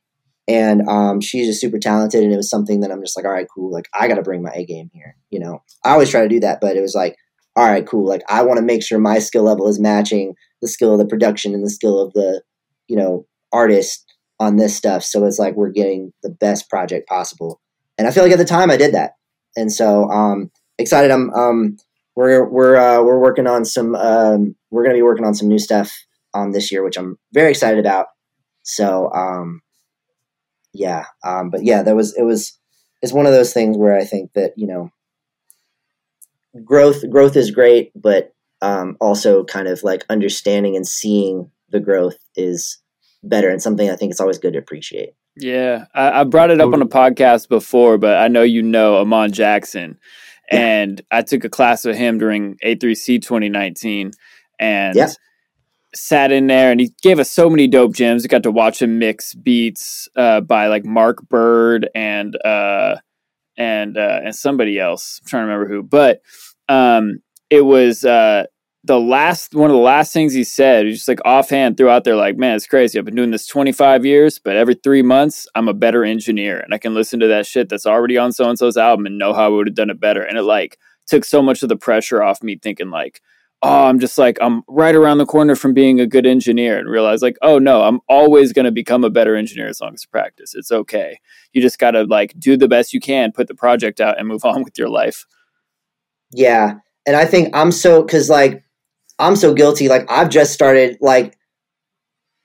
And 0.49 0.89
um, 0.89 1.21
she's 1.21 1.47
just 1.47 1.61
super 1.61 1.79
talented. 1.79 2.23
And 2.23 2.33
it 2.33 2.37
was 2.37 2.49
something 2.49 2.81
that 2.81 2.91
i'm 2.91 3.03
just 3.03 3.17
like 3.17 3.27
all 3.27 3.33
right 3.33 3.47
cool. 3.55 3.71
Like 3.71 3.87
i 3.93 4.09
gotta 4.09 4.23
bring 4.23 4.43
my 4.43 4.51
a 4.55 4.65
game 4.65 4.91
here 4.93 5.17
you 5.31 5.39
know? 5.39 5.63
I 5.85 5.91
always 5.91 6.11
try 6.11 6.23
to 6.23 6.29
do 6.29 6.41
that 6.41 6.61
but 6.61 6.77
it 6.77 6.81
was 6.81 6.95
like 6.95 7.17
all 7.55 7.67
right 7.67 7.87
cool. 7.87 8.07
Like 8.07 8.23
i 8.29 8.43
want 8.43 8.59
to 8.59 8.65
make 8.65 8.83
sure 8.83 8.99
my 8.99 9.19
skill 9.19 9.43
level 9.43 9.69
is 9.69 9.79
matching 9.79 10.35
the 10.63 10.69
skill 10.69 10.93
of 10.93 10.99
the 10.99 11.07
production 11.07 11.55
and 11.55 11.65
the 11.65 11.71
skill 11.71 12.01
of 12.01 12.13
the 12.15 12.43
you 12.89 12.97
know 12.97 13.27
artist 13.53 14.05
on 14.41 14.57
this 14.57 14.75
stuff. 14.75 15.03
So 15.05 15.25
it's 15.27 15.39
like 15.39 15.55
we're 15.55 15.71
getting 15.71 16.13
the 16.23 16.31
best 16.31 16.71
project 16.71 17.09
possible. 17.09 17.61
And 17.99 18.09
i 18.09 18.11
feel 18.11 18.23
like 18.23 18.33
at 18.33 18.39
the 18.39 18.45
time 18.45 18.71
i 18.71 18.77
did 18.79 18.95
that. 18.95 19.13
And 19.57 19.71
so 19.71 20.09
um 20.11 20.51
excited. 20.79 21.11
I'm 21.11 21.31
um 21.35 21.77
we're 22.17 22.49
we're 22.49 22.77
uh, 22.77 23.03
we're 23.03 23.21
working 23.21 23.47
on 23.47 23.65
some 23.65 23.95
um 23.95 24.57
we're 24.71 24.83
gonna 24.83 24.95
be 24.95 25.03
working 25.03 25.27
on 25.27 25.35
some 25.35 25.49
new 25.49 25.59
stuff 25.59 25.93
um 26.35 26.53
this 26.53 26.71
year 26.71 26.85
which 26.85 26.97
i'm 26.99 27.19
very 27.33 27.51
excited 27.51 27.79
about 27.79 28.07
so 28.62 29.11
um 29.12 29.62
yeah, 30.75 31.05
um, 31.25 31.51
but 31.51 31.64
yeah, 31.64 31.83
that 31.83 31.97
was 31.97 32.14
it 32.17 32.23
was 32.23 32.59
it's 33.03 33.12
one 33.12 33.27
of 33.27 33.33
those 33.33 33.53
things 33.53 33.77
where 33.77 33.97
I 33.97 34.05
think 34.05 34.33
that 34.35 34.53
you 34.57 34.67
know 34.67 34.91
growth 36.64 37.09
growth 37.11 37.37
is 37.37 37.51
great, 37.51 37.91
but 37.95 38.33
um, 38.61 38.97
also 39.01 39.45
kind 39.45 39.69
of 39.69 39.83
like 39.83 40.05
understanding 40.09 40.77
and 40.77 40.87
seeing 40.87 41.51
the 41.71 41.81
growth 41.81 42.17
is 42.37 42.79
better 43.23 43.49
and 43.49 43.62
something 43.62 43.88
I 43.91 43.97
think 43.97 44.11
it's 44.11 44.21
always 44.21 44.38
good 44.38 44.53
to 44.55 44.59
appreciate. 44.59 45.11
Yeah, 45.37 45.87
I, 45.95 46.21
I 46.21 46.25
brought 46.25 46.51
it 46.51 46.61
up 46.61 46.73
on 46.73 46.83
a 46.83 46.87
podcast 46.87 47.49
before, 47.49 47.97
but 47.99 48.17
I 48.17 48.29
know 48.29 48.43
you 48.43 48.62
know 48.62 48.99
Amon 48.99 49.33
Jackson, 49.33 49.99
Yeah. 50.53 50.59
and 50.59 51.03
I 51.11 51.23
took 51.23 51.45
a 51.45 51.49
class 51.49 51.85
with 51.85 51.97
him 51.97 52.19
during 52.19 52.57
A3C 52.64 53.23
2019, 53.23 54.11
and 54.59 54.97
Yeah. 54.97 55.11
Sat 55.94 56.33
in 56.33 56.46
there, 56.46 56.70
and 56.70 56.81
he 56.81 56.92
gave 57.03 57.18
us 57.18 57.31
so 57.31 57.48
many 57.48 57.66
dope 57.66 57.94
gems. 57.94 58.22
We 58.22 58.29
got 58.29 58.42
to 58.44 58.51
watch 58.51 58.83
him 58.83 58.98
mix 58.98 59.35
beats 59.35 60.09
uh, 60.16 60.40
by 60.40 60.66
like 60.68 60.85
Mark 60.85 61.29
Bird 61.29 61.88
and 61.94 62.37
uh, 62.44 62.96
and 63.57 63.96
uh, 63.96 64.20
and 64.24 64.35
somebody 64.35 64.79
else. 64.79 65.20
I'm 65.22 65.29
trying 65.29 65.42
to 65.42 65.53
remember 65.53 65.74
who, 65.74 65.83
but 65.83 66.22
um, 66.68 67.20
it 67.51 67.62
was. 67.62 68.05
Uh, 68.05 68.44
the 68.85 68.98
last 68.98 69.55
one 69.55 69.70
of 69.70 69.77
the 69.77 69.83
last 69.83 70.12
things 70.12 70.33
he 70.33 70.44
said, 70.44 70.87
he 70.87 70.92
just 70.92 71.09
like 71.09 71.20
offhand 71.24 71.77
threw 71.77 71.90
out 71.90 72.05
there, 72.05 72.16
like, 72.16 72.37
man, 72.37 72.57
it's 72.57 72.66
crazy. 72.66 72.98
I've 72.98 73.05
been 73.05 73.16
doing 73.16 73.33
this 73.33 73.46
25 73.46 74.07
years, 74.07 74.38
but 74.38 74.57
every 74.57 74.74
three 74.74 75.03
months, 75.03 75.46
I'm 75.55 75.68
a 75.68 75.74
better 75.74 76.05
engineer 76.05 76.59
and 76.61 76.72
I 76.72 76.79
can 76.79 76.94
listen 76.94 77.20
to 77.20 77.27
that 77.27 77.44
shit 77.44 77.68
that's 77.68 77.87
already 77.87 78.16
on 78.16 78.33
so 78.33 78.48
and 78.48 78.59
so's 78.59 78.77
album 78.77 79.05
and 79.05 79.18
know 79.18 79.35
how 79.35 79.46
I 79.46 79.48
would 79.48 79.66
have 79.66 79.74
done 79.74 79.90
it 79.90 80.01
better. 80.01 80.22
And 80.22 80.38
it 80.38 80.42
like 80.42 80.79
took 81.07 81.24
so 81.24 81.42
much 81.42 81.62
of 81.62 81.68
the 81.68 81.77
pressure 81.77 82.22
off 82.22 82.42
me 82.42 82.57
thinking, 82.57 82.90
like, 82.90 83.20
oh, 83.62 83.87
I'm 83.87 83.99
just 83.99 84.18
like, 84.18 84.38
I'm 84.40 84.62
right 84.68 84.94
around 84.94 85.18
the 85.18 85.27
corner 85.27 85.57
from 85.57 85.75
being 85.75 86.01
a 86.01 86.07
good 86.07 86.27
engineer 86.27 86.79
and 86.79 86.88
realize, 86.88 87.23
like, 87.23 87.37
oh 87.42 87.59
no, 87.59 87.83
I'm 87.83 88.01
always 88.09 88.53
going 88.53 88.66
to 88.66 88.71
become 88.71 89.05
a 89.05 89.11
better 89.11 89.35
engineer 89.35 89.68
as 89.68 89.81
long 89.81 89.94
as 89.94 90.07
I 90.07 90.11
practice. 90.11 90.55
It's 90.55 90.71
okay. 90.71 91.18
You 91.53 91.61
just 91.61 91.79
got 91.79 91.92
to 91.92 92.05
like 92.05 92.35
do 92.38 92.57
the 92.57 92.68
best 92.68 92.92
you 92.92 93.01
can, 93.01 93.33
put 93.33 93.49
the 93.49 93.55
project 93.55 94.01
out 94.01 94.18
and 94.18 94.29
move 94.29 94.44
on 94.44 94.62
with 94.62 94.79
your 94.79 94.88
life. 94.88 95.27
Yeah. 96.31 96.75
And 97.07 97.16
I 97.16 97.25
think 97.25 97.55
I'm 97.57 97.73
so 97.73 98.05
cuz 98.05 98.29
like 98.29 98.62
I'm 99.18 99.35
so 99.35 99.55
guilty 99.55 99.88
like 99.88 100.05
I've 100.11 100.29
just 100.29 100.53
started 100.53 100.99
like 101.01 101.37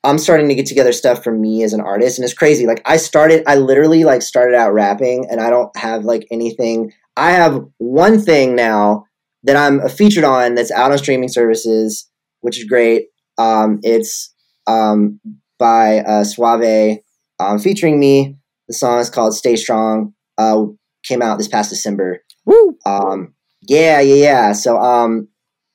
I'm 0.06 0.18
starting 0.18 0.48
to 0.48 0.56
get 0.56 0.66
together 0.66 0.94
stuff 0.94 1.24
for 1.24 1.34
me 1.34 1.64
as 1.64 1.74
an 1.74 1.82
artist 1.82 2.18
and 2.18 2.24
it's 2.24 2.34
crazy. 2.34 2.66
Like 2.66 2.82
I 2.86 2.98
started 2.98 3.44
I 3.46 3.58
literally 3.58 4.06
like 4.06 4.22
started 4.22 4.56
out 4.56 4.74
rapping 4.74 5.28
and 5.30 5.42
I 5.42 5.50
don't 5.50 5.76
have 5.76 6.06
like 6.06 6.26
anything. 6.32 6.94
I 7.18 7.32
have 7.32 7.66
one 7.78 8.22
thing 8.22 8.56
now 8.56 9.06
that 9.44 9.56
I'm 9.56 9.88
featured 9.90 10.24
on 10.24 10.56
that's 10.56 10.72
out 10.72 10.92
on 10.92 10.98
streaming 10.98 11.30
services, 11.30 12.10
which 12.42 12.58
is 12.58 12.66
great. 12.66 13.08
Um 13.38 13.80
it's 13.84 14.34
um 14.68 15.20
by 15.60 16.00
uh 16.00 16.24
Suavee 16.24 17.00
um 17.40 17.60
featuring 17.60 18.00
me. 18.00 18.38
The 18.68 18.74
song 18.74 19.00
is 19.00 19.10
called 19.10 19.36
Stay 19.36 19.56
Strong. 19.56 20.14
Uh 20.38 20.66
came 21.04 21.22
out 21.22 21.38
this 21.38 21.48
past 21.48 21.70
December. 21.70 22.24
Woo! 22.46 22.78
Um 22.86 23.34
yeah, 23.62 24.00
yeah, 24.00 24.16
yeah. 24.16 24.52
So 24.54 24.78
um 24.78 25.28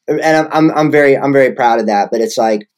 and 0.08 0.22
I'm 0.22 0.48
I'm 0.52 0.70
I'm 0.72 0.90
very 0.90 1.16
I'm 1.16 1.32
very 1.32 1.54
proud 1.54 1.80
of 1.80 1.86
that, 1.86 2.10
but 2.10 2.20
it's 2.20 2.38
like 2.38 2.68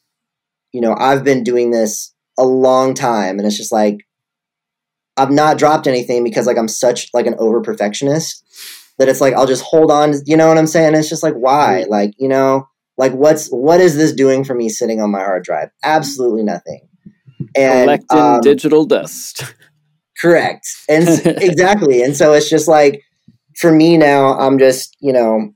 you 0.73 0.81
know, 0.81 0.95
I've 0.97 1.25
been 1.25 1.43
doing 1.43 1.71
this 1.71 2.15
a 2.39 2.45
long 2.45 2.95
time 2.95 3.39
and 3.39 3.47
it's 3.47 3.57
just 3.57 3.73
like 3.73 4.07
I've 5.17 5.31
not 5.31 5.59
dropped 5.59 5.87
anything 5.87 6.25
because 6.25 6.47
like 6.47 6.57
I'm 6.57 6.69
such 6.69 7.09
like 7.13 7.27
an 7.27 7.35
over 7.39 7.61
perfectionist 7.61 8.45
that 9.01 9.09
it's 9.09 9.21
like 9.21 9.33
I'll 9.33 9.47
just 9.47 9.65
hold 9.65 9.91
on, 9.91 10.13
you 10.27 10.37
know 10.37 10.47
what 10.47 10.59
I'm 10.59 10.67
saying? 10.67 10.95
It's 10.95 11.09
just 11.09 11.23
like 11.23 11.33
why? 11.33 11.87
Like, 11.89 12.13
you 12.19 12.29
know, 12.29 12.69
like 12.99 13.13
what's 13.13 13.49
what 13.49 13.81
is 13.81 13.97
this 13.97 14.13
doing 14.13 14.45
for 14.45 14.55
me 14.55 14.69
sitting 14.69 15.01
on 15.01 15.11
my 15.11 15.21
hard 15.21 15.43
drive? 15.43 15.71
Absolutely 15.83 16.43
nothing. 16.43 16.87
And 17.57 17.87
Collecting 17.87 18.19
um, 18.19 18.41
digital 18.43 18.85
dust. 18.85 19.55
Correct. 20.21 20.69
And 20.87 21.09
exactly. 21.25 22.03
And 22.03 22.15
so 22.15 22.35
it's 22.35 22.51
just 22.51 22.69
like 22.69 23.03
for 23.57 23.73
me 23.73 23.97
now, 23.97 24.39
I'm 24.39 24.59
just, 24.59 24.95
you 25.01 25.15
know, 25.15 25.55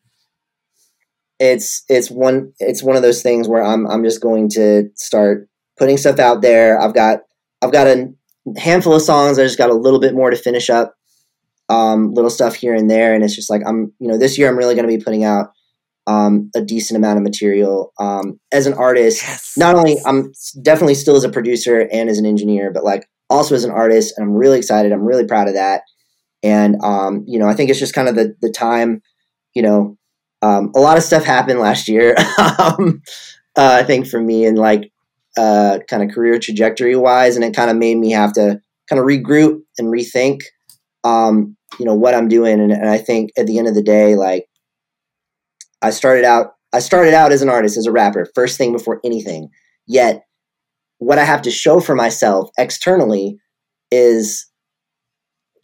it's 1.38 1.84
it's 1.90 2.10
one 2.10 2.54
it's 2.60 2.82
one 2.82 2.96
of 2.96 3.02
those 3.02 3.22
things 3.22 3.46
where 3.46 3.62
I'm 3.62 3.86
I'm 3.86 4.04
just 4.04 4.22
going 4.22 4.48
to 4.54 4.88
start 4.94 5.50
putting 5.76 5.98
stuff 5.98 6.18
out 6.18 6.40
there. 6.40 6.80
I've 6.80 6.94
got 6.94 7.18
I've 7.60 7.72
got 7.72 7.88
a 7.88 8.10
handful 8.56 8.94
of 8.94 9.02
songs. 9.02 9.38
I 9.38 9.42
just 9.42 9.58
got 9.58 9.68
a 9.68 9.74
little 9.74 10.00
bit 10.00 10.14
more 10.14 10.30
to 10.30 10.36
finish 10.36 10.70
up. 10.70 10.94
Um, 11.68 12.12
little 12.12 12.30
stuff 12.30 12.54
here 12.54 12.74
and 12.74 12.90
there, 12.90 13.14
and 13.14 13.24
it's 13.24 13.34
just 13.34 13.48
like 13.48 13.62
I'm, 13.66 13.92
you 13.98 14.08
know, 14.08 14.18
this 14.18 14.36
year 14.36 14.48
I'm 14.48 14.58
really 14.58 14.74
going 14.74 14.88
to 14.88 14.96
be 14.96 15.02
putting 15.02 15.24
out 15.24 15.50
um, 16.06 16.50
a 16.54 16.60
decent 16.60 16.98
amount 16.98 17.16
of 17.16 17.22
material 17.22 17.92
um, 17.98 18.38
as 18.52 18.66
an 18.66 18.74
artist. 18.74 19.24
Not 19.56 19.74
only 19.74 19.96
I'm 20.04 20.32
definitely 20.62 20.94
still 20.94 21.16
as 21.16 21.24
a 21.24 21.30
producer 21.30 21.88
and 21.90 22.10
as 22.10 22.18
an 22.18 22.26
engineer, 22.26 22.70
but 22.70 22.84
like 22.84 23.08
also 23.30 23.54
as 23.54 23.64
an 23.64 23.70
artist, 23.70 24.14
and 24.16 24.26
I'm 24.26 24.34
really 24.34 24.58
excited. 24.58 24.92
I'm 24.92 25.04
really 25.04 25.26
proud 25.26 25.48
of 25.48 25.54
that, 25.54 25.82
and 26.42 26.76
um, 26.82 27.24
you 27.26 27.38
know, 27.38 27.48
I 27.48 27.54
think 27.54 27.70
it's 27.70 27.78
just 27.78 27.94
kind 27.94 28.08
of 28.08 28.14
the 28.14 28.34
the 28.40 28.50
time. 28.50 29.02
You 29.54 29.62
know, 29.62 29.98
um, 30.42 30.72
a 30.74 30.80
lot 30.80 30.98
of 30.98 31.02
stuff 31.02 31.24
happened 31.24 31.60
last 31.60 31.88
year. 31.88 32.14
um, 32.38 33.02
uh, 33.56 33.78
I 33.80 33.84
think 33.84 34.06
for 34.06 34.20
me 34.20 34.44
and 34.44 34.58
like 34.58 34.92
uh, 35.38 35.78
kind 35.88 36.02
of 36.02 36.14
career 36.14 36.38
trajectory 36.38 36.96
wise, 36.96 37.36
and 37.36 37.44
it 37.44 37.56
kind 37.56 37.70
of 37.70 37.76
made 37.76 37.96
me 37.96 38.10
have 38.10 38.32
to 38.34 38.60
kind 38.88 39.00
of 39.00 39.06
regroup 39.06 39.62
and 39.78 39.88
rethink. 39.88 40.42
Um, 41.04 41.56
you 41.78 41.84
know 41.84 41.94
what 41.94 42.14
I'm 42.14 42.28
doing, 42.28 42.60
and, 42.60 42.72
and 42.72 42.88
I 42.88 42.98
think 42.98 43.30
at 43.36 43.46
the 43.46 43.58
end 43.58 43.68
of 43.68 43.74
the 43.74 43.82
day, 43.82 44.16
like 44.16 44.46
I 45.82 45.90
started 45.90 46.24
out, 46.24 46.52
I 46.72 46.78
started 46.80 47.14
out 47.14 47.32
as 47.32 47.42
an 47.42 47.48
artist, 47.48 47.76
as 47.76 47.86
a 47.86 47.92
rapper, 47.92 48.26
first 48.34 48.56
thing 48.58 48.72
before 48.72 49.00
anything. 49.04 49.50
Yet, 49.86 50.24
what 50.98 51.18
I 51.18 51.24
have 51.24 51.42
to 51.42 51.50
show 51.50 51.80
for 51.80 51.94
myself 51.94 52.48
externally 52.58 53.38
is 53.90 54.46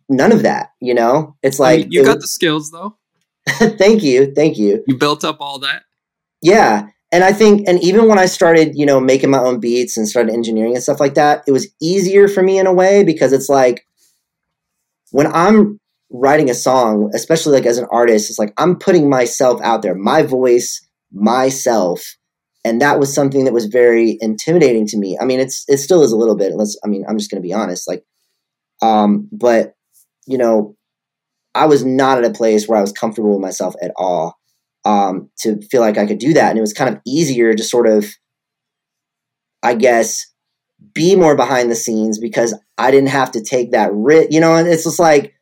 none 0.08 0.32
of 0.32 0.42
that. 0.42 0.70
You 0.80 0.94
know, 0.94 1.36
it's 1.42 1.58
I 1.58 1.62
like 1.64 1.80
mean, 1.80 1.92
you 1.92 2.02
it 2.02 2.04
got 2.04 2.16
was- 2.16 2.24
the 2.24 2.28
skills 2.28 2.70
though. 2.70 2.96
thank 3.48 4.02
you, 4.02 4.32
thank 4.34 4.58
you. 4.58 4.84
You 4.86 4.96
built 4.98 5.24
up 5.24 5.38
all 5.40 5.58
that. 5.60 5.84
Yeah. 6.42 6.88
And 7.12 7.24
I 7.24 7.32
think, 7.32 7.66
and 7.66 7.82
even 7.82 8.06
when 8.06 8.18
I 8.18 8.26
started, 8.26 8.76
you 8.76 8.86
know, 8.86 9.00
making 9.00 9.30
my 9.30 9.38
own 9.38 9.58
beats 9.58 9.96
and 9.96 10.06
started 10.08 10.32
engineering 10.32 10.74
and 10.74 10.82
stuff 10.82 11.00
like 11.00 11.14
that, 11.14 11.42
it 11.46 11.52
was 11.52 11.66
easier 11.80 12.28
for 12.28 12.42
me 12.42 12.58
in 12.58 12.66
a 12.66 12.72
way 12.72 13.02
because 13.02 13.32
it's 13.32 13.48
like 13.48 13.84
when 15.10 15.26
I'm 15.28 15.78
writing 16.10 16.50
a 16.50 16.54
song, 16.54 17.10
especially 17.14 17.52
like 17.52 17.66
as 17.66 17.78
an 17.78 17.86
artist, 17.90 18.30
it's 18.30 18.38
like 18.38 18.52
I'm 18.56 18.76
putting 18.76 19.08
myself 19.08 19.60
out 19.62 19.82
there, 19.82 19.94
my 19.94 20.22
voice, 20.22 20.86
myself. 21.12 22.02
And 22.64 22.80
that 22.82 22.98
was 22.98 23.14
something 23.14 23.44
that 23.44 23.54
was 23.54 23.66
very 23.66 24.18
intimidating 24.20 24.86
to 24.88 24.98
me. 24.98 25.16
I 25.18 25.24
mean, 25.24 25.40
it's 25.40 25.64
it 25.68 25.78
still 25.78 26.02
is 26.02 26.12
a 26.12 26.16
little 26.16 26.36
bit. 26.36 26.52
Let's 26.54 26.78
I 26.84 26.88
mean, 26.88 27.04
I'm 27.08 27.18
just 27.18 27.30
gonna 27.30 27.40
be 27.40 27.54
honest. 27.54 27.88
Like 27.88 28.04
um, 28.82 29.28
but 29.32 29.74
you 30.26 30.38
know, 30.38 30.76
I 31.54 31.66
was 31.66 31.84
not 31.84 32.18
at 32.18 32.30
a 32.30 32.34
place 32.34 32.68
where 32.68 32.78
I 32.78 32.82
was 32.82 32.92
comfortable 32.92 33.30
with 33.30 33.40
myself 33.40 33.74
at 33.82 33.92
all 33.96 34.38
um, 34.84 35.30
to 35.40 35.60
feel 35.70 35.80
like 35.80 35.98
I 35.98 36.06
could 36.06 36.18
do 36.18 36.32
that. 36.34 36.50
And 36.50 36.58
it 36.58 36.62
was 36.62 36.72
kind 36.72 36.94
of 36.94 37.00
easier 37.06 37.52
to 37.54 37.62
sort 37.62 37.86
of, 37.86 38.06
I 39.62 39.74
guess, 39.74 40.26
be 40.92 41.16
more 41.16 41.36
behind 41.36 41.70
the 41.70 41.76
scenes 41.76 42.18
because 42.18 42.58
I 42.78 42.90
didn't 42.90 43.10
have 43.10 43.32
to 43.32 43.42
take 43.42 43.72
that 43.72 43.92
risk. 43.92 44.32
You 44.32 44.40
know, 44.40 44.54
and 44.54 44.68
it's 44.68 44.84
just 44.84 44.98
like, 44.98 45.34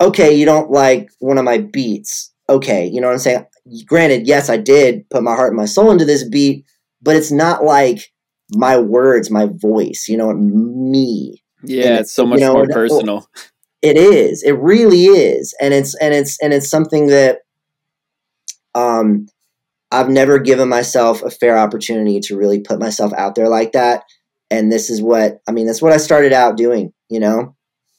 okay, 0.00 0.34
you 0.34 0.44
don't 0.44 0.70
like 0.70 1.10
one 1.18 1.38
of 1.38 1.44
my 1.44 1.58
beats. 1.58 2.32
Okay, 2.48 2.86
you 2.86 3.00
know 3.00 3.08
what 3.08 3.14
I'm 3.14 3.18
saying? 3.18 3.46
Granted, 3.86 4.26
yes, 4.26 4.50
I 4.50 4.56
did 4.56 5.08
put 5.10 5.22
my 5.22 5.34
heart 5.34 5.50
and 5.50 5.56
my 5.56 5.66
soul 5.66 5.90
into 5.90 6.04
this 6.04 6.28
beat, 6.28 6.64
but 7.02 7.16
it's 7.16 7.30
not 7.30 7.64
like 7.64 8.10
my 8.52 8.78
words, 8.78 9.30
my 9.30 9.46
voice, 9.46 10.06
you 10.08 10.16
know, 10.16 10.32
me. 10.32 11.42
Yeah, 11.62 11.86
And, 11.86 11.98
it's 12.00 12.12
so 12.12 12.22
you 12.22 12.30
much 12.30 12.40
know, 12.40 12.54
more 12.54 12.66
personal. 12.66 13.28
It 13.82 13.96
is. 13.96 14.42
It 14.42 14.52
really 14.52 15.04
is. 15.04 15.54
And 15.60 15.72
it's 15.72 15.94
and 15.96 16.14
it's 16.14 16.38
and 16.42 16.52
it's 16.52 16.68
something 16.68 17.08
that 17.08 17.38
um 18.74 19.26
I've 19.90 20.08
never 20.08 20.38
given 20.38 20.68
myself 20.68 21.22
a 21.22 21.30
fair 21.30 21.58
opportunity 21.58 22.20
to 22.20 22.36
really 22.36 22.60
put 22.60 22.78
myself 22.78 23.12
out 23.14 23.34
there 23.34 23.48
like 23.48 23.72
that. 23.72 24.04
And 24.50 24.70
this 24.70 24.90
is 24.90 25.00
what 25.00 25.40
I 25.48 25.52
mean, 25.52 25.66
that's 25.66 25.82
what 25.82 25.92
I 25.92 25.98
started 25.98 26.32
out 26.32 26.56
doing, 26.56 26.92
you 27.08 27.20
know? 27.20 27.54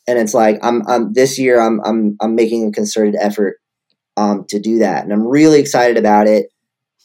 And 0.07 0.19
it's 0.19 0.33
like 0.33 0.59
I'm 0.63 0.85
I'm 0.87 1.13
this 1.13 1.39
year 1.39 1.59
I'm 1.59 1.79
I'm 1.85 2.17
I'm 2.21 2.35
making 2.35 2.67
a 2.67 2.71
concerted 2.71 3.15
effort 3.19 3.58
um 4.17 4.45
to 4.49 4.60
do 4.60 4.79
that. 4.79 5.04
And 5.04 5.13
I'm 5.13 5.25
really 5.25 5.60
excited 5.60 5.97
about 5.97 6.27
it. 6.27 6.47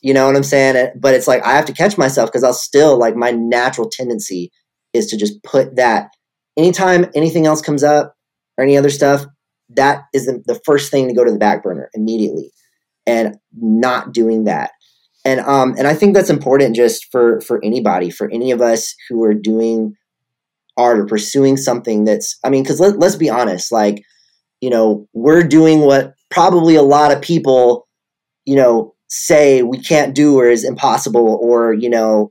You 0.02 0.14
know 0.14 0.26
what 0.26 0.36
I'm 0.36 0.42
saying? 0.42 0.92
But 0.96 1.14
it's 1.14 1.28
like 1.28 1.44
I 1.44 1.52
have 1.52 1.66
to 1.66 1.72
catch 1.72 1.96
myself 1.96 2.30
because 2.30 2.44
I'll 2.44 2.52
still 2.52 2.98
like 2.98 3.16
my 3.16 3.30
natural 3.30 3.88
tendency 3.88 4.50
is 4.92 5.06
to 5.08 5.16
just 5.16 5.42
put 5.42 5.76
that 5.76 6.10
anytime 6.56 7.06
anything 7.14 7.46
else 7.46 7.60
comes 7.60 7.84
up 7.84 8.14
or 8.56 8.64
any 8.64 8.76
other 8.76 8.90
stuff, 8.90 9.26
that 9.70 10.02
is 10.14 10.26
the, 10.26 10.42
the 10.46 10.60
first 10.64 10.90
thing 10.90 11.08
to 11.08 11.14
go 11.14 11.24
to 11.24 11.32
the 11.32 11.38
back 11.38 11.62
burner 11.62 11.90
immediately, 11.94 12.50
and 13.06 13.36
not 13.52 14.12
doing 14.12 14.44
that. 14.44 14.70
And 15.26 15.40
um 15.40 15.74
and 15.76 15.88
I 15.88 15.94
think 15.94 16.14
that's 16.14 16.30
important 16.30 16.76
just 16.76 17.10
for 17.10 17.40
for 17.40 17.60
anybody, 17.64 18.10
for 18.10 18.30
any 18.30 18.52
of 18.52 18.60
us 18.62 18.94
who 19.08 19.24
are 19.24 19.34
doing 19.34 19.94
art 20.76 21.00
or 21.00 21.06
pursuing 21.06 21.56
something 21.56 22.04
that's 22.04 22.38
I 22.44 22.48
mean, 22.48 22.62
because 22.62 22.78
let, 22.78 23.00
let's 23.00 23.16
be 23.16 23.28
honest, 23.28 23.72
like 23.72 24.02
you 24.60 24.70
know, 24.70 25.08
we're 25.12 25.42
doing 25.42 25.80
what 25.80 26.14
probably 26.30 26.76
a 26.76 26.82
lot 26.82 27.10
of 27.12 27.20
people, 27.20 27.88
you 28.44 28.54
know, 28.54 28.94
say 29.08 29.62
we 29.62 29.78
can't 29.78 30.14
do 30.14 30.38
or 30.38 30.46
is 30.46 30.64
impossible 30.64 31.38
or 31.42 31.74
you 31.74 31.90
know 31.90 32.28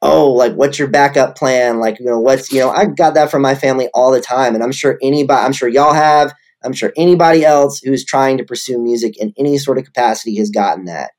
oh 0.00 0.30
like 0.30 0.54
what's 0.54 0.78
your 0.78 0.88
backup 0.88 1.36
plan? 1.36 1.80
Like 1.80 1.98
you 2.00 2.06
know 2.06 2.18
what's 2.18 2.50
you 2.50 2.60
know 2.60 2.70
i 2.70 2.86
got 2.86 3.12
that 3.14 3.30
from 3.30 3.42
my 3.42 3.54
family 3.54 3.88
all 3.92 4.10
the 4.10 4.22
time. 4.22 4.54
And 4.54 4.64
i'm 4.64 4.72
sure 4.72 4.98
anybody 5.02 5.44
i'm 5.44 5.52
sure 5.52 5.68
y'all 5.68 5.92
have. 5.92 6.32
I'm 6.64 6.72
sure 6.72 6.92
anybody 6.96 7.44
else 7.44 7.80
who's 7.80 8.04
trying 8.04 8.38
to 8.38 8.44
pursue 8.44 8.80
music 8.80 9.18
in 9.18 9.32
any 9.36 9.58
sort 9.58 9.78
of 9.78 9.84
capacity 9.84 10.36
has 10.36 10.48
gotten 10.48 10.84
that. 10.84 11.10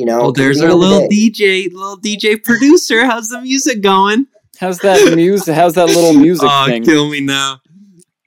You 0.00 0.06
know, 0.06 0.20
Oh, 0.22 0.32
'cause 0.32 0.40
at 0.40 0.44
there's 0.44 0.58
the 0.60 0.64
our 0.64 0.70
end 0.70 0.74
of 0.76 0.80
the 0.88 0.94
little 0.94 1.08
DJ, 1.10 1.68
little 1.70 1.98
DJ 1.98 2.42
producer. 2.42 3.04
How's 3.04 3.28
the 3.28 3.42
music 3.42 3.82
going? 3.82 4.24
How's 4.58 4.78
that 4.78 5.14
music? 5.14 5.54
How's 5.54 5.74
that 5.74 5.88
little 5.88 6.14
music 6.26 6.48
oh, 6.50 6.66
thing? 6.66 6.82
kill 6.84 7.10
me 7.10 7.20
now. 7.20 7.60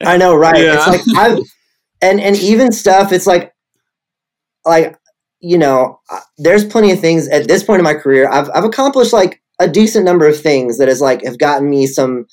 I 0.05 0.17
know, 0.17 0.35
right? 0.35 0.61
Yeah. 0.61 0.75
It's 0.77 1.07
like 1.07 1.17
I've 1.17 1.39
and 2.03 2.21
and 2.21 2.35
even 2.35 2.71
stuff. 2.71 3.11
It's 3.11 3.25
like 3.25 3.53
like 4.65 4.95
you 5.39 5.57
know, 5.57 5.99
uh, 6.11 6.19
there's 6.37 6.63
plenty 6.63 6.91
of 6.91 6.99
things 6.99 7.27
at 7.29 7.47
this 7.47 7.63
point 7.63 7.79
in 7.79 7.83
my 7.83 7.95
career. 7.95 8.29
I've 8.29 8.51
I've 8.53 8.65
accomplished 8.65 9.11
like 9.11 9.41
a 9.59 9.67
decent 9.67 10.05
number 10.05 10.27
of 10.27 10.39
things 10.39 10.77
that 10.77 10.87
has 10.89 11.01
like 11.01 11.23
have 11.25 11.39
gotten 11.39 11.71
me 11.71 11.87
some 11.87 12.27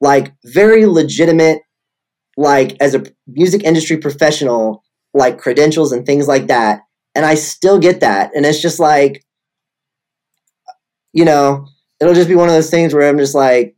like 0.00 0.32
very 0.44 0.86
legitimate 0.86 1.58
like 2.36 2.76
as 2.80 2.94
a 2.94 3.02
music 3.26 3.64
industry 3.64 3.96
professional 3.96 4.84
like 5.14 5.36
credentials 5.38 5.90
and 5.90 6.06
things 6.06 6.28
like 6.28 6.46
that 6.46 6.82
and 7.18 7.26
i 7.26 7.34
still 7.34 7.78
get 7.80 7.98
that 8.00 8.30
and 8.34 8.46
it's 8.46 8.62
just 8.62 8.78
like 8.78 9.24
you 11.12 11.24
know 11.24 11.66
it'll 12.00 12.14
just 12.14 12.28
be 12.28 12.36
one 12.36 12.48
of 12.48 12.54
those 12.54 12.70
things 12.70 12.94
where 12.94 13.08
i'm 13.08 13.18
just 13.18 13.34
like 13.34 13.74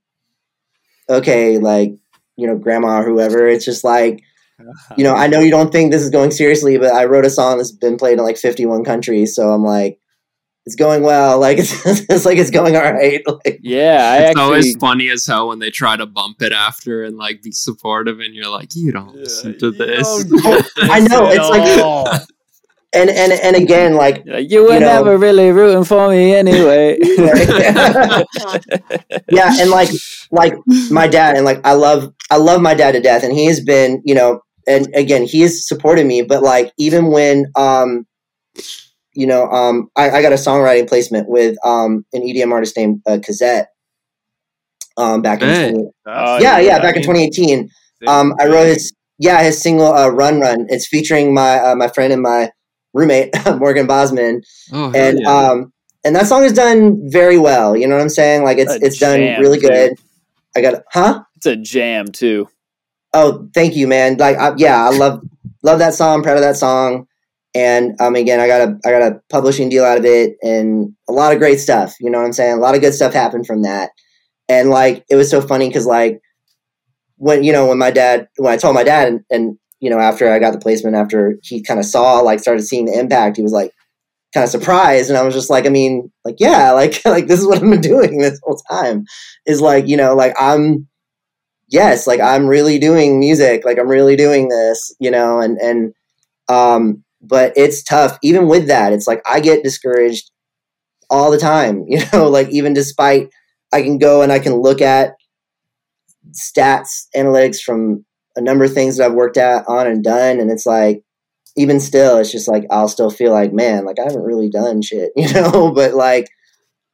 okay 1.09 1.57
like 1.59 1.93
you 2.37 2.47
know 2.47 2.57
grandma 2.57 3.01
or 3.01 3.05
whoever 3.05 3.47
it's 3.49 3.65
just 3.65 3.83
like 3.85 4.23
you 4.99 5.05
know 5.05 5.15
i 5.15 5.27
know 5.27 5.41
you 5.41 5.51
don't 5.51 5.73
think 5.73 5.91
this 5.91 6.03
is 6.03 6.11
going 6.11 6.31
seriously 6.31 6.77
but 6.79 6.93
i 6.93 7.05
wrote 7.07 7.25
a 7.25 7.31
song 7.31 7.57
that's 7.57 7.73
been 7.73 7.97
played 7.97 8.19
in 8.19 8.25
like 8.25 8.37
51 8.37 8.85
countries 8.85 9.35
so 9.35 9.51
i'm 9.53 9.65
like 9.65 9.99
it's 10.67 10.77
going 10.77 11.03
well 11.03 11.41
like 11.47 11.57
it's, 11.59 11.73
it's 11.87 12.27
like 12.27 12.37
it's 12.37 12.51
going 12.51 12.77
all 12.77 12.83
right 12.93 13.23
like 13.45 13.59
Yeah, 13.63 14.11
I 14.13 14.17
It's 14.19 14.29
actually. 14.31 14.43
always 14.43 14.77
funny 14.77 15.09
as 15.09 15.25
hell 15.25 15.49
when 15.49 15.59
they 15.59 15.71
try 15.71 15.97
to 15.97 16.05
bump 16.05 16.43
it 16.43 16.53
after 16.53 17.03
and 17.03 17.17
like 17.17 17.41
be 17.43 17.51
supportive, 17.51 18.21
and 18.21 18.35
you're 18.35 18.51
like, 18.51 18.77
you 18.77 18.93
don't 18.93 19.15
listen 19.17 19.59
to 19.59 19.71
this. 19.71 20.07
I 20.79 21.01
know, 21.01 21.29
it's 21.31 21.49
like- 21.49 22.23
and 22.93 23.11
and 23.11 23.33
and 23.33 23.57
again 23.57 23.95
like 23.95 24.23
Like, 24.27 24.51
you 24.51 24.65
were 24.65 24.75
you 24.75 24.81
know- 24.81 24.87
never 24.87 25.19
really 25.19 25.51
rooting 25.51 25.85
for 25.85 26.09
me 26.11 26.35
anyway. 26.35 26.99
yeah 29.31 29.53
and 29.61 29.71
like 29.71 29.89
like 30.31 30.55
my 30.91 31.07
dad 31.07 31.37
and 31.37 31.45
like 31.45 31.61
i 31.65 31.73
love 31.73 32.13
i 32.31 32.37
love 32.37 32.61
my 32.61 32.75
dad 32.75 32.93
to 32.93 33.01
death 33.01 33.23
and 33.23 33.33
he 33.33 33.47
has 33.47 33.61
been 33.61 34.03
you 34.05 34.15
know 34.15 34.41
and 34.67 34.89
again 34.95 35.25
he 35.25 35.41
has 35.43 35.67
supported 35.67 36.07
me 36.07 36.23
but 36.23 36.43
like 36.43 36.73
even 36.79 37.07
when 37.07 37.47
um 37.57 38.07
you 39.15 39.27
know 39.27 39.49
um 39.51 39.89
i, 39.97 40.11
I 40.11 40.23
got 40.23 40.33
a 40.33 40.37
songwriting 40.37 40.89
placement 40.89 41.29
with 41.29 41.57
um 41.65 42.05
an 42.13 42.23
edm 42.23 42.53
artist 42.53 42.77
named 42.77 43.03
uh, 43.07 43.19
Cazzette, 43.19 43.67
um 44.97 45.23
back 45.23 45.43
in 45.43 45.49
Hey. 45.49 45.71
20, 45.73 45.91
Oh, 46.07 46.39
yeah 46.41 46.59
yeah 46.59 46.79
back 46.81 46.97
in 46.97 47.03
2018 47.03 47.69
um 48.09 48.35
i 48.41 48.47
wrote 48.47 48.67
his 48.67 48.93
yeah 49.19 49.43
his 49.43 49.61
single 49.61 49.93
uh, 49.93 50.09
run 50.09 50.41
run. 50.41 50.67
It's 50.71 50.87
featuring 50.87 51.35
my 51.35 51.59
uh, 51.59 51.75
my 51.75 51.89
friend 51.89 52.13
and 52.13 52.23
my 52.23 52.51
roommate 52.93 53.33
morgan 53.59 53.87
bosman. 53.87 54.43
Oh, 54.73 54.93
and 54.95 55.21
yeah. 55.21 55.29
um 55.31 55.73
and 56.05 56.17
that 56.17 56.27
song 56.27 56.45
is 56.45 56.53
done 56.53 57.01
very 57.11 57.39
well 57.39 57.77
you 57.77 57.87
know 57.87 57.95
what 57.97 58.03
i'm 58.03 58.09
saying? 58.09 58.43
Like 58.45 58.59
it's 58.59 58.73
A 58.73 58.85
it's 58.85 58.99
done 58.99 59.21
really 59.21 59.61
too. 59.61 59.69
good. 59.69 59.93
I 60.57 60.61
got 60.61 60.83
huh? 60.93 61.23
It's 61.37 61.47
a 61.47 61.57
jam 61.57 62.09
too. 62.09 62.49
oh 63.15 63.49
thank 63.55 63.77
you 63.77 63.87
man. 63.87 64.17
Like 64.17 64.37
I, 64.37 64.53
yeah 64.57 64.85
i 64.85 64.91
love 64.91 65.23
love 65.63 65.79
that 65.79 65.95
song 65.95 66.23
proud 66.23 66.37
of 66.37 66.43
that 66.43 66.57
song. 66.57 67.07
And 67.55 68.01
um 68.01 68.15
again 68.15 68.39
i 68.41 68.47
got 68.47 68.69
a 68.69 68.79
i 68.85 68.91
got 68.91 69.03
a 69.03 69.21
publishing 69.29 69.69
deal 69.69 69.85
out 69.85 69.99
of 69.99 70.05
it 70.05 70.37
and 70.43 70.95
a 71.09 71.13
lot 71.13 71.33
of 71.33 71.39
great 71.41 71.59
stuff 71.61 71.97
you 72.01 72.09
know 72.11 72.19
what 72.19 72.27
i'm 72.27 72.33
saying? 72.33 72.55
A 72.55 72.61
lot 72.61 72.75
of 72.75 72.81
good 72.81 72.95
stuff 72.95 73.13
happened 73.13 73.47
from 73.47 73.63
that. 73.63 73.91
And 74.49 74.71
like 74.71 75.05
it 75.11 75.17
was 75.17 75.31
so 75.31 75.41
funny 75.41 75.69
because 75.69 75.87
like 75.87 76.21
when 77.17 77.45
you 77.45 77.53
know 77.53 77.67
when 77.67 77.79
my 77.79 77.91
dad 77.91 78.29
when 78.39 78.53
i 78.53 78.57
told 78.57 78.75
my 78.75 78.83
dad 78.85 79.09
and, 79.09 79.21
and 79.31 79.59
you 79.81 79.91
know 79.91 79.99
after 79.99 80.31
i 80.31 80.39
got 80.39 80.53
the 80.53 80.59
placement 80.59 80.97
after 80.97 81.37
he 81.43 81.63
kind 81.63 81.81
of 81.81 81.87
saw 81.87 82.21
like 82.21 82.39
started 82.39 82.63
seeing 82.63 82.87
the 82.87 82.99
impact 82.99 83.37
he 83.37 83.43
was 83.43 83.53
like 83.53 83.73
kind 84.33 84.45
of 84.45 84.51
surprised. 84.51 85.11
And 85.11 85.19
i 85.19 85.23
was 85.23 85.35
just 85.35 85.51
like 85.51 85.67
i 85.67 85.71
mean 85.71 86.11
like 86.25 86.37
yeah 86.39 86.73
like 86.81 87.05
like 87.05 87.27
this 87.27 87.41
is 87.41 87.47
what 87.47 87.57
i've 87.57 87.69
been 87.69 87.81
doing 87.81 88.19
this 88.19 88.41
whole 88.43 88.61
time 88.71 89.05
is 89.47 89.61
like 89.61 89.89
you 89.89 89.97
know 89.97 90.15
like 90.15 90.35
i'm 90.39 90.87
yes 91.69 92.07
like 92.07 92.21
i'm 92.21 92.47
really 92.47 92.79
doing 92.79 93.19
music 93.19 93.65
like 93.65 93.79
i'm 93.79 93.89
really 93.89 94.17
doing 94.17 94.49
this 94.49 94.95
you 95.01 95.11
know 95.11 95.41
and 95.41 95.59
and 95.59 95.93
um 96.49 97.03
but 97.23 97.53
it's 97.55 97.83
tough. 97.83 98.19
Even 98.23 98.49
with 98.49 98.67
that 98.69 98.93
it's 98.93 99.07
like 99.07 99.23
i 99.27 99.41
get 99.41 99.63
discouraged 99.63 100.31
all 101.11 101.31
the 101.31 101.39
time 101.39 101.85
you 101.89 102.01
know 102.13 102.29
like 102.29 102.49
even 102.51 102.73
despite 102.73 103.29
i 103.73 103.83
can 103.83 103.99
go 103.99 104.23
and 104.23 104.33
i 104.33 104.39
can 104.39 104.55
look 104.55 104.81
at 104.81 105.15
stats 106.33 107.07
analytics 107.17 107.61
from 107.61 108.05
a 108.37 108.41
number 108.41 108.65
of 108.65 108.73
things 108.73 108.97
that 108.97 109.07
i've 109.07 109.15
worked 109.15 109.37
at 109.37 109.65
on 109.69 109.87
and 109.87 110.05
done 110.05 110.41
and 110.41 110.51
it's 110.51 110.67
like 110.67 111.03
even 111.57 111.81
still 111.81 112.19
it's 112.19 112.33
just 112.33 112.49
like 112.49 112.65
i'll 112.71 112.89
still 112.89 113.11
feel 113.11 113.33
like 113.33 113.53
man 113.53 113.85
like 113.85 113.99
i 113.99 114.05
haven't 114.05 114.23
really 114.23 114.49
done 114.49 114.83
shit 114.83 115.11
you 115.17 115.33
know? 115.33 115.73
But 115.73 115.95
like 115.95 116.29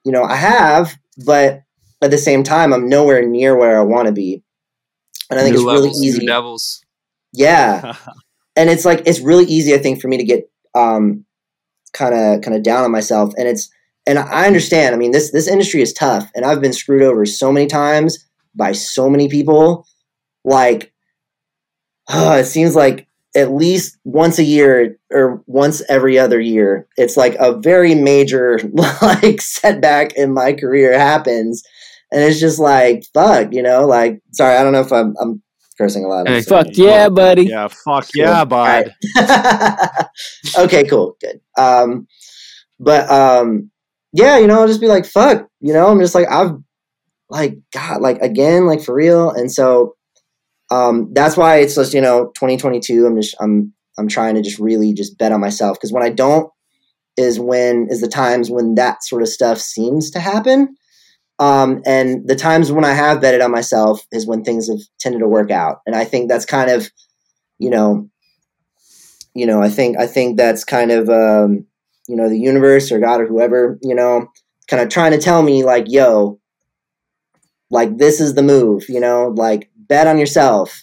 you 0.05 0.13
know 0.13 0.23
i 0.23 0.37
have 0.37 0.97
but 1.25 1.63
at 2.03 2.11
the 2.11 2.19
same 2.19 2.43
time 2.43 2.73
i'm 2.73 2.89
nowhere 2.89 3.27
near 3.27 3.57
where 3.57 3.79
i 3.79 3.83
want 3.83 4.07
to 4.07 4.13
be. 4.13 4.43
And 5.31 5.39
i 5.39 5.43
think 5.43 5.55
New 5.55 5.61
it's 5.61 5.67
really 5.67 5.79
levels, 5.81 6.01
new 6.01 6.09
easy 6.09 6.27
devils. 6.27 6.85
yeah. 7.33 7.97
And 8.59 8.71
it's 8.71 8.87
like 8.87 9.03
it's 9.05 9.21
really 9.21 9.45
easy 9.45 9.75
i 9.75 9.79
think 9.79 10.01
for 10.01 10.09
me 10.09 10.17
to 10.17 10.25
get 10.25 10.51
um 10.75 11.27
kind 11.93 12.15
of 12.15 12.41
kind 12.41 12.57
of 12.57 12.63
down 12.63 12.85
on 12.85 12.91
myself 12.91 13.35
and 13.37 13.47
it's 13.47 13.69
and 14.07 14.19
i 14.19 14.47
understand 14.47 14.95
i 14.95 14.99
mean 14.99 15.11
this 15.11 15.31
this 15.31 15.47
industry 15.47 15.83
is 15.83 15.93
tough 15.93 16.31
and 16.35 16.47
i've 16.47 16.63
been 16.63 16.73
screwed 16.73 17.03
over 17.03 17.27
so 17.27 17.53
many 17.53 17.67
times 17.67 18.27
by 18.57 18.73
so 18.73 19.09
many 19.09 19.29
people. 19.29 19.87
Like 20.45 20.93
uh, 22.09 22.39
it 22.41 22.45
seems 22.45 22.75
like 22.75 23.07
at 23.35 23.53
least 23.53 23.99
once 24.05 24.39
a 24.39 24.45
year 24.45 24.97
or 25.13 25.43
once 25.47 25.83
every 25.89 26.19
other 26.19 26.41
year 26.41 26.87
it's 26.97 27.17
like 27.17 27.35
a 27.39 27.59
very 27.61 27.95
major 27.95 28.59
like 29.03 29.41
setback 29.41 30.15
in 30.15 30.33
my 30.33 30.53
career 30.53 30.99
happens 30.99 31.63
and 32.11 32.23
it's 32.23 32.41
just 32.41 32.59
like 32.59 33.05
fuck 33.13 33.53
you 33.53 33.63
know 33.63 33.87
like 33.87 34.21
sorry 34.33 34.57
i 34.57 34.63
don't 34.63 34.73
know 34.73 34.81
if 34.81 34.93
i'm, 34.93 35.15
I'm 35.21 35.43
cursing 35.77 36.05
a 36.05 36.09
lot 36.09 36.29
Hey. 36.29 36.43
Fuck 36.43 36.69
yeah, 36.73 37.09
buddy. 37.09 37.45
Yeah, 37.45 37.69
fuck 37.69 38.09
yeah, 38.15 38.45
bud. 38.45 38.93
okay, 40.59 40.85
cool, 40.85 41.17
good. 41.21 41.41
Um, 41.59 42.07
but 42.81 43.11
um, 43.11 43.71
yeah, 44.13 44.39
you 44.39 44.47
know, 44.47 44.61
I'll 44.61 44.67
just 44.67 44.81
be 44.81 44.89
like, 44.89 45.07
fuck, 45.07 45.49
you 45.61 45.73
know, 45.73 45.89
I'm 45.89 46.01
just 46.01 46.15
like, 46.15 46.29
I've 46.31 46.53
like, 47.29 47.59
God, 47.73 48.01
like 48.01 48.19
again, 48.19 48.67
like 48.67 48.83
for 48.83 48.95
real, 48.95 49.31
and 49.31 49.51
so 49.53 49.96
um, 50.71 51.13
that's 51.13 51.37
why 51.37 51.59
it's 51.59 51.75
just 51.75 51.95
you 51.95 52.01
know, 52.01 52.27
2022. 52.35 53.07
I'm 53.07 53.21
just, 53.21 53.35
I'm, 53.41 53.73
I'm 53.99 54.09
trying 54.09 54.35
to 54.35 54.43
just 54.43 54.59
really 54.59 54.93
just 54.93 55.19
bet 55.19 55.33
on 55.33 55.41
myself 55.41 55.77
because 55.77 55.93
when 55.93 56.03
I 56.03 56.11
don't, 56.11 56.51
is 57.17 57.41
when 57.41 57.89
is 57.91 58.01
the 58.01 58.09
times 58.09 58.51
when 58.51 58.75
that 58.75 59.03
sort 59.03 59.23
of 59.23 59.29
stuff 59.29 59.59
seems 59.59 60.11
to 60.11 60.21
happen. 60.21 60.77
Um, 61.39 61.83
and 61.85 62.27
the 62.27 62.37
times 62.37 62.73
when 62.73 62.85
I 62.85 62.95
have 62.95 63.21
betted 63.21 63.43
on 63.43 63.51
myself 63.51 64.07
is 64.11 64.27
when 64.27 64.43
things 64.43 64.69
have 64.69 64.81
tended 64.99 65.21
to 65.21 65.29
work 65.29 65.51
out, 65.51 65.81
and 65.87 65.95
I 65.95 66.05
think 66.05 66.29
that's 66.29 66.47
kind 66.47 66.71
of, 66.71 66.91
you 67.59 67.71
know, 67.71 68.09
you 69.35 69.47
know, 69.47 69.63
I 69.63 69.69
think 69.69 69.99
I 69.99 70.07
think 70.07 70.37
that's 70.37 70.65
kind 70.65 70.91
of 70.91 71.09
um, 71.11 71.67
you 72.09 72.17
know 72.17 72.29
the 72.29 72.39
universe 72.39 72.91
or 72.91 72.99
God 72.99 73.21
or 73.21 73.27
whoever 73.27 73.79
you 73.83 73.95
know, 73.95 74.29
kind 74.69 74.83
of 74.83 74.89
trying 74.89 75.13
to 75.13 75.19
tell 75.19 75.43
me 75.43 75.63
like, 75.63 75.85
yo, 75.89 76.41
like 77.71 77.99
this 77.99 78.21
is 78.21 78.35
the 78.35 78.43
move, 78.43 78.89
you 78.89 79.01
know, 79.01 79.29
like 79.37 79.71
bet 79.89 80.07
on 80.07 80.19
yourself, 80.19 80.83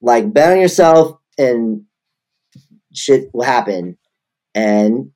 like 0.00 0.32
bet 0.32 0.52
on 0.52 0.60
yourself, 0.60 1.18
and 1.36 1.82
shit 2.94 3.30
will 3.32 3.44
happen, 3.44 3.96
and 4.54 5.10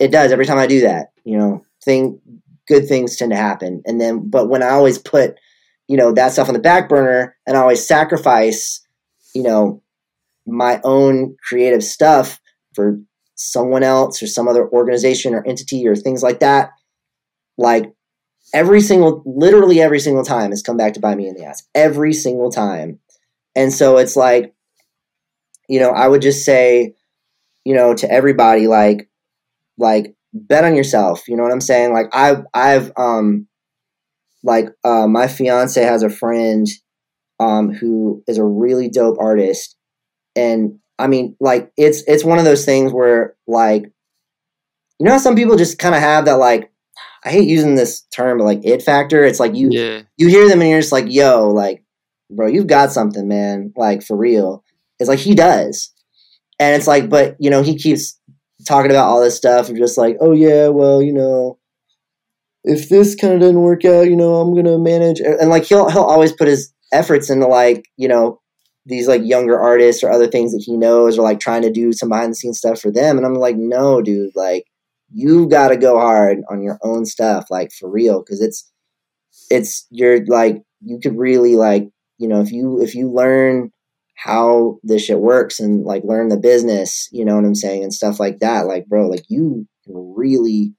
it 0.00 0.10
does 0.10 0.32
every 0.32 0.46
time 0.46 0.58
I 0.58 0.66
do 0.66 0.80
that, 0.82 1.08
you 1.24 1.38
know, 1.38 1.64
thing 1.84 2.20
good 2.68 2.88
things 2.88 3.16
tend 3.16 3.32
to 3.32 3.36
happen, 3.36 3.82
and 3.86 4.00
then 4.00 4.28
but 4.28 4.48
when 4.48 4.62
I 4.62 4.70
always 4.70 4.98
put 4.98 5.36
you 5.88 5.96
know 5.96 6.12
that 6.12 6.32
stuff 6.32 6.48
on 6.48 6.54
the 6.54 6.60
back 6.60 6.88
burner 6.88 7.36
and 7.46 7.56
I 7.56 7.60
always 7.60 7.86
sacrifice, 7.86 8.84
you 9.34 9.42
know, 9.42 9.82
my 10.46 10.80
own 10.84 11.36
creative 11.48 11.84
stuff 11.84 12.40
for 12.74 12.98
someone 13.36 13.82
else 13.82 14.22
or 14.22 14.26
some 14.26 14.48
other 14.48 14.68
organization 14.70 15.34
or 15.34 15.46
entity 15.46 15.86
or 15.86 15.94
things 15.94 16.22
like 16.22 16.40
that 16.40 16.70
like 17.58 17.92
every 18.56 18.80
single 18.80 19.22
literally 19.26 19.82
every 19.82 20.00
single 20.00 20.24
time 20.24 20.48
has 20.50 20.62
come 20.62 20.78
back 20.78 20.94
to 20.94 21.00
bite 21.00 21.18
me 21.18 21.28
in 21.28 21.34
the 21.34 21.44
ass. 21.44 21.62
Every 21.74 22.14
single 22.14 22.50
time. 22.50 22.98
And 23.54 23.70
so 23.72 23.98
it's 23.98 24.16
like 24.16 24.54
you 25.68 25.80
know 25.80 25.90
i 25.90 26.06
would 26.06 26.22
just 26.22 26.44
say 26.44 26.94
you 27.64 27.74
know 27.74 27.92
to 27.92 28.10
everybody 28.10 28.68
like 28.68 29.10
like 29.76 30.14
bet 30.32 30.64
on 30.64 30.74
yourself. 30.74 31.28
You 31.28 31.36
know 31.36 31.42
what 31.42 31.52
i'm 31.52 31.60
saying? 31.60 31.92
Like 31.92 32.06
i've 32.12 32.44
i've 32.54 32.92
um 32.96 33.46
like 34.42 34.68
uh 34.84 35.06
my 35.06 35.28
fiance 35.28 35.82
has 35.82 36.02
a 36.02 36.08
friend 36.08 36.66
um 37.38 37.74
who 37.74 38.24
is 38.26 38.38
a 38.38 38.44
really 38.44 38.88
dope 38.88 39.18
artist. 39.20 39.76
And 40.34 40.78
I 40.98 41.08
mean, 41.08 41.36
like 41.40 41.72
it's 41.76 42.02
it's 42.06 42.24
one 42.24 42.38
of 42.38 42.46
those 42.46 42.64
things 42.64 42.90
where 42.90 43.36
like 43.46 43.82
you 44.98 45.04
know 45.04 45.12
how 45.12 45.18
some 45.18 45.36
people 45.36 45.56
just 45.56 45.78
kind 45.78 45.94
of 45.94 46.00
have 46.00 46.24
that 46.24 46.38
like 46.38 46.70
I 47.26 47.30
hate 47.30 47.48
using 47.48 47.74
this 47.74 48.02
term, 48.14 48.38
but 48.38 48.44
like 48.44 48.64
it 48.64 48.82
factor. 48.82 49.24
It's 49.24 49.40
like 49.40 49.54
you 49.54 49.68
Yeah. 49.72 50.02
you 50.16 50.28
hear 50.28 50.48
them 50.48 50.60
and 50.62 50.70
you're 50.70 50.80
just 50.80 50.92
like, 50.92 51.06
yo, 51.08 51.50
like, 51.50 51.82
bro, 52.30 52.46
you've 52.46 52.68
got 52.68 52.92
something, 52.92 53.26
man. 53.28 53.72
Like 53.76 54.02
for 54.02 54.16
real. 54.16 54.64
It's 55.00 55.08
like 55.08 55.18
he 55.18 55.34
does. 55.34 55.92
and 56.58 56.74
it's 56.76 56.86
like, 56.86 57.10
but 57.10 57.36
you 57.38 57.50
know, 57.50 57.62
he 57.62 57.76
keeps 57.76 58.18
talking 58.66 58.90
about 58.90 59.08
all 59.08 59.20
this 59.20 59.36
stuff 59.36 59.68
and 59.68 59.76
just 59.76 59.98
like, 59.98 60.16
oh 60.20 60.32
yeah, 60.32 60.68
well, 60.68 61.02
you 61.02 61.12
know, 61.12 61.58
if 62.64 62.88
this 62.88 63.14
kind 63.14 63.34
of 63.34 63.40
doesn't 63.40 63.60
work 63.60 63.84
out, 63.84 64.08
you 64.08 64.16
know, 64.16 64.36
I'm 64.36 64.54
gonna 64.54 64.78
manage, 64.78 65.20
and 65.20 65.50
like 65.50 65.64
he'll 65.64 65.88
he'll 65.90 66.02
always 66.02 66.32
put 66.32 66.48
his 66.48 66.72
efforts 66.92 67.30
into 67.30 67.46
like 67.46 67.84
you 67.96 68.08
know 68.08 68.40
these 68.86 69.08
like 69.08 69.22
younger 69.24 69.58
artists 69.58 70.02
or 70.04 70.10
other 70.10 70.26
things 70.28 70.52
that 70.52 70.62
he 70.64 70.76
knows 70.76 71.18
or 71.18 71.22
like 71.22 71.40
trying 71.40 71.62
to 71.62 71.72
do 71.72 71.92
some 71.92 72.08
behind 72.08 72.30
the 72.30 72.36
scenes 72.36 72.58
stuff 72.58 72.80
for 72.80 72.90
them, 72.90 73.16
and 73.18 73.26
I'm 73.26 73.34
like, 73.34 73.56
no, 73.56 74.00
dude, 74.02 74.30
like 74.34 74.64
you 75.12 75.48
got 75.48 75.68
to 75.68 75.76
go 75.76 75.98
hard 75.98 76.38
on 76.50 76.62
your 76.62 76.78
own 76.82 77.06
stuff, 77.06 77.46
like 77.50 77.70
for 77.72 77.88
real, 77.90 78.20
because 78.20 78.40
it's 78.40 78.70
it's 79.50 79.86
you're 79.90 80.24
like 80.26 80.62
you 80.82 80.98
could 81.00 81.16
really 81.16 81.56
like 81.56 81.88
you 82.18 82.28
know 82.28 82.40
if 82.40 82.52
you 82.52 82.80
if 82.80 82.94
you 82.94 83.10
learn 83.10 83.70
how 84.16 84.78
this 84.82 85.04
shit 85.04 85.20
works 85.20 85.60
and 85.60 85.84
like 85.84 86.02
learn 86.04 86.28
the 86.28 86.38
business, 86.38 87.08
you 87.12 87.24
know 87.24 87.36
what 87.36 87.44
I'm 87.44 87.54
saying, 87.54 87.82
and 87.82 87.92
stuff 87.92 88.18
like 88.18 88.38
that. 88.40 88.66
Like, 88.66 88.86
bro, 88.86 89.06
like 89.08 89.24
you 89.28 89.66
can 89.84 90.14
really 90.16 90.72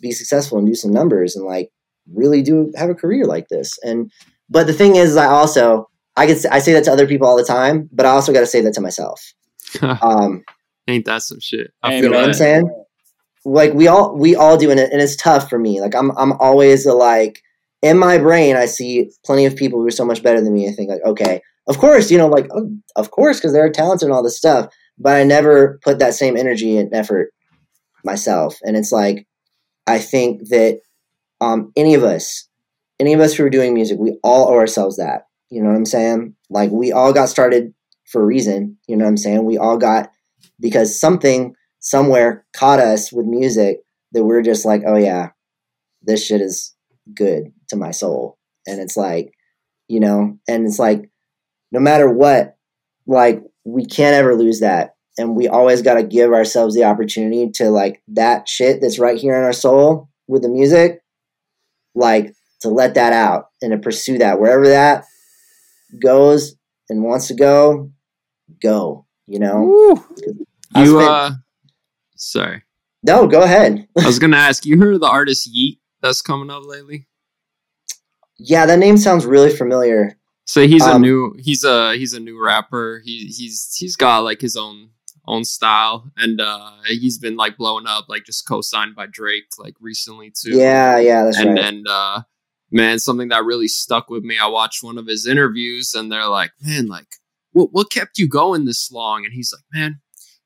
be 0.00 0.12
successful 0.12 0.58
and 0.58 0.66
do 0.66 0.74
some 0.74 0.92
numbers 0.92 1.34
and 1.34 1.46
like 1.46 1.70
really 2.12 2.42
do 2.42 2.70
have 2.76 2.90
a 2.90 2.94
career 2.94 3.24
like 3.24 3.48
this. 3.48 3.78
And 3.82 4.10
but 4.50 4.66
the 4.66 4.72
thing 4.72 4.96
is, 4.96 5.16
I 5.16 5.26
also 5.26 5.88
I 6.16 6.26
can 6.26 6.36
I 6.50 6.58
say 6.58 6.72
that 6.74 6.84
to 6.84 6.92
other 6.92 7.06
people 7.06 7.26
all 7.26 7.36
the 7.36 7.44
time, 7.44 7.88
but 7.92 8.06
I 8.06 8.10
also 8.10 8.32
got 8.32 8.40
to 8.40 8.46
say 8.46 8.60
that 8.60 8.74
to 8.74 8.80
myself. 8.80 9.20
Um, 10.02 10.44
Ain't 10.86 11.06
that 11.06 11.22
some 11.22 11.40
shit? 11.40 11.72
I 11.82 11.94
Ain't 11.94 11.96
you 11.96 12.02
feel 12.02 12.10
know 12.12 12.18
what 12.18 12.26
I'm 12.26 12.34
saying? 12.34 12.81
Like 13.44 13.74
we 13.74 13.88
all 13.88 14.16
we 14.16 14.36
all 14.36 14.56
do, 14.56 14.70
and, 14.70 14.78
it, 14.78 14.92
and 14.92 15.00
it's 15.00 15.16
tough 15.16 15.50
for 15.50 15.58
me. 15.58 15.80
Like 15.80 15.94
I'm 15.94 16.16
I'm 16.16 16.32
always 16.32 16.86
a, 16.86 16.94
like 16.94 17.42
in 17.82 17.98
my 17.98 18.18
brain, 18.18 18.56
I 18.56 18.66
see 18.66 19.10
plenty 19.24 19.44
of 19.46 19.56
people 19.56 19.80
who 19.80 19.86
are 19.86 19.92
so 19.92 20.04
much 20.04 20.22
better 20.22 20.40
than 20.40 20.54
me. 20.54 20.68
I 20.68 20.72
think 20.72 20.90
like, 20.90 21.02
okay, 21.04 21.40
of 21.66 21.78
course, 21.78 22.10
you 22.10 22.18
know, 22.18 22.28
like 22.28 22.46
oh, 22.52 22.70
of 22.96 23.10
course 23.10 23.38
because 23.38 23.52
they're 23.52 23.70
talented 23.70 24.06
and 24.06 24.14
all 24.14 24.22
this 24.22 24.38
stuff. 24.38 24.72
But 24.98 25.16
I 25.16 25.24
never 25.24 25.80
put 25.82 25.98
that 25.98 26.14
same 26.14 26.36
energy 26.36 26.76
and 26.76 26.92
effort 26.94 27.32
myself. 28.04 28.58
And 28.62 28.76
it's 28.76 28.92
like 28.92 29.26
I 29.86 29.98
think 29.98 30.48
that 30.48 30.80
um, 31.40 31.72
any 31.76 31.94
of 31.94 32.04
us, 32.04 32.48
any 33.00 33.12
of 33.12 33.20
us 33.20 33.34
who 33.34 33.44
are 33.44 33.50
doing 33.50 33.74
music, 33.74 33.98
we 33.98 34.18
all 34.22 34.48
owe 34.48 34.58
ourselves 34.58 34.96
that. 34.96 35.26
You 35.50 35.62
know 35.62 35.70
what 35.70 35.76
I'm 35.76 35.86
saying? 35.86 36.34
Like 36.50 36.70
we 36.70 36.92
all 36.92 37.12
got 37.12 37.28
started 37.28 37.74
for 38.06 38.22
a 38.22 38.26
reason. 38.26 38.78
You 38.86 38.96
know 38.96 39.04
what 39.04 39.10
I'm 39.10 39.16
saying? 39.16 39.44
We 39.44 39.58
all 39.58 39.76
got 39.76 40.10
because 40.60 40.98
something 40.98 41.54
somewhere 41.82 42.46
caught 42.54 42.78
us 42.78 43.12
with 43.12 43.26
music 43.26 43.80
that 44.12 44.24
we're 44.24 44.42
just 44.42 44.64
like, 44.64 44.82
oh 44.86 44.96
yeah, 44.96 45.30
this 46.00 46.24
shit 46.24 46.40
is 46.40 46.74
good 47.14 47.52
to 47.68 47.76
my 47.76 47.90
soul. 47.90 48.38
And 48.66 48.80
it's 48.80 48.96
like, 48.96 49.32
you 49.88 50.00
know, 50.00 50.38
and 50.48 50.66
it's 50.66 50.78
like, 50.78 51.10
no 51.70 51.80
matter 51.80 52.08
what, 52.08 52.56
like 53.06 53.42
we 53.64 53.84
can't 53.84 54.14
ever 54.14 54.34
lose 54.34 54.60
that. 54.60 54.94
And 55.18 55.36
we 55.36 55.48
always 55.48 55.82
got 55.82 55.94
to 55.94 56.02
give 56.02 56.32
ourselves 56.32 56.74
the 56.74 56.84
opportunity 56.84 57.50
to 57.56 57.68
like 57.70 58.02
that 58.08 58.48
shit 58.48 58.80
that's 58.80 58.98
right 58.98 59.18
here 59.18 59.36
in 59.36 59.44
our 59.44 59.52
soul 59.52 60.08
with 60.26 60.42
the 60.42 60.48
music, 60.48 61.00
like 61.94 62.32
to 62.60 62.68
let 62.68 62.94
that 62.94 63.12
out 63.12 63.46
and 63.60 63.72
to 63.72 63.78
pursue 63.78 64.18
that 64.18 64.40
wherever 64.40 64.68
that 64.68 65.04
goes 66.00 66.54
and 66.88 67.02
wants 67.02 67.26
to 67.28 67.34
go, 67.34 67.90
go, 68.62 69.04
you 69.26 69.38
know? 69.38 70.02
You 70.74 70.86
spent- 70.86 71.10
uh, 71.10 71.30
sorry. 72.22 72.62
No, 73.02 73.26
go 73.26 73.42
ahead. 73.42 73.86
I 73.98 74.06
was 74.06 74.18
gonna 74.18 74.36
ask. 74.36 74.64
You 74.64 74.78
heard 74.78 74.94
of 74.94 75.00
the 75.00 75.08
artist 75.08 75.46
Yeat 75.46 75.80
that's 76.00 76.22
coming 76.22 76.50
up 76.50 76.64
lately? 76.64 77.06
Yeah, 78.38 78.66
that 78.66 78.78
name 78.78 78.96
sounds 78.96 79.26
really 79.26 79.54
familiar. 79.54 80.18
So 80.44 80.66
he's 80.66 80.84
a 80.86 80.94
Um, 80.94 81.02
new 81.02 81.34
he's 81.38 81.64
a 81.64 81.94
he's 81.96 82.12
a 82.14 82.20
new 82.20 82.42
rapper. 82.42 83.00
He 83.04 83.26
he's 83.26 83.74
he's 83.78 83.96
got 83.96 84.20
like 84.20 84.40
his 84.40 84.56
own 84.56 84.90
own 85.28 85.44
style 85.44 86.10
and 86.16 86.40
uh 86.40 86.72
he's 86.86 87.16
been 87.16 87.36
like 87.36 87.56
blowing 87.56 87.86
up 87.86 88.06
like 88.08 88.24
just 88.24 88.46
co-signed 88.48 88.96
by 88.96 89.06
Drake 89.06 89.44
like 89.58 89.74
recently 89.80 90.30
too. 90.36 90.56
Yeah, 90.56 90.98
yeah, 90.98 91.24
that's 91.24 91.38
and 91.38 91.50
right. 91.50 91.64
and 91.64 91.86
uh 91.88 92.22
man 92.72 92.98
something 92.98 93.28
that 93.28 93.44
really 93.44 93.68
stuck 93.68 94.10
with 94.10 94.24
me. 94.24 94.36
I 94.38 94.48
watched 94.48 94.82
one 94.82 94.98
of 94.98 95.06
his 95.06 95.26
interviews 95.26 95.94
and 95.94 96.10
they're 96.10 96.26
like, 96.26 96.50
"Man, 96.60 96.86
like 96.88 97.06
what 97.52 97.68
what 97.72 97.90
kept 97.92 98.18
you 98.18 98.28
going 98.28 98.64
this 98.64 98.90
long?" 98.90 99.24
And 99.24 99.32
he's 99.32 99.52
like, 99.52 99.64
"Man, 99.72 100.00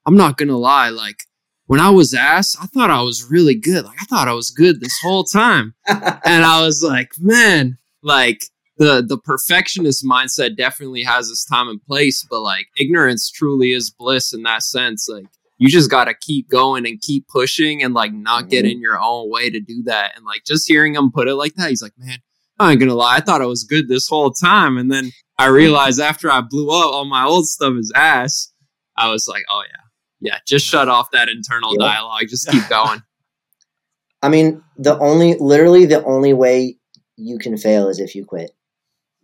I'm 0.04 0.16
not 0.16 0.36
going 0.36 0.48
to 0.48 0.56
lie, 0.58 0.90
like 0.90 1.24
when 1.66 1.80
I 1.80 1.90
was 1.90 2.14
asked, 2.14 2.56
I 2.60 2.66
thought 2.66 2.90
I 2.90 3.02
was 3.02 3.28
really 3.30 3.54
good. 3.54 3.84
Like 3.84 4.00
I 4.00 4.04
thought 4.04 4.28
I 4.28 4.34
was 4.34 4.50
good 4.50 4.80
this 4.80 4.98
whole 5.02 5.24
time." 5.24 5.74
and 5.86 6.44
I 6.44 6.64
was 6.64 6.82
like, 6.82 7.12
man, 7.18 7.78
like 8.02 8.42
the 8.78 9.04
the 9.06 9.18
perfectionist 9.18 10.04
mindset 10.04 10.56
definitely 10.56 11.02
has 11.02 11.30
its 11.30 11.44
time 11.44 11.68
and 11.68 11.82
place, 11.82 12.26
but 12.28 12.40
like 12.40 12.66
ignorance 12.78 13.30
truly 13.30 13.72
is 13.72 13.90
bliss 13.90 14.32
in 14.32 14.42
that 14.42 14.62
sense. 14.62 15.08
Like 15.08 15.26
you 15.58 15.68
just 15.68 15.90
gotta 15.90 16.14
keep 16.14 16.48
going 16.48 16.86
and 16.86 17.00
keep 17.00 17.26
pushing 17.28 17.82
and 17.82 17.94
like 17.94 18.12
not 18.12 18.48
get 18.48 18.64
mm-hmm. 18.64 18.72
in 18.72 18.80
your 18.80 19.00
own 19.00 19.30
way 19.30 19.50
to 19.50 19.60
do 19.60 19.82
that. 19.84 20.12
And 20.16 20.24
like 20.24 20.44
just 20.44 20.68
hearing 20.68 20.94
him 20.94 21.10
put 21.10 21.28
it 21.28 21.34
like 21.34 21.54
that, 21.54 21.70
he's 21.70 21.82
like, 21.82 21.96
man, 21.96 22.18
I 22.58 22.72
ain't 22.72 22.80
gonna 22.80 22.94
lie, 22.94 23.16
I 23.16 23.20
thought 23.20 23.42
I 23.42 23.46
was 23.46 23.64
good 23.64 23.88
this 23.88 24.08
whole 24.08 24.30
time, 24.30 24.76
and 24.76 24.90
then 24.90 25.10
I 25.38 25.46
mm-hmm. 25.46 25.54
realized 25.54 26.00
after 26.00 26.30
I 26.30 26.42
blew 26.42 26.68
up, 26.68 26.92
all 26.92 27.04
my 27.06 27.24
old 27.24 27.46
stuff 27.46 27.74
is 27.78 27.92
ass. 27.94 28.52
I 28.98 29.10
was 29.10 29.26
like, 29.28 29.44
oh 29.50 29.62
yeah, 29.66 29.80
yeah, 30.20 30.38
just 30.46 30.66
shut 30.66 30.88
off 30.88 31.10
that 31.12 31.28
internal 31.28 31.74
Yeah. 31.78 31.86
dialogue, 31.86 32.24
just 32.28 32.48
keep 32.50 32.68
going. 32.68 33.02
I 34.22 34.28
mean, 34.28 34.62
the 34.78 34.98
only, 34.98 35.36
literally, 35.38 35.86
the 35.86 36.02
only 36.04 36.32
way 36.32 36.76
you 37.16 37.38
can 37.38 37.56
fail 37.56 37.88
is 37.88 38.00
if 38.00 38.14
you 38.14 38.24
quit. 38.24 38.50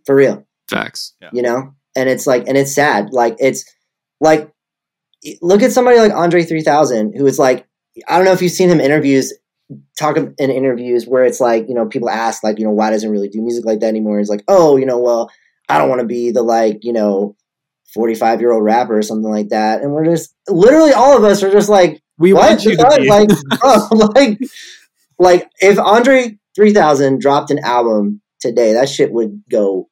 For 0.06 0.14
real, 0.14 0.46
Facts. 0.68 1.14
you 1.32 1.42
know? 1.42 1.74
And 1.96 2.08
it's 2.08 2.26
like, 2.26 2.46
and 2.48 2.56
it's 2.56 2.74
sad. 2.74 3.12
Like, 3.12 3.36
it's 3.38 3.64
like, 4.20 4.50
look 5.40 5.62
at 5.62 5.72
somebody 5.72 5.98
like 5.98 6.12
Andre 6.12 6.42
3000, 6.42 7.14
who 7.16 7.26
is 7.26 7.38
like, 7.38 7.66
I 8.08 8.16
don't 8.16 8.24
know 8.24 8.32
if 8.32 8.42
you've 8.42 8.52
seen 8.52 8.68
him 8.70 8.80
interviews, 8.80 9.32
talk 9.98 10.16
in 10.16 10.34
interviews 10.38 11.06
where 11.06 11.24
it's 11.24 11.40
like, 11.40 11.68
you 11.68 11.74
know, 11.74 11.86
people 11.86 12.10
ask, 12.10 12.42
like, 12.42 12.58
you 12.58 12.64
know, 12.64 12.70
why 12.72 12.90
doesn't 12.90 13.10
really 13.10 13.28
do 13.28 13.40
music 13.42 13.64
like 13.64 13.80
that 13.80 13.88
anymore? 13.88 14.18
He's 14.18 14.28
like, 14.28 14.44
oh, 14.48 14.76
you 14.76 14.86
know, 14.86 14.98
well, 14.98 15.30
I 15.68 15.78
don't 15.78 15.88
want 15.88 16.00
to 16.00 16.06
be 16.06 16.30
the, 16.30 16.42
like, 16.42 16.84
you 16.84 16.92
know, 16.92 17.36
45 17.94 18.40
year 18.40 18.52
old 18.52 18.64
rapper 18.64 18.98
or 18.98 19.02
something 19.02 19.30
like 19.30 19.48
that. 19.50 19.82
And 19.82 19.92
we're 19.92 20.04
just, 20.04 20.34
literally, 20.48 20.92
all 20.92 21.16
of 21.16 21.24
us 21.24 21.42
are 21.42 21.50
just 21.52 21.68
like, 21.68 22.02
We 22.18 22.32
what 22.32 22.48
want 22.50 22.62
the 22.62 22.70
you 22.70 22.76
to 22.76 23.00
be. 23.00 23.08
like, 23.08 23.28
bro, 23.60 24.08
like, 24.14 24.38
like 25.18 25.50
if 25.60 25.78
Andre 25.78 26.38
3000 26.54 27.20
dropped 27.20 27.50
an 27.50 27.58
album 27.60 28.20
today, 28.40 28.72
that 28.74 28.88
shit 28.88 29.12
would 29.12 29.42
go 29.50 29.88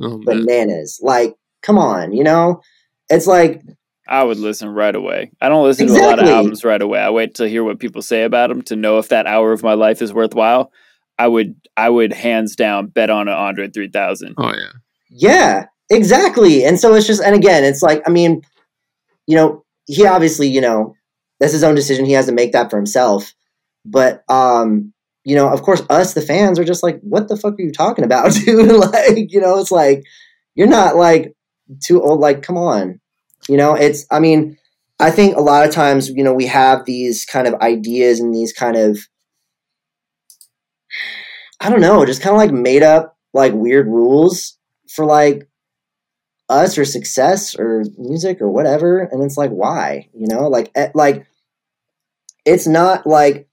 Oh, 0.00 0.18
man. 0.18 0.44
bananas. 0.44 0.98
Like, 1.02 1.34
come 1.62 1.78
on, 1.78 2.12
you 2.12 2.24
know? 2.24 2.60
It's 3.08 3.26
like, 3.26 3.62
I 4.08 4.22
would 4.24 4.38
listen 4.38 4.68
right 4.68 4.94
away. 4.94 5.30
I 5.40 5.48
don't 5.48 5.62
listen 5.64 5.86
to 5.86 5.94
a 5.94 6.02
lot 6.06 6.18
of 6.18 6.28
albums 6.28 6.64
right 6.64 6.82
away. 6.82 6.98
I 7.00 7.10
wait 7.10 7.36
to 7.36 7.48
hear 7.48 7.62
what 7.64 7.78
people 7.78 8.02
say 8.02 8.24
about 8.24 8.48
them 8.48 8.60
to 8.62 8.76
know 8.76 8.98
if 8.98 9.08
that 9.10 9.26
hour 9.26 9.52
of 9.52 9.62
my 9.62 9.74
life 9.74 10.02
is 10.02 10.12
worthwhile. 10.12 10.72
I 11.18 11.28
would, 11.28 11.54
I 11.76 11.88
would 11.88 12.12
hands 12.12 12.54
down 12.56 12.88
bet 12.88 13.08
on 13.08 13.28
an 13.28 13.34
Andre 13.34 13.70
three 13.70 13.88
thousand. 13.88 14.34
Oh 14.36 14.52
yeah. 14.52 14.72
yeah, 15.08 15.66
exactly. 15.94 16.64
And 16.64 16.78
so 16.78 16.94
it's 16.94 17.06
just, 17.06 17.22
and 17.22 17.34
again, 17.34 17.64
it's 17.64 17.82
like, 17.82 18.02
I 18.06 18.10
mean, 18.10 18.42
you 19.26 19.36
know, 19.36 19.64
he 19.86 20.06
obviously, 20.06 20.48
you 20.48 20.60
know, 20.60 20.94
that's 21.40 21.52
his 21.52 21.64
own 21.64 21.74
decision. 21.74 22.04
He 22.04 22.12
has 22.12 22.26
to 22.26 22.32
make 22.32 22.52
that 22.52 22.70
for 22.70 22.76
himself. 22.76 23.34
But, 23.84 24.22
um, 24.28 24.92
you 25.24 25.34
know, 25.34 25.48
of 25.48 25.62
course, 25.62 25.82
us, 25.90 26.14
the 26.14 26.22
fans, 26.22 26.58
are 26.58 26.64
just 26.64 26.82
like, 26.82 27.00
what 27.00 27.28
the 27.28 27.36
fuck 27.36 27.54
are 27.54 27.62
you 27.62 27.72
talking 27.72 28.04
about, 28.04 28.32
dude? 28.44 28.70
like, 28.92 29.32
you 29.32 29.40
know, 29.40 29.58
it's 29.58 29.70
like, 29.70 30.04
you're 30.54 30.68
not 30.68 30.96
like 30.96 31.34
too 31.82 32.02
old. 32.02 32.20
Like, 32.20 32.42
come 32.42 32.56
on. 32.56 33.00
You 33.48 33.56
know, 33.56 33.74
it's, 33.74 34.06
I 34.10 34.20
mean, 34.20 34.56
I 35.00 35.10
think 35.10 35.36
a 35.36 35.40
lot 35.42 35.66
of 35.66 35.74
times, 35.74 36.08
you 36.08 36.22
know, 36.22 36.32
we 36.32 36.46
have 36.46 36.84
these 36.84 37.24
kind 37.24 37.46
of 37.46 37.54
ideas 37.54 38.20
and 38.20 38.34
these 38.34 38.52
kind 38.52 38.76
of, 38.76 38.98
I 41.60 41.68
don't 41.68 41.80
know, 41.80 42.04
just 42.06 42.22
kind 42.22 42.34
of 42.34 42.38
like 42.38 42.52
made 42.52 42.82
up 42.82 43.16
like 43.32 43.52
weird 43.52 43.86
rules 43.86 44.56
for 44.88 45.04
like 45.04 45.48
us 46.48 46.76
or 46.76 46.84
success 46.84 47.54
or 47.54 47.84
music 47.96 48.40
or 48.40 48.50
whatever. 48.50 49.00
And 49.00 49.22
it's 49.22 49.36
like, 49.36 49.50
why? 49.50 50.08
You 50.14 50.26
know, 50.28 50.48
like, 50.48 50.70
eh, 50.74 50.90
like, 50.94 51.26
it's 52.44 52.66
not 52.66 53.06
like, 53.06 53.48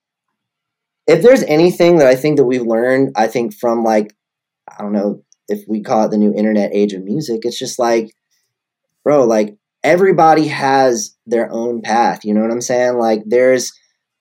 if 1.08 1.24
there's 1.24 1.44
anything 1.44 1.98
that 1.98 2.08
I 2.08 2.16
think 2.16 2.38
that 2.38 2.46
we've 2.46 2.62
learned, 2.62 3.14
I 3.16 3.28
think 3.28 3.54
from 3.54 3.84
like, 3.84 4.14
I 4.68 4.82
don't 4.82 4.94
know 4.94 5.24
if 5.48 5.68
we 5.68 5.82
call 5.82 6.06
it 6.06 6.12
the 6.12 6.18
new 6.18 6.34
internet 6.34 6.72
age 6.74 6.94
of 6.94 7.04
music, 7.04 7.42
it's 7.44 7.58
just 7.58 7.80
like, 7.80 8.14
bro, 9.04 9.24
like 9.26 9.58
everybody 9.84 10.48
has 10.48 11.16
their 11.26 11.52
own 11.52 11.82
path. 11.82 12.24
You 12.24 12.34
know 12.34 12.42
what 12.42 12.52
I'm 12.52 12.62
saying? 12.62 12.98
Like 12.98 13.24
there's, 13.26 13.72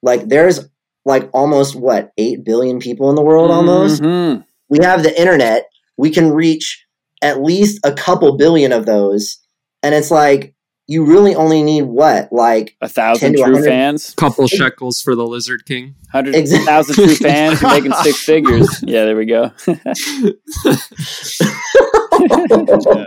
like 0.03 0.29
there's 0.29 0.69
like 1.05 1.29
almost 1.33 1.77
what 1.77 2.13
eight 2.17 2.45
billion 2.45 2.79
people 2.79 3.11
in 3.11 3.17
the 3.17 3.23
world 3.23 3.51
almost. 3.51 4.03
Mhm. 4.03 4.45
We 4.69 4.79
have 4.83 5.03
the 5.03 5.19
internet. 5.19 5.69
We 5.97 6.11
can 6.11 6.31
reach 6.31 6.85
at 7.23 7.43
least 7.43 7.81
a 7.85 7.93
couple 7.93 8.37
billion 8.37 8.73
of 8.73 8.87
those, 8.87 9.39
and 9.83 9.95
it's 9.95 10.11
like 10.11 10.55
you 10.87 11.05
really 11.05 11.37
only 11.37 11.63
need 11.63 11.83
what 11.83 12.33
like 12.33 12.77
A 12.81 12.89
thousand 12.89 13.35
true 13.35 13.43
100. 13.45 13.65
fans, 13.69 14.13
Couple 14.17 14.49
shekels 14.49 15.01
for 15.01 15.15
the 15.15 15.25
Lizard 15.25 15.65
King. 15.65 15.95
hundred 16.11 16.35
Exact- 16.35 16.65
thousand 16.65 16.95
true 16.97 17.15
fans, 17.15 17.63
making 17.63 17.93
six 18.03 18.19
figures. 18.25 18.83
Yeah, 18.83 19.05
there 19.05 19.17
we 19.17 19.27
go. 19.27 19.53
yeah, 19.67 19.77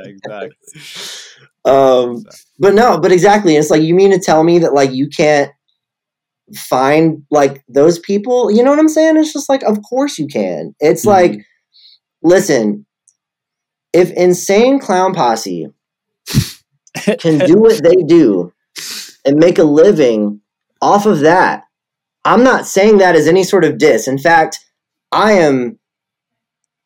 exactly. 0.05 0.51
um, 1.65 2.23
but 2.59 2.73
no, 2.73 2.99
but 2.99 3.11
exactly. 3.11 3.55
It's 3.55 3.69
like 3.69 3.81
you 3.81 3.93
mean 3.93 4.11
to 4.11 4.19
tell 4.19 4.43
me 4.43 4.59
that 4.59 4.73
like 4.73 4.91
you 4.91 5.07
can't 5.09 5.51
find 6.55 7.23
like 7.31 7.63
those 7.67 7.99
people? 7.99 8.51
You 8.51 8.63
know 8.63 8.69
what 8.69 8.79
I'm 8.79 8.89
saying? 8.89 9.17
It's 9.17 9.33
just 9.33 9.49
like, 9.49 9.63
of 9.63 9.79
course 9.87 10.17
you 10.19 10.27
can. 10.27 10.75
It's 10.79 11.03
Mhm. 11.05 11.09
like, 11.09 11.39
listen, 12.21 12.85
if 13.93 14.11
insane 14.11 14.79
clown 14.79 15.13
posse 15.13 15.67
can 17.19 17.39
do 17.45 17.57
what 17.57 17.81
they 17.83 17.95
do 18.03 18.51
and 19.25 19.37
make 19.37 19.57
a 19.59 19.63
living 19.63 20.41
off 20.81 21.05
of 21.05 21.19
that, 21.21 21.63
I'm 22.25 22.43
not 22.43 22.65
saying 22.65 22.97
that 22.99 23.15
as 23.15 23.27
any 23.27 23.43
sort 23.43 23.63
of 23.65 23.77
diss. 23.77 24.07
In 24.07 24.17
fact, 24.17 24.59
I 25.11 25.33
am 25.33 25.79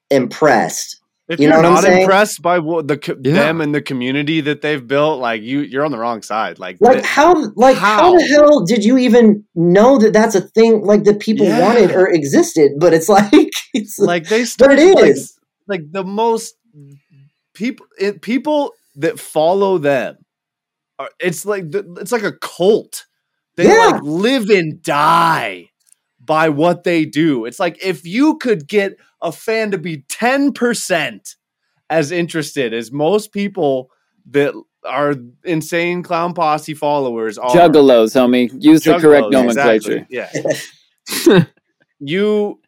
impressed. 0.09 1.01
If 1.29 1.39
You 1.41 1.45
you 1.45 1.49
know 1.49 1.55
are 1.57 1.59
what 1.59 1.65
I'm 1.67 1.73
not 1.73 1.83
saying? 1.83 2.01
impressed 2.03 2.41
by 2.41 2.59
what 2.59 2.87
the 2.87 2.97
co- 2.97 3.17
Yeah. 3.21 3.33
them 3.33 3.59
and 3.59 3.75
the 3.75 3.81
community 3.81 4.39
that 4.41 4.61
they've 4.61 4.85
built, 4.85 5.19
like 5.19 5.41
you, 5.41 5.59
you're 5.59 5.83
on 5.83 5.91
the 5.91 5.97
wrong 5.97 6.21
side. 6.21 6.57
Like, 6.57 6.77
Like 6.79 6.93
th- 6.99 7.05
how 7.05 7.51
like 7.55 7.75
how? 7.75 7.97
How? 7.97 8.17
the 8.17 8.23
hell 8.27 8.63
did 8.63 8.85
you 8.85 8.97
even 8.97 9.43
know 9.53 9.97
that 9.97 10.13
that's 10.13 10.35
a 10.35 10.41
thing 10.41 10.83
like 10.85 11.03
that 11.03 11.19
people 11.19 11.45
Yeah. 11.45 11.59
wanted 11.59 11.91
or 11.91 12.07
existed? 12.07 12.73
But 12.79 12.93
it's 12.93 13.09
like 13.17 13.51
it's 13.73 13.99
like 13.99 14.29
they 14.29 14.39
but 14.41 14.47
started 14.47 14.79
it 14.79 14.95
like, 14.95 15.15
like 15.67 15.91
the 15.91 16.05
most 16.05 16.55
people 17.53 17.85
it, 17.99 18.21
people 18.21 18.73
that 18.95 19.19
follow 19.19 19.77
them 19.77 20.17
are, 20.99 21.09
it's 21.19 21.45
like 21.45 21.65
it's 21.73 22.11
like 22.11 22.23
a 22.23 22.33
cult 22.33 23.05
they 23.55 23.65
Yeah. 23.67 23.87
like 23.93 24.01
live 24.03 24.49
and 24.49 24.81
die 24.81 25.69
by 26.19 26.49
what 26.49 26.83
they 26.83 27.05
do 27.05 27.45
it's 27.45 27.59
like 27.59 27.83
if 27.83 28.05
you 28.05 28.37
could 28.37 28.67
get 28.67 28.95
a 29.21 29.31
fan 29.31 29.71
to 29.71 29.77
be 29.77 30.03
10% 30.09 31.35
as 31.89 32.11
interested 32.11 32.73
as 32.73 32.91
most 32.91 33.31
people 33.31 33.89
that 34.29 34.53
are 34.83 35.15
insane 35.43 36.03
clown 36.03 36.33
posse 36.33 36.73
followers 36.75 37.37
are 37.37 37.49
Juggalos, 37.49 38.13
homie. 38.13 38.51
Use 38.59 38.83
the 38.83 38.99
correct 38.99 39.31
nomenclature. 39.31 40.05
exactly, 40.09 40.63
Yeah. 41.25 41.43
you 41.99 42.59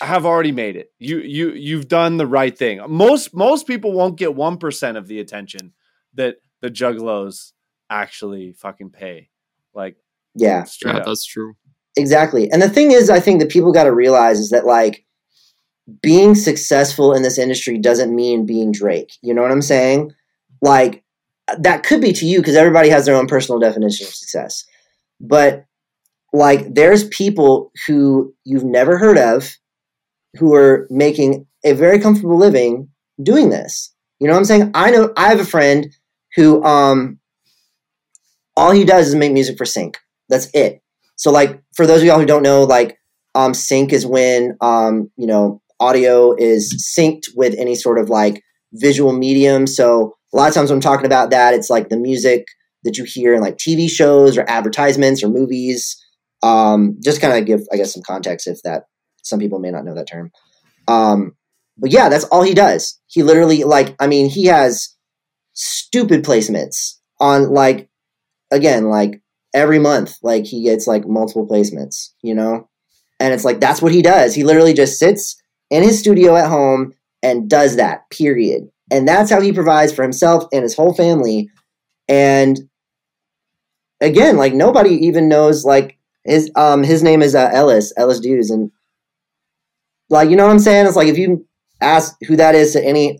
have 0.00 0.26
already 0.26 0.52
made 0.52 0.76
it. 0.76 0.92
You 0.98 1.18
you 1.18 1.50
you've 1.52 1.88
done 1.88 2.16
the 2.16 2.26
right 2.26 2.56
thing. 2.56 2.80
Most 2.88 3.34
most 3.34 3.66
people 3.66 3.92
won't 3.92 4.16
get 4.18 4.34
one 4.34 4.56
percent 4.58 4.96
of 4.96 5.06
the 5.08 5.20
attention 5.20 5.72
that 6.14 6.36
the 6.60 6.68
juggalos 6.70 7.52
actually 7.90 8.52
fucking 8.52 8.90
pay. 8.90 9.28
Like 9.74 9.96
Yeah, 10.34 10.64
Yeah, 10.84 10.98
up. 10.98 11.04
that's 11.06 11.24
true. 11.24 11.54
exactly. 11.96 12.50
And 12.50 12.60
the 12.62 12.68
thing 12.70 12.92
is, 12.92 13.10
I 13.10 13.20
think 13.20 13.40
that 13.40 13.50
people 13.50 13.72
got 13.72 13.84
to 13.84 13.92
realize 13.92 14.38
is 14.38 14.50
that 14.50 14.66
like 14.66 15.04
being 16.00 16.34
successful 16.34 17.12
in 17.12 17.22
this 17.22 17.38
industry 17.38 17.78
doesn't 17.78 18.14
mean 18.14 18.46
being 18.46 18.72
Drake. 18.72 19.12
You 19.22 19.34
know 19.34 19.42
what 19.42 19.50
I'm 19.50 19.62
saying? 19.62 20.12
Like 20.60 21.02
that 21.58 21.82
could 21.82 22.00
be 22.00 22.12
to 22.12 22.24
you 22.26 22.38
because 22.38 22.56
everybody 22.56 22.88
has 22.88 23.04
their 23.06 23.16
own 23.16 23.26
personal 23.26 23.58
definition 23.58 24.06
of 24.06 24.14
success. 24.14 24.64
But 25.20 25.64
like 26.32 26.72
there's 26.74 27.08
people 27.08 27.72
who 27.86 28.32
you've 28.44 28.64
never 28.64 28.96
heard 28.96 29.18
of 29.18 29.56
who 30.38 30.54
are 30.54 30.86
making 30.90 31.46
a 31.64 31.72
very 31.72 31.98
comfortable 31.98 32.38
living 32.38 32.88
doing 33.22 33.50
this. 33.50 33.94
You 34.18 34.26
know 34.26 34.34
what 34.34 34.40
I'm 34.40 34.44
saying? 34.44 34.70
I 34.74 34.90
know 34.90 35.12
I 35.16 35.28
have 35.28 35.40
a 35.40 35.44
friend 35.44 35.88
who 36.36 36.62
um 36.64 37.18
all 38.56 38.72
he 38.72 38.84
does 38.84 39.08
is 39.08 39.14
make 39.14 39.32
music 39.32 39.56
for 39.56 39.64
Sync. 39.64 39.98
That's 40.28 40.48
it. 40.54 40.80
So 41.16 41.30
like 41.30 41.60
for 41.74 41.86
those 41.86 42.00
of 42.00 42.06
y'all 42.06 42.18
who 42.18 42.26
don't 42.26 42.42
know, 42.42 42.64
like 42.64 42.98
um 43.34 43.54
sync 43.54 43.92
is 43.92 44.06
when 44.06 44.56
um, 44.60 45.10
you 45.16 45.26
know, 45.26 45.60
audio 45.80 46.34
is 46.36 46.94
synced 46.96 47.28
with 47.34 47.54
any 47.58 47.74
sort 47.74 47.98
of 47.98 48.08
like 48.08 48.42
visual 48.74 49.12
medium. 49.12 49.66
So 49.66 50.16
a 50.32 50.36
lot 50.36 50.48
of 50.48 50.54
times 50.54 50.70
when 50.70 50.76
I'm 50.76 50.82
talking 50.82 51.06
about 51.06 51.30
that, 51.30 51.54
it's 51.54 51.70
like 51.70 51.88
the 51.88 51.96
music 51.96 52.46
that 52.84 52.96
you 52.96 53.04
hear 53.04 53.34
in 53.34 53.40
like 53.40 53.56
TV 53.56 53.88
shows 53.88 54.36
or 54.36 54.48
advertisements 54.48 55.22
or 55.22 55.28
movies. 55.28 55.98
Um, 56.42 56.96
just 57.02 57.20
kind 57.20 57.38
of 57.38 57.46
give, 57.46 57.60
I 57.72 57.76
guess, 57.76 57.94
some 57.94 58.02
context 58.04 58.48
if 58.48 58.58
that 58.64 58.84
some 59.22 59.38
people 59.38 59.58
may 59.58 59.70
not 59.70 59.84
know 59.84 59.94
that 59.94 60.08
term. 60.08 60.30
Um, 60.88 61.36
but 61.78 61.90
yeah, 61.90 62.08
that's 62.08 62.24
all 62.24 62.42
he 62.42 62.54
does. 62.54 63.00
He 63.06 63.22
literally 63.22 63.64
like, 63.64 63.96
I 63.98 64.06
mean, 64.06 64.28
he 64.28 64.46
has 64.46 64.94
stupid 65.52 66.24
placements 66.24 66.98
on 67.18 67.50
like, 67.50 67.88
again, 68.50 68.88
like 68.88 69.22
every 69.54 69.78
month, 69.78 70.16
like 70.22 70.44
he 70.44 70.62
gets 70.64 70.86
like 70.86 71.06
multiple 71.06 71.46
placements, 71.46 72.10
you 72.22 72.34
know, 72.34 72.68
and 73.20 73.32
it's 73.32 73.44
like 73.44 73.60
that's 73.60 73.80
what 73.80 73.92
he 73.92 74.02
does. 74.02 74.34
He 74.34 74.44
literally 74.44 74.74
just 74.74 74.98
sits 74.98 75.40
in 75.70 75.82
his 75.82 75.98
studio 75.98 76.36
at 76.36 76.48
home 76.48 76.92
and 77.22 77.48
does 77.48 77.76
that. 77.76 78.10
Period. 78.10 78.68
And 78.90 79.08
that's 79.08 79.30
how 79.30 79.40
he 79.40 79.52
provides 79.52 79.92
for 79.92 80.02
himself 80.02 80.44
and 80.52 80.62
his 80.62 80.74
whole 80.74 80.92
family. 80.92 81.48
And 82.08 82.58
again, 84.00 84.36
like 84.36 84.52
nobody 84.52 84.90
even 85.06 85.28
knows 85.28 85.64
like 85.64 85.98
his 86.24 86.50
um 86.56 86.82
his 86.82 87.02
name 87.02 87.22
is 87.22 87.34
uh, 87.34 87.50
Ellis 87.52 87.92
Ellis 87.96 88.20
Dews, 88.20 88.50
and 88.50 88.70
like 90.12 90.28
you 90.28 90.36
know 90.36 90.44
what 90.44 90.52
I'm 90.52 90.58
saying. 90.58 90.86
It's 90.86 90.94
like 90.94 91.08
if 91.08 91.16
you 91.16 91.46
ask 91.80 92.14
who 92.28 92.36
that 92.36 92.54
is 92.54 92.74
to 92.74 92.84
any 92.84 93.18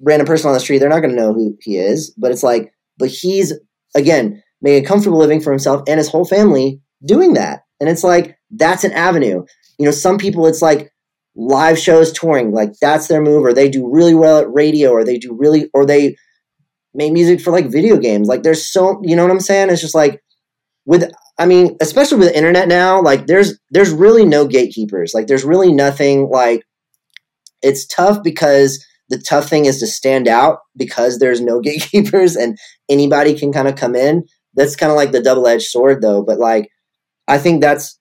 random 0.00 0.26
person 0.26 0.48
on 0.48 0.54
the 0.54 0.60
street, 0.60 0.78
they're 0.78 0.88
not 0.88 1.00
going 1.00 1.14
to 1.14 1.20
know 1.20 1.32
who 1.32 1.56
he 1.60 1.78
is. 1.78 2.10
But 2.18 2.32
it's 2.32 2.42
like, 2.42 2.72
but 2.98 3.08
he's 3.08 3.52
again 3.94 4.42
making 4.60 4.84
a 4.84 4.88
comfortable 4.88 5.18
living 5.18 5.40
for 5.40 5.50
himself 5.52 5.82
and 5.86 5.98
his 5.98 6.10
whole 6.10 6.24
family 6.24 6.80
doing 7.04 7.34
that, 7.34 7.62
and 7.80 7.88
it's 7.88 8.02
like 8.02 8.36
that's 8.50 8.82
an 8.82 8.92
avenue. 8.92 9.44
You 9.78 9.84
know, 9.84 9.92
some 9.92 10.18
people 10.18 10.46
it's 10.46 10.60
like 10.60 10.92
live 11.36 11.78
shows 11.78 12.12
touring, 12.12 12.52
like 12.52 12.72
that's 12.80 13.06
their 13.06 13.22
move, 13.22 13.44
or 13.44 13.52
they 13.52 13.68
do 13.68 13.88
really 13.88 14.14
well 14.14 14.40
at 14.40 14.52
radio, 14.52 14.90
or 14.90 15.04
they 15.04 15.18
do 15.18 15.32
really, 15.32 15.70
or 15.74 15.86
they 15.86 16.16
make 16.92 17.12
music 17.12 17.40
for 17.40 17.52
like 17.52 17.70
video 17.70 17.98
games. 17.98 18.26
Like 18.26 18.42
there's 18.42 18.66
so 18.66 19.00
you 19.04 19.14
know 19.14 19.22
what 19.22 19.30
I'm 19.30 19.38
saying? 19.38 19.70
It's 19.70 19.80
just 19.80 19.94
like 19.94 20.20
with 20.86 21.08
I 21.38 21.46
mean, 21.46 21.76
especially 21.80 22.18
with 22.18 22.28
the 22.28 22.36
internet 22.36 22.68
now, 22.68 23.02
like 23.02 23.26
there's 23.26 23.58
there's 23.70 23.90
really 23.90 24.24
no 24.24 24.46
gatekeepers. 24.46 25.12
Like 25.14 25.26
there's 25.26 25.44
really 25.44 25.72
nothing 25.72 26.28
like 26.30 26.62
it's 27.62 27.86
tough 27.86 28.22
because 28.22 28.84
the 29.08 29.18
tough 29.18 29.48
thing 29.48 29.66
is 29.66 29.78
to 29.80 29.86
stand 29.86 30.28
out 30.28 30.58
because 30.76 31.18
there's 31.18 31.40
no 31.40 31.60
gatekeepers 31.62 32.36
and 32.36 32.58
anybody 32.88 33.34
can 33.34 33.52
kind 33.52 33.68
of 33.68 33.76
come 33.76 33.94
in. 33.94 34.24
That's 34.54 34.76
kind 34.76 34.90
of 34.90 34.96
like 34.96 35.12
the 35.12 35.22
double-edged 35.22 35.66
sword 35.66 36.00
though, 36.00 36.22
but 36.22 36.38
like 36.38 36.68
I 37.28 37.38
think 37.38 37.60
that's 37.60 37.98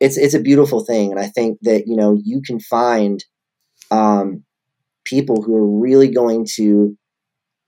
it's 0.00 0.16
it's 0.16 0.34
a 0.34 0.40
beautiful 0.40 0.84
thing 0.84 1.12
and 1.12 1.20
I 1.20 1.26
think 1.26 1.58
that, 1.62 1.86
you 1.86 1.96
know, 1.96 2.18
you 2.22 2.42
can 2.42 2.58
find 2.58 3.24
um 3.92 4.42
people 5.04 5.42
who 5.42 5.54
are 5.54 5.80
really 5.80 6.08
going 6.08 6.46
to 6.56 6.96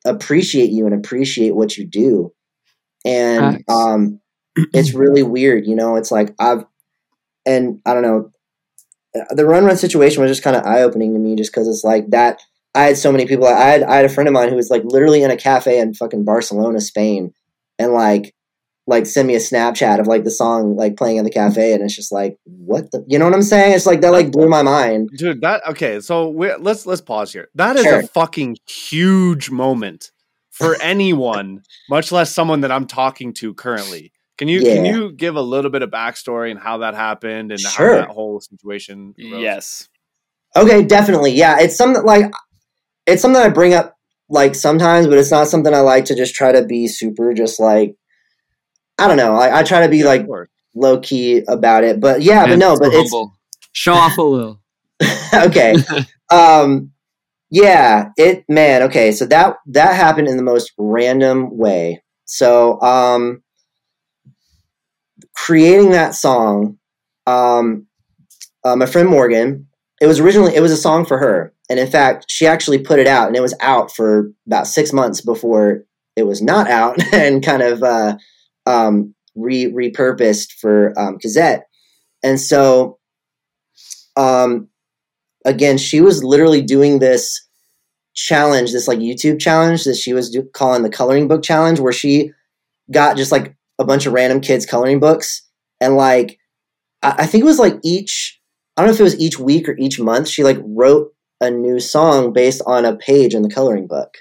appreciate 0.05 0.71
you 0.71 0.87
and 0.87 0.95
appreciate 0.95 1.55
what 1.55 1.77
you 1.77 1.87
do. 1.87 2.33
And 3.05 3.59
Facts. 3.59 3.73
um 3.73 4.21
it's 4.73 4.95
really 4.95 5.23
weird, 5.23 5.67
you 5.67 5.75
know. 5.77 5.97
It's 5.97 6.11
like 6.11 6.35
I've 6.39 6.65
and 7.45 7.81
I 7.87 7.95
don't 7.95 8.03
know. 8.03 8.31
The 9.31 9.47
run 9.47 9.65
run 9.65 9.77
situation 9.77 10.23
was 10.23 10.31
just 10.31 10.43
kind 10.43 10.57
of 10.57 10.65
eye 10.67 10.83
opening 10.83 11.15
to 11.15 11.19
me, 11.19 11.37
just 11.37 11.53
because 11.53 11.69
it's 11.69 11.85
like 11.85 12.11
that. 12.11 12.41
I 12.75 12.83
had 12.83 12.99
so 12.99 13.11
many 13.11 13.27
people. 13.27 13.47
I 13.47 13.53
had 13.69 13.83
I 13.83 13.97
had 13.97 14.05
a 14.05 14.09
friend 14.11 14.29
of 14.29 14.35
mine 14.35 14.51
who 14.51 14.57
was 14.57 14.69
like 14.71 14.83
literally 14.85 15.23
in 15.23 15.31
a 15.31 15.37
cafe 15.37 15.79
in 15.81 15.95
fucking 15.95 16.25
Barcelona, 16.25 16.81
Spain, 16.81 17.33
and 17.79 17.93
like 17.93 18.35
like 18.89 19.07
send 19.07 19.27
me 19.27 19.35
a 19.35 19.39
Snapchat 19.39 19.99
of 19.99 20.07
like 20.07 20.23
the 20.25 20.31
song 20.31 20.77
like 20.77 20.97
playing 20.97 21.17
in 21.17 21.25
the 21.25 21.31
cafe, 21.31 21.73
and 21.73 21.83
it's 21.83 21.97
just 21.97 22.13
like 22.13 22.37
what 22.45 22.91
the 22.91 23.03
you 23.09 23.19
know 23.19 23.25
what 23.25 23.33
I'm 23.35 23.43
saying? 23.43 23.73
It's 23.75 23.87
like 23.87 24.03
that 24.03 24.13
like 24.13 24.31
blew 24.31 24.49
my 24.49 24.63
mind. 24.63 25.09
dude 25.17 25.41
that 25.41 25.67
okay 25.71 26.01
so 26.01 26.29
we 26.29 26.55
let's 26.57 26.85
let's 26.87 27.01
pause 27.01 27.33
here 27.33 27.49
that 27.55 27.77
is 27.77 27.85
Sure. 27.85 28.01
a 28.01 28.07
fucking 28.09 28.59
huge 28.69 29.51
moment 29.51 30.11
for 30.51 30.77
anyone 30.83 31.63
much 31.91 32.13
less 32.13 32.33
someone 32.35 32.61
that 32.63 32.71
i'm 32.73 32.87
talking 32.87 33.33
to 33.35 33.53
currently 33.55 34.11
can 34.39 34.49
you 34.49 34.63
can 34.63 34.85
you 34.85 35.13
give 35.13 35.37
a 35.37 35.41
little 35.43 35.71
bit 35.71 35.83
of 35.83 35.91
backstory 35.91 36.51
and 36.51 36.61
how 36.61 36.79
that 36.79 36.95
happened 36.95 37.53
and 37.53 37.61
Sure. 37.61 37.95
how 37.95 38.07
that 38.07 38.09
whole 38.15 38.41
situation 38.41 39.15
arose? 39.23 39.43
Yes. 39.43 39.89
Okay, 40.57 40.83
definitely. 40.85 41.33
Yeah, 41.33 41.59
it's 41.61 41.77
something 41.77 42.03
like 42.05 42.33
it's 43.07 43.23
something 43.23 43.41
I 43.41 43.49
bring 43.49 43.75
up 43.75 43.97
like 44.29 44.55
sometimes, 44.55 45.07
but 45.07 45.19
it's 45.19 45.31
not 45.31 45.49
something 45.49 45.73
I 45.75 45.81
like 45.81 46.07
to 46.07 46.15
just 46.17 46.35
try 46.35 46.53
to 46.53 46.65
be 46.65 46.89
super 46.89 47.33
just 47.35 47.61
like 47.61 47.97
I 48.99 49.09
don't 49.09 49.17
know. 49.17 49.35
I, 49.37 49.61
I 49.61 49.63
try 49.63 49.83
to 49.83 49.89
be 49.89 50.03
Yeah, 50.03 50.09
like 50.09 50.27
low 50.75 51.01
key 51.01 51.43
about 51.49 51.85
it. 51.85 52.01
But 52.01 52.23
yeah, 52.23 52.47
but 52.47 52.59
no, 52.59 52.75
so 52.75 52.81
but 52.81 52.93
it's 52.93 53.11
humble. 53.13 53.35
show 53.73 53.95
off 53.95 54.19
a 54.19 54.23
little. 54.23 54.61
okay. 55.35 55.77
Um 56.31 56.93
yeah, 57.51 58.11
it 58.17 58.45
man, 58.49 58.83
okay. 58.85 59.13
So 59.13 59.27
that 59.27 59.57
that 59.67 59.95
happened 59.95 60.29
in 60.29 60.37
the 60.37 60.43
most 60.43 60.73
random 60.79 61.57
way. 61.57 62.03
So 62.25 62.81
um 62.83 63.43
creating 65.47 65.91
that 65.91 66.15
song 66.15 66.77
um 67.27 67.87
uh, 68.65 68.75
my 68.75 68.87
friend 68.87 69.09
Morgan, 69.09 69.69
it 70.01 70.09
was 70.09 70.19
originally 70.19 70.57
it 70.57 70.61
was 70.61 70.73
a 70.73 70.77
song 70.77 71.05
for 71.07 71.19
her. 71.19 71.55
And 71.71 71.79
in 71.79 71.87
fact, 71.87 72.27
she 72.29 72.47
actually 72.47 72.79
put 72.79 72.99
it 72.99 73.07
out 73.07 73.29
and 73.29 73.37
it 73.37 73.43
was 73.43 73.55
out 73.61 73.95
for 73.95 74.33
about 74.47 74.67
6 74.67 74.93
months 74.93 75.21
before 75.21 75.85
it 76.17 76.25
was 76.25 76.43
not 76.43 76.69
out 76.69 77.01
and 77.13 77.45
kind 77.45 77.63
of 77.63 77.83
uh 77.85 78.17
um 78.67 79.15
re 79.37 79.67
repurposed 79.67 80.53
for 80.61 80.99
um 80.99 81.19
Cazzette. 81.19 81.63
And 82.25 82.41
so 82.41 82.99
um 84.17 84.69
again, 85.45 85.79
she 85.79 86.01
was 86.01 86.25
literally 86.25 86.63
doing 86.63 86.99
this 86.99 87.47
challenge, 88.15 88.73
this 88.73 88.89
like 88.89 88.99
YouTube 88.99 89.39
challenge 89.39 89.85
that 89.85 89.97
she 89.97 90.13
was 90.13 90.31
do- 90.31 90.51
calling 90.55 90.83
the 90.83 90.91
coloring 90.91 91.29
book 91.29 91.45
challenge, 91.45 91.79
where 91.79 91.93
she 91.93 92.33
got 92.91 93.17
just 93.17 93.31
like 93.31 93.56
a 93.79 93.85
bunch 93.85 94.07
of 94.07 94.13
random 94.13 94.41
kids 94.41 94.67
coloring 94.67 94.99
books 95.01 95.43
and 95.81 95.97
like 95.97 96.39
I, 97.03 97.15
I 97.19 97.27
think 97.27 97.43
it 97.43 97.47
was 97.47 97.59
like 97.59 97.75
each 97.85 98.41
I 98.77 98.83
don't 98.83 98.89
know 98.91 98.95
if 98.95 99.01
it 99.01 99.05
was 99.05 99.21
each 99.21 99.39
week 99.39 99.69
or 99.69 99.77
each 99.79 99.99
month 99.99 100.29
she 100.29 100.45
like 100.45 100.59
wrote 100.63 101.13
a 101.41 101.51
new 101.51 101.81
song 101.81 102.33
based 102.33 102.63
on 102.67 102.85
a 102.85 102.97
page 102.97 103.35
in 103.35 103.43
the 103.43 103.51
coloring 103.51 103.87
book. 103.87 104.15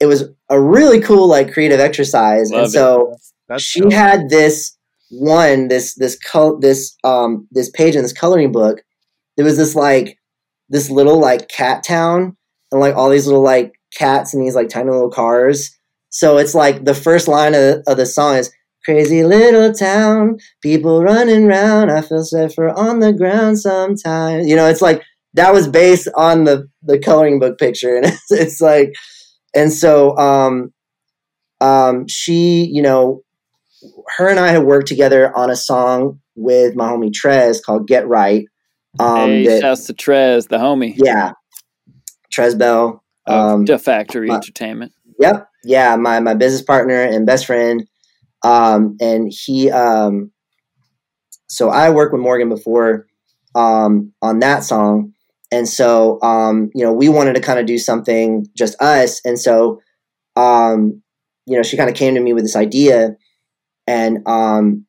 It 0.00 0.06
was 0.06 0.24
a 0.48 0.60
really 0.60 1.00
cool 1.00 1.26
like 1.28 1.52
creative 1.52 1.80
exercise, 1.80 2.50
Love 2.50 2.58
and 2.60 2.66
it. 2.68 2.72
so 2.72 3.14
That's 3.48 3.62
she 3.62 3.80
dope. 3.80 3.92
had 3.92 4.28
this 4.28 4.76
one 5.10 5.68
this 5.68 5.94
this 5.94 6.18
col- 6.18 6.58
this 6.58 6.96
um 7.04 7.46
this 7.50 7.70
page 7.70 7.94
in 7.96 8.02
this 8.02 8.12
coloring 8.12 8.52
book. 8.52 8.82
There 9.36 9.44
was 9.44 9.56
this 9.56 9.74
like 9.74 10.18
this 10.68 10.90
little 10.90 11.18
like 11.20 11.48
cat 11.48 11.84
town 11.84 12.36
and 12.70 12.80
like 12.80 12.94
all 12.94 13.10
these 13.10 13.26
little 13.26 13.42
like 13.42 13.74
cats 13.92 14.32
and 14.34 14.42
these 14.42 14.54
like 14.54 14.68
tiny 14.68 14.90
little 14.90 15.10
cars. 15.10 15.76
So 16.12 16.36
it's 16.36 16.54
like 16.54 16.84
the 16.84 16.94
first 16.94 17.26
line 17.26 17.54
of, 17.54 17.82
of 17.86 17.96
the 17.96 18.04
song 18.06 18.36
is 18.36 18.52
crazy 18.84 19.24
little 19.24 19.72
town, 19.72 20.36
people 20.62 21.02
running 21.02 21.46
round. 21.46 21.90
I 21.90 22.02
feel 22.02 22.22
safer 22.22 22.68
on 22.68 23.00
the 23.00 23.12
ground 23.14 23.58
sometimes. 23.58 24.46
You 24.46 24.54
know, 24.54 24.66
it's 24.68 24.82
like 24.82 25.02
that 25.34 25.52
was 25.52 25.66
based 25.66 26.08
on 26.14 26.44
the 26.44 26.68
the 26.82 26.98
coloring 26.98 27.40
book 27.40 27.58
picture, 27.58 27.96
and 27.96 28.06
it's, 28.06 28.30
it's 28.30 28.60
like, 28.60 28.92
and 29.54 29.72
so 29.72 30.16
um, 30.18 30.72
um, 31.60 32.06
she, 32.08 32.68
you 32.70 32.82
know, 32.82 33.22
her 34.18 34.28
and 34.28 34.38
I 34.38 34.48
had 34.48 34.64
worked 34.64 34.88
together 34.88 35.34
on 35.36 35.50
a 35.50 35.56
song 35.56 36.20
with 36.34 36.76
my 36.76 36.88
homie 36.90 37.10
Trez 37.10 37.62
called 37.64 37.88
"Get 37.88 38.06
Right." 38.06 38.44
Um, 39.00 39.30
hey, 39.30 39.46
that- 39.46 39.60
shouts 39.62 39.86
to 39.86 39.94
Trez, 39.94 40.48
the 40.48 40.58
homie 40.58 40.94
yeah, 40.96 41.32
Trez 42.30 42.58
Bell. 42.58 43.02
Um, 43.26 43.64
the 43.64 43.78
Factory 43.78 44.30
Entertainment. 44.30 44.92
Yep. 45.20 45.48
Yeah, 45.64 45.96
my 45.96 46.20
my 46.20 46.34
business 46.34 46.62
partner 46.62 47.02
and 47.02 47.26
best 47.26 47.46
friend. 47.46 47.86
Um, 48.44 48.96
and 49.00 49.32
he 49.32 49.70
um 49.70 50.32
so 51.48 51.68
I 51.68 51.90
worked 51.90 52.12
with 52.12 52.22
Morgan 52.22 52.48
before 52.48 53.06
um 53.54 54.12
on 54.22 54.38
that 54.40 54.64
song. 54.64 55.12
And 55.50 55.68
so 55.68 56.20
um, 56.22 56.70
you 56.74 56.84
know, 56.84 56.92
we 56.92 57.08
wanted 57.08 57.34
to 57.34 57.40
kind 57.40 57.58
of 57.58 57.66
do 57.66 57.78
something 57.78 58.46
just 58.56 58.80
us. 58.80 59.20
And 59.24 59.38
so 59.38 59.80
um, 60.36 61.02
you 61.46 61.56
know, 61.56 61.62
she 61.62 61.76
kind 61.76 61.90
of 61.90 61.96
came 61.96 62.14
to 62.14 62.20
me 62.20 62.32
with 62.32 62.44
this 62.44 62.56
idea 62.56 63.16
and 63.86 64.26
um, 64.26 64.86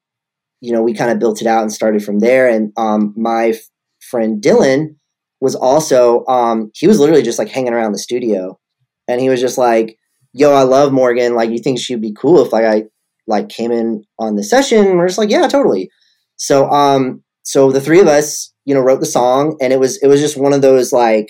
you 0.61 0.73
know, 0.73 0.81
we 0.81 0.93
kind 0.93 1.11
of 1.11 1.19
built 1.19 1.41
it 1.41 1.47
out 1.47 1.63
and 1.63 1.73
started 1.73 2.03
from 2.03 2.19
there. 2.19 2.47
And 2.47 2.71
um 2.77 3.13
my 3.17 3.49
f- 3.49 3.59
friend 4.01 4.41
Dylan 4.41 4.95
was 5.41 5.55
also 5.55 6.25
um 6.27 6.71
he 6.75 6.87
was 6.87 6.99
literally 6.99 7.23
just 7.23 7.39
like 7.39 7.49
hanging 7.49 7.73
around 7.73 7.93
the 7.93 7.99
studio 7.99 8.59
and 9.07 9.21
he 9.21 9.29
was 9.29 9.41
just 9.41 9.57
like, 9.57 9.97
"Yo, 10.33 10.53
I 10.53 10.63
love 10.63 10.91
Morgan. 10.91 11.35
Like, 11.35 11.49
you 11.51 11.59
think 11.59 11.79
she'd 11.79 12.01
be 12.01 12.13
cool 12.13 12.43
if 12.45 12.51
like 12.51 12.65
I 12.65 12.83
like 13.27 13.49
came 13.49 13.71
in 13.71 14.03
on 14.19 14.35
the 14.35 14.43
session?" 14.43 14.97
We're 14.97 15.07
just 15.07 15.17
like, 15.17 15.29
"Yeah, 15.29 15.47
totally." 15.47 15.89
So, 16.35 16.69
um, 16.69 17.23
so 17.43 17.71
the 17.71 17.81
three 17.81 17.99
of 17.99 18.07
us, 18.07 18.53
you 18.65 18.73
know, 18.73 18.81
wrote 18.81 18.99
the 18.99 19.05
song, 19.05 19.57
and 19.61 19.71
it 19.71 19.79
was 19.79 19.97
it 20.01 20.07
was 20.07 20.21
just 20.21 20.37
one 20.37 20.53
of 20.53 20.61
those 20.61 20.91
like 20.91 21.29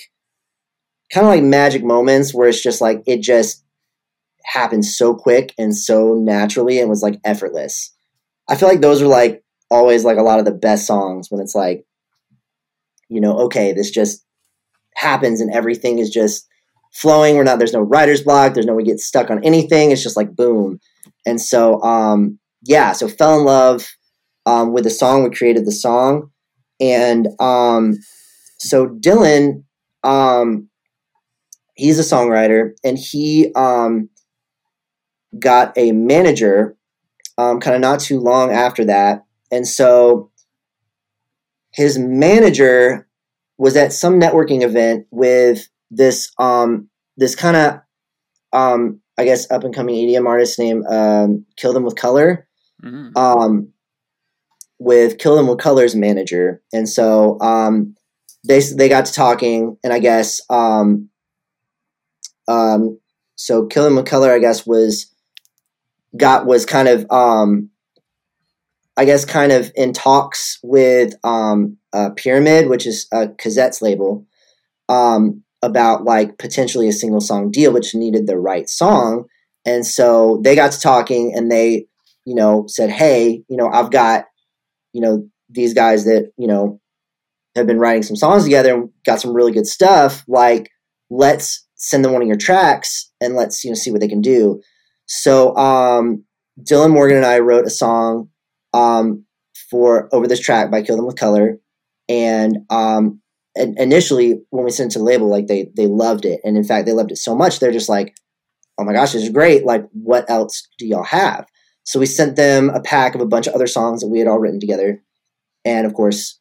kind 1.14 1.26
of 1.26 1.32
like 1.32 1.44
magic 1.44 1.84
moments 1.84 2.34
where 2.34 2.48
it's 2.48 2.62
just 2.62 2.82
like 2.82 3.04
it 3.06 3.22
just 3.22 3.64
happened 4.46 4.86
so 4.86 5.14
quick 5.14 5.54
and 5.58 5.76
so 5.76 6.16
naturally 6.16 6.80
and 6.80 6.90
was 6.90 7.04
like 7.04 7.20
effortless. 7.24 7.94
I 8.50 8.56
feel 8.56 8.68
like 8.68 8.82
those 8.82 9.02
are 9.02 9.08
like 9.08 9.44
always 9.72 10.04
like 10.04 10.18
a 10.18 10.24
lot 10.24 10.40
of 10.40 10.46
the 10.46 10.52
best 10.52 10.86
songs 10.86 11.28
when 11.30 11.42
it's 11.42 11.56
like, 11.56 11.86
you 13.10 13.22
know, 13.22 13.38
okay, 13.46 13.74
this 13.74 13.90
just 13.92 14.26
happens 14.96 15.42
and 15.42 15.54
everything 15.54 16.00
is 16.00 16.10
just 16.10 16.48
flowing. 16.94 17.36
We're 17.36 17.44
not 17.44 17.58
there's 17.58 17.74
no 17.74 17.82
writer's 17.82 18.22
block. 18.22 18.54
There's 18.54 18.66
no 18.66 18.76
we 18.76 18.84
get 18.84 19.00
stuck 19.00 19.30
on 19.30 19.44
anything. 19.44 19.92
It's 19.92 20.04
just 20.04 20.18
like 20.18 20.36
boom. 20.36 20.80
And 21.26 21.42
so 21.42 21.82
um 21.82 22.40
yeah, 22.64 22.94
so 22.94 23.08
fell 23.08 23.38
in 23.40 23.46
love 23.46 23.86
um 24.46 24.74
with 24.74 24.86
the 24.86 24.90
song. 24.90 25.24
We 25.24 25.36
created 25.36 25.66
the 25.66 25.72
song. 25.72 26.32
And 26.80 27.28
um 27.40 27.98
so 28.60 28.88
Dylan 28.88 29.64
um 30.04 30.70
he's 31.76 32.00
a 32.00 32.04
songwriter 32.04 32.74
and 32.84 32.98
he 32.98 33.52
um 33.56 34.10
got 35.40 35.76
a 35.78 35.92
manager 35.92 36.78
um 37.38 37.60
kind 37.60 37.76
of 37.76 37.82
not 37.82 38.00
too 38.00 38.20
long 38.20 38.52
after 38.52 38.86
that. 38.86 39.26
And 39.52 39.68
so 39.68 40.32
his 41.72 41.98
manager 41.98 43.08
was 43.58 43.76
at 43.76 43.94
some 43.94 44.20
networking 44.20 44.62
event 44.62 45.08
with 45.10 45.68
this 45.96 46.32
um 46.40 46.90
this 47.18 47.36
kind 47.36 47.56
of 47.56 47.80
um 48.52 49.00
I 49.18 49.26
guess 49.26 49.50
up 49.52 49.64
and 49.64 49.74
coming 49.74 49.96
EDM 49.96 50.28
artist 50.28 50.58
named 50.60 50.86
um 50.88 51.46
Kill 51.58 51.74
Them 51.74 51.84
with 51.84 51.96
Color 51.96 52.48
Mhm. 52.84 53.16
um 53.16 53.70
with 54.80 55.18
Kill 55.18 55.36
Them 55.36 55.48
with 55.48 55.60
Color's 55.60 55.96
manager 55.96 56.62
and 56.74 56.88
so 56.90 57.40
um 57.40 57.96
they 58.46 58.60
they 58.60 58.90
got 58.90 59.06
to 59.06 59.14
talking 59.14 59.78
and 59.84 59.94
I 59.94 60.00
guess 60.00 60.42
um 60.50 61.10
um 62.48 63.00
so 63.36 63.66
Kill 63.66 63.84
Them 63.86 63.96
with 63.96 64.06
Color 64.06 64.32
I 64.34 64.40
guess 64.40 64.66
was 64.66 65.12
got 66.18 66.46
was 66.46 66.66
kind 66.66 66.88
of 66.88 67.06
um 67.10 67.70
I 68.98 69.06
guess 69.06 69.26
kind 69.26 69.52
of 69.52 69.72
in 69.76 69.94
talks 69.94 70.60
with 70.64 71.14
um 71.24 71.78
uh, 71.94 72.10
Pyramid 72.16 72.70
which 72.70 72.86
is 72.88 73.08
uh, 73.12 73.28
Cazzette's 73.38 73.82
label 73.82 74.26
um, 74.90 75.44
about 75.64 76.04
like 76.04 76.38
potentially 76.38 76.88
a 76.90 76.94
single 76.94 77.22
song 77.22 77.50
deal, 77.50 77.72
which 77.74 77.96
needed 77.96 78.28
the 78.28 78.38
right 78.38 78.70
song. 78.70 79.26
And 79.66 79.86
so 79.86 80.42
they 80.44 80.56
got 80.56 80.74
to 80.74 80.80
talking 80.80 81.34
and 81.36 81.50
they, 81.50 81.88
you 82.26 82.36
know, 82.36 82.66
said, 82.68 82.90
Hey, 82.90 83.44
you 83.48 83.58
know, 83.58 83.70
I've 83.70 83.90
got, 83.90 84.26
you 84.92 85.02
know, 85.02 85.28
these 85.50 85.74
guys 85.74 86.04
that, 86.04 86.32
you 86.38 86.48
know, 86.48 86.82
have 87.56 87.66
been 87.66 87.80
writing 87.80 88.04
some 88.04 88.18
songs 88.18 88.44
together 88.44 88.74
and 88.74 88.90
got 89.06 89.22
some 89.22 89.34
really 89.34 89.54
good 89.54 89.66
stuff. 89.66 90.24
Like, 90.28 90.70
let's 91.10 91.66
send 91.76 92.04
them 92.04 92.12
one 92.12 92.22
of 92.22 92.28
your 92.28 92.38
tracks 92.38 93.12
and 93.22 93.36
let's, 93.36 93.64
you 93.64 93.72
know, 93.72 93.76
see 93.76 93.92
what 93.92 94.02
they 94.02 94.08
can 94.08 94.22
do. 94.22 94.62
So, 95.06 95.56
um, 95.56 96.26
Dylan 96.60 96.92
Morgan 96.92 97.18
and 97.18 97.26
I 97.26 97.40
wrote 97.40 97.66
a 97.66 97.70
song, 97.70 98.30
um, 98.74 99.26
for 99.70 100.10
over 100.14 100.28
this 100.28 100.40
track 100.40 100.70
by 100.70 100.82
Kill 100.82 100.98
Them 100.98 101.06
with 101.06 101.16
Color. 101.16 101.60
And, 102.10 102.60
um, 102.70 103.22
initially 103.56 104.42
when 104.50 104.64
we 104.66 104.72
sent 104.72 104.92
it 104.92 104.94
to 104.94 105.00
the 105.00 105.06
label 105.06 105.28
like 105.28 105.48
they 105.48 105.70
they 105.76 105.88
loved 105.88 106.26
it. 106.26 106.40
And 106.44 106.58
in 106.58 106.64
fact 106.64 106.86
they 106.86 106.94
loved 106.94 107.12
it 107.12 107.18
so 107.18 107.36
much 107.36 107.60
they're 107.60 107.72
just 107.72 107.90
like 107.90 108.16
oh 108.78 108.84
my 108.84 108.94
gosh 108.94 109.14
this 109.14 109.24
is 109.24 109.30
great. 109.30 109.66
Like 109.66 109.86
what 109.92 110.30
else 110.30 110.68
do 110.78 110.88
y'all 110.88 111.04
have? 111.04 111.46
So 111.84 112.00
we 112.00 112.06
sent 112.06 112.36
them 112.36 112.70
a 112.70 112.82
pack 112.82 113.14
of 113.16 113.22
a 113.22 113.26
bunch 113.26 113.48
of 113.48 113.54
other 113.54 113.68
songs 113.68 114.02
that 114.02 114.08
we 114.08 114.20
had 114.20 114.28
all 114.28 114.40
written 114.40 114.60
together. 114.60 115.04
And 115.66 115.86
of 115.86 115.94
course 115.94 116.40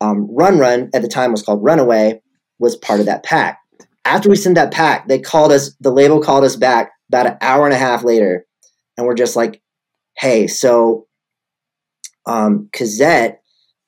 um, 0.00 0.28
run 0.30 0.58
run 0.58 0.90
at 0.94 1.02
the 1.02 1.08
time 1.08 1.32
was 1.32 1.42
called 1.42 1.62
runaway 1.62 2.20
was 2.58 2.76
part 2.76 3.00
of 3.00 3.06
that 3.06 3.24
pack. 3.24 3.58
After 4.04 4.28
we 4.28 4.36
sent 4.36 4.54
that 4.56 4.72
pack 4.72 5.06
they 5.08 5.18
called 5.18 5.52
us 5.52 5.74
the 5.80 5.90
label 5.90 6.20
called 6.20 6.44
us 6.44 6.56
back 6.56 6.92
about 7.08 7.26
an 7.26 7.38
hour 7.40 7.64
and 7.64 7.74
a 7.74 7.78
half 7.78 8.04
later 8.04 8.46
and 8.96 9.06
we're 9.06 9.14
just 9.14 9.36
like 9.36 9.62
hey 10.16 10.46
so 10.46 11.06
um 12.26 12.68
Cazzette 12.72 13.38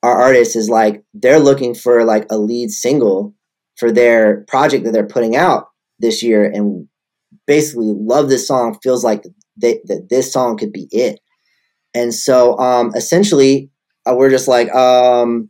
our 0.03 0.19
artist 0.21 0.55
is 0.55 0.69
like 0.69 1.03
they're 1.13 1.39
looking 1.39 1.75
for 1.75 2.03
like 2.03 2.25
a 2.29 2.37
lead 2.37 2.69
single 2.69 3.35
for 3.77 3.91
their 3.91 4.43
project 4.47 4.85
that 4.85 4.91
they're 4.91 5.05
putting 5.07 5.35
out 5.35 5.67
this 5.99 6.23
year 6.23 6.43
and 6.45 6.87
basically 7.47 7.93
love 7.95 8.29
this 8.29 8.47
song 8.47 8.77
feels 8.81 9.03
like 9.03 9.23
they, 9.57 9.79
that 9.85 10.07
this 10.09 10.31
song 10.31 10.57
could 10.57 10.71
be 10.71 10.87
it 10.91 11.19
and 11.93 12.13
so 12.13 12.57
um 12.57 12.91
essentially 12.95 13.69
uh, 14.05 14.15
we're 14.15 14.29
just 14.29 14.47
like 14.47 14.73
um 14.73 15.49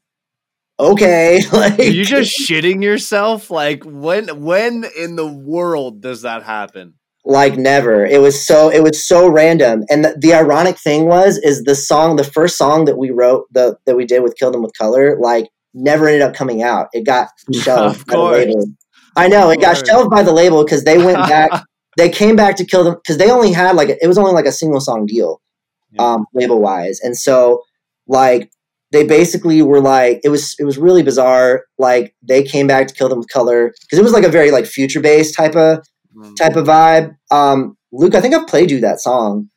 okay 0.79 1.41
like 1.53 1.79
Are 1.79 1.83
you 1.83 2.03
just 2.03 2.37
shitting 2.37 2.83
yourself? 2.83 3.49
Like 3.49 3.83
when 3.85 4.41
when 4.41 4.85
in 4.97 5.15
the 5.15 5.27
world 5.27 6.01
does 6.01 6.23
that 6.23 6.43
happen? 6.43 6.95
Like 7.25 7.57
never. 7.57 8.05
It 8.05 8.21
was 8.21 8.45
so 8.45 8.69
it 8.69 8.81
was 8.81 9.05
so 9.07 9.27
random. 9.27 9.83
And 9.89 10.03
the, 10.05 10.15
the 10.19 10.33
ironic 10.33 10.77
thing 10.77 11.05
was 11.05 11.37
is 11.37 11.63
the 11.63 11.75
song 11.75 12.15
the 12.15 12.23
first 12.23 12.57
song 12.57 12.85
that 12.85 12.97
we 12.97 13.11
wrote 13.11 13.45
the 13.51 13.77
that 13.85 13.95
we 13.95 14.05
did 14.05 14.23
with 14.23 14.35
kill 14.37 14.51
them 14.51 14.61
with 14.63 14.73
color 14.77 15.17
like 15.19 15.47
never 15.73 16.07
ended 16.07 16.21
up 16.21 16.33
coming 16.33 16.63
out. 16.63 16.87
It 16.93 17.05
got 17.05 17.29
shelved 17.53 18.01
Of 18.01 18.05
by 18.07 18.13
the 18.13 18.21
label. 18.23 18.65
I 19.15 19.27
know 19.27 19.49
it 19.49 19.61
got 19.61 19.85
shelved 19.85 20.09
by 20.09 20.23
the 20.23 20.31
label 20.33 20.63
because 20.63 20.83
they 20.83 20.97
went 20.97 21.17
back 21.17 21.51
they 21.97 22.09
came 22.09 22.35
back 22.35 22.55
to 22.55 22.65
kill 22.65 22.83
them 22.83 22.95
because 22.95 23.17
they 23.17 23.29
only 23.29 23.51
had 23.51 23.75
like 23.75 23.89
it 23.89 24.07
was 24.07 24.17
only 24.17 24.31
like 24.31 24.45
a 24.45 24.51
single 24.51 24.79
song 24.81 25.05
deal 25.05 25.41
Yeah. 25.91 26.13
um 26.13 26.25
label 26.33 26.59
wise 26.61 26.99
and 27.01 27.17
so 27.17 27.61
like 28.07 28.49
they 28.91 29.05
basically 29.05 29.61
were 29.61 29.79
like 29.79 30.19
it 30.23 30.29
was 30.29 30.55
it 30.59 30.65
was 30.65 30.77
really 30.77 31.03
bizarre. 31.03 31.63
Like 31.77 32.13
they 32.21 32.43
came 32.43 32.67
back 32.67 32.87
to 32.87 32.93
kill 32.93 33.09
them 33.09 33.19
with 33.19 33.29
color 33.29 33.73
because 33.81 33.97
it 33.99 34.03
was 34.03 34.11
like 34.13 34.25
a 34.25 34.29
very 34.29 34.51
like 34.51 34.65
future 34.65 34.99
based 34.99 35.35
type 35.35 35.55
of. 35.55 35.85
Type 36.37 36.55
of 36.55 36.67
vibe. 36.67 37.15
Um, 37.29 37.77
Luke, 37.91 38.15
I 38.15 38.21
think 38.21 38.33
I've 38.33 38.47
played 38.47 38.71
you 38.71 38.81
that 38.81 38.99
song. 38.99 39.49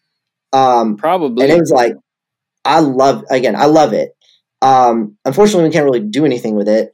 Um, 0.52 0.96
Probably. 0.96 1.44
and 1.44 1.52
it 1.52 1.58
was 1.60 1.70
like, 1.70 1.94
I 2.64 2.80
love, 2.80 3.24
again, 3.30 3.56
I 3.56 3.66
love 3.66 3.92
it. 3.92 4.12
Um, 4.62 5.16
unfortunately, 5.24 5.68
we 5.68 5.72
can't 5.72 5.84
really 5.84 6.00
do 6.00 6.24
anything 6.24 6.54
with 6.56 6.68
it. 6.68 6.90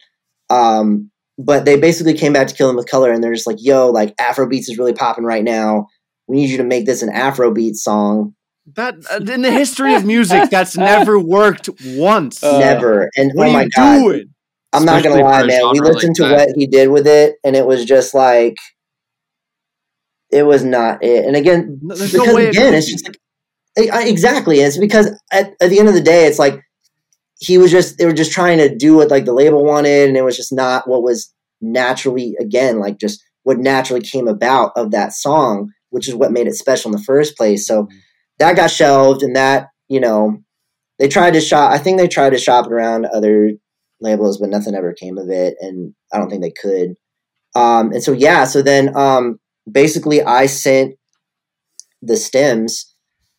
Um, 0.48 1.11
but 1.38 1.64
they 1.64 1.78
basically 1.78 2.14
came 2.14 2.32
back 2.32 2.48
to 2.48 2.54
Kill 2.54 2.68
'Em 2.68 2.76
with 2.76 2.88
Color, 2.88 3.12
and 3.12 3.22
they're 3.22 3.32
just 3.32 3.46
like, 3.46 3.56
"Yo, 3.61 3.90
like 3.90 4.14
Afrobeats 4.16 4.68
is 4.68 4.78
really 4.78 4.92
popping 4.92 5.24
right 5.24 5.44
now. 5.44 5.86
We 6.26 6.36
need 6.36 6.50
you 6.50 6.58
to 6.58 6.64
make 6.64 6.86
this 6.86 7.02
an 7.02 7.11
Afrobeat 7.11 7.76
song." 7.76 8.34
That 8.74 8.96
uh, 9.11 9.20
in 9.32 9.42
the 9.42 9.50
history 9.50 9.94
of 9.94 10.04
music, 10.04 10.50
that's 10.50 10.76
never 10.76 11.18
worked 11.18 11.70
once. 11.96 12.42
Uh, 12.44 12.58
Never. 12.58 13.08
And 13.16 13.32
what 13.34 13.46
oh 13.46 13.50
are 13.50 13.52
my 13.52 13.62
you 13.62 13.70
god, 13.74 13.98
doing? 14.00 14.24
I'm 14.72 14.84
not 14.84 15.02
gonna 15.02 15.22
lie, 15.22 15.44
man. 15.44 15.70
We 15.70 15.78
genre 15.78 15.92
listened 15.92 16.18
like 16.18 16.28
to 16.30 16.36
that. 16.36 16.48
what 16.48 16.56
he 16.56 16.66
did 16.66 16.90
with 16.90 17.06
it, 17.06 17.36
and 17.42 17.56
it 17.56 17.66
was 17.66 17.84
just 17.84 18.12
like 18.14 18.56
it 20.32 20.44
was 20.44 20.64
not 20.64 21.02
it. 21.02 21.24
And 21.24 21.36
again, 21.36 21.78
No, 21.82 21.94
because 21.94 22.14
no 22.14 22.36
again, 22.36 22.74
it's 22.74 22.90
just 22.90 23.06
like 23.06 23.92
I- 23.92 24.08
exactly. 24.08 24.60
It's 24.60 24.78
because 24.78 25.10
at, 25.32 25.54
at 25.60 25.70
the 25.70 25.78
end 25.78 25.88
of 25.88 25.94
the 25.94 26.00
day, 26.02 26.26
it's 26.26 26.38
like 26.38 26.60
he 27.38 27.58
was 27.58 27.70
just 27.70 27.98
they 27.98 28.04
were 28.06 28.12
just 28.12 28.32
trying 28.32 28.58
to 28.58 28.74
do 28.74 28.96
what 28.96 29.10
like 29.10 29.24
the 29.24 29.32
label 29.32 29.64
wanted, 29.64 30.08
and 30.08 30.16
it 30.16 30.22
was 30.22 30.36
just 30.36 30.52
not 30.52 30.88
what 30.88 31.02
was 31.02 31.32
naturally 31.62 32.34
again 32.40 32.78
like 32.78 32.98
just 32.98 33.22
what 33.42 33.58
naturally 33.58 34.00
came 34.02 34.28
about 34.28 34.72
of 34.76 34.90
that 34.90 35.12
song, 35.12 35.70
which 35.90 36.08
is 36.08 36.14
what 36.14 36.32
made 36.32 36.46
it 36.46 36.54
special 36.54 36.90
in 36.90 36.96
the 36.96 37.02
first 37.04 37.36
place. 37.36 37.66
So 37.66 37.88
that 38.38 38.56
got 38.56 38.70
shelved, 38.70 39.22
and 39.22 39.34
that 39.36 39.68
you 39.88 40.00
know 40.00 40.38
they 40.98 41.08
tried 41.08 41.32
to 41.32 41.40
shop. 41.40 41.72
I 41.72 41.78
think 41.78 41.98
they 41.98 42.08
tried 42.08 42.30
to 42.30 42.38
shop 42.38 42.66
it 42.66 42.72
around 42.72 43.06
other 43.06 43.52
labels, 44.00 44.38
but 44.38 44.50
nothing 44.50 44.74
ever 44.74 44.92
came 44.92 45.18
of 45.18 45.30
it, 45.30 45.56
and 45.60 45.94
I 46.12 46.18
don't 46.18 46.28
think 46.28 46.42
they 46.42 46.52
could. 46.52 46.94
Um, 47.54 47.92
and 47.92 48.02
so 48.02 48.12
yeah, 48.12 48.44
so 48.44 48.62
then 48.62 48.94
um, 48.96 49.39
basically 49.70 50.22
I 50.22 50.46
sent 50.46 50.94
the 52.02 52.16
stems 52.16 52.94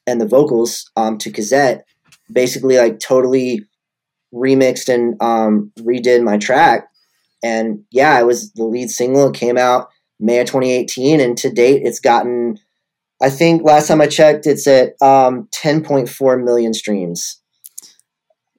and 0.08 0.20
the 0.20 0.28
vocals 0.28 0.90
um, 0.96 1.18
to 1.20 1.32
Cazzette, 1.32 1.86
basically 2.32 2.78
like 2.78 3.00
totally 3.00 3.66
remixed 4.34 4.94
and 4.94 5.22
um, 5.22 5.72
redid 5.80 6.24
my 6.24 6.38
track. 6.38 6.88
And 7.44 7.84
yeah, 7.92 8.20
it 8.20 8.26
was 8.26 8.52
the 8.54 8.64
lead 8.64 8.90
single. 8.90 9.30
It 9.30 9.36
came 9.36 9.58
out 9.58 9.90
May 10.20 10.40
of 10.40 10.48
2018, 10.48 11.20
and 11.20 11.38
to 11.40 11.52
date, 11.52 11.82
it's 11.84 12.00
gotten. 12.00 12.60
I 13.22 13.30
think 13.30 13.64
last 13.64 13.88
time 13.88 14.02
I 14.02 14.08
checked, 14.08 14.48
it's 14.48 14.68
at 14.68 14.90
um, 15.02 15.48
10.4 15.52 16.44
million 16.44 16.74
streams, 16.74 17.42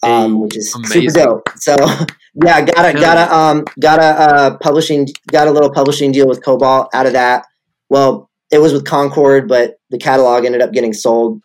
um, 0.02 0.40
which 0.40 0.56
is 0.56 0.74
Amazing. 0.74 1.10
super 1.10 1.24
dope. 1.24 1.48
So 1.56 1.76
yeah, 2.44 2.64
got 2.64 2.94
a 2.94 2.98
got 2.98 3.16
a 3.18 3.34
um 3.34 3.64
got 3.80 4.00
a 4.00 4.02
uh, 4.02 4.56
publishing 4.58 5.08
got 5.30 5.46
a 5.46 5.52
little 5.52 5.72
publishing 5.72 6.10
deal 6.10 6.26
with 6.26 6.44
Kobalt 6.44 6.88
out 6.92 7.06
of 7.06 7.12
that. 7.12 7.44
Well, 7.92 8.30
it 8.50 8.56
was 8.58 8.72
with 8.72 8.86
Concord, 8.86 9.48
but 9.48 9.74
the 9.90 9.98
catalog 9.98 10.46
ended 10.46 10.62
up 10.62 10.72
getting 10.72 10.94
sold 10.94 11.42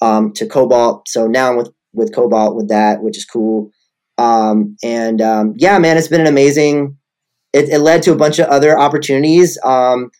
um, 0.00 0.32
to 0.32 0.46
Kobalt. 0.46 1.06
So 1.06 1.26
now 1.26 1.50
I'm 1.50 1.58
with 1.58 1.70
with 1.92 2.14
Kobalt 2.14 2.56
with 2.56 2.68
that, 2.70 3.02
which 3.02 3.18
is 3.18 3.26
cool. 3.26 3.70
Um, 4.16 4.76
and 4.82 5.20
um, 5.20 5.52
yeah, 5.58 5.78
man, 5.78 5.98
it's 5.98 6.08
been 6.08 6.22
an 6.22 6.26
amazing. 6.26 6.96
It, 7.52 7.68
it 7.68 7.80
led 7.80 8.02
to 8.04 8.12
a 8.12 8.16
bunch 8.16 8.38
of 8.38 8.48
other 8.48 8.78
opportunities. 8.78 9.58
Um, 9.62 10.10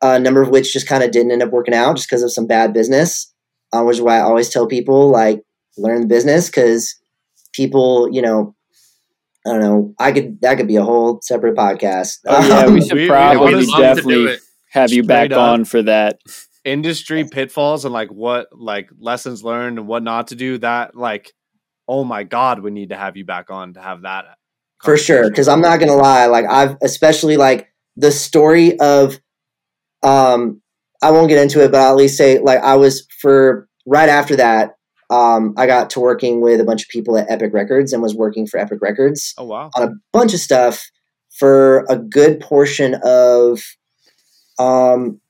a 0.00 0.18
number 0.18 0.40
of 0.40 0.48
which 0.48 0.72
just 0.72 0.88
kind 0.88 1.04
of 1.04 1.10
didn't 1.10 1.32
end 1.32 1.42
up 1.42 1.50
working 1.50 1.74
out 1.74 1.96
just 1.96 2.08
because 2.08 2.22
of 2.22 2.32
some 2.32 2.46
bad 2.46 2.72
business. 2.72 3.30
Uh, 3.74 3.82
which 3.82 3.96
is 3.98 4.02
why 4.02 4.16
I 4.16 4.22
always 4.22 4.48
tell 4.48 4.66
people 4.66 5.10
like 5.10 5.42
learn 5.76 6.00
the 6.00 6.06
business 6.06 6.48
because 6.48 6.94
people, 7.52 8.08
you 8.10 8.22
know, 8.22 8.54
I 9.46 9.50
don't 9.50 9.60
know. 9.60 9.94
I 9.98 10.12
could 10.12 10.40
that 10.40 10.56
could 10.56 10.68
be 10.68 10.76
a 10.76 10.82
whole 10.82 11.20
separate 11.22 11.56
podcast. 11.56 12.20
Oh, 12.26 12.48
yeah, 12.48 12.68
we 12.68 12.80
should 12.80 12.92
we- 12.94 13.02
we 13.02 13.08
probably 13.08 13.54
honestly- 13.54 13.72
love 13.82 13.96
to 13.98 14.02
do 14.02 14.08
definitely 14.08 14.32
it. 14.32 14.40
Have 14.74 14.92
you 14.92 15.04
back 15.04 15.30
up. 15.30 15.38
on 15.38 15.64
for 15.64 15.82
that. 15.82 16.18
industry 16.64 17.24
pitfalls 17.24 17.84
and 17.84 17.94
like 17.94 18.10
what 18.10 18.48
like 18.52 18.90
lessons 18.98 19.44
learned 19.44 19.78
and 19.78 19.86
what 19.86 20.02
not 20.02 20.28
to 20.28 20.34
do 20.34 20.58
that 20.58 20.96
like 20.96 21.32
oh 21.86 22.02
my 22.02 22.24
god 22.24 22.60
we 22.60 22.70
need 22.70 22.88
to 22.88 22.96
have 22.96 23.16
you 23.18 23.24
back 23.24 23.50
on 23.50 23.74
to 23.74 23.80
have 23.80 24.02
that 24.02 24.24
for 24.82 24.96
sure 24.96 25.28
because 25.28 25.46
i'm 25.46 25.60
not 25.60 25.78
gonna 25.78 25.94
lie 25.94 26.24
like 26.24 26.46
i've 26.50 26.74
especially 26.82 27.36
like 27.36 27.68
the 27.96 28.10
story 28.10 28.78
of 28.80 29.18
um 30.02 30.60
i 31.02 31.10
won't 31.10 31.28
get 31.28 31.42
into 31.42 31.62
it 31.62 31.70
but 31.70 31.80
i'll 31.82 31.90
at 31.90 31.96
least 31.96 32.16
say 32.16 32.38
like 32.38 32.60
i 32.60 32.74
was 32.74 33.06
for 33.20 33.68
right 33.84 34.08
after 34.08 34.34
that 34.34 34.76
um 35.10 35.52
i 35.58 35.66
got 35.66 35.90
to 35.90 36.00
working 36.00 36.40
with 36.40 36.60
a 36.60 36.64
bunch 36.64 36.82
of 36.82 36.88
people 36.88 37.18
at 37.18 37.30
epic 37.30 37.52
records 37.52 37.92
and 37.92 38.02
was 38.02 38.14
working 38.14 38.46
for 38.46 38.58
epic 38.58 38.78
records 38.80 39.34
oh 39.36 39.44
wow 39.44 39.70
on 39.74 39.82
a 39.82 39.92
bunch 40.14 40.32
of 40.32 40.40
stuff 40.40 40.82
for 41.38 41.84
a 41.90 41.96
good 41.96 42.40
portion 42.40 42.96
of 43.04 43.60
um 44.58 45.20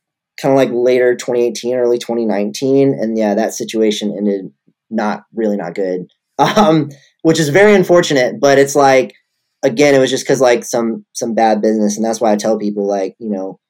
kind 0.41 0.53
of 0.53 0.57
like 0.57 0.71
later 0.73 1.15
2018 1.15 1.75
early 1.77 1.99
2019 1.99 2.95
and 2.95 3.17
yeah 3.17 3.35
that 3.35 3.55
situation 3.55 4.15
ended 4.17 4.53
not 4.91 5.25
really 5.35 5.57
not 5.57 5.75
good. 5.75 6.07
Um 6.39 6.91
which 7.23 7.39
is 7.39 7.49
very 7.49 7.75
unfortunate 7.75 8.41
but 8.41 8.59
it's 8.59 8.75
like 8.75 9.15
again 9.63 9.95
it 9.95 10.01
was 10.01 10.11
just 10.11 10.25
because 10.25 10.41
like 10.41 10.65
some 10.65 11.07
some 11.13 11.33
bad 11.33 11.63
business 11.63 11.97
and 11.97 12.05
that's 12.05 12.21
why 12.21 12.33
i 12.33 12.37
tell 12.37 12.59
people 12.59 12.87
like 12.89 13.15
you 13.21 13.31
know 13.31 13.61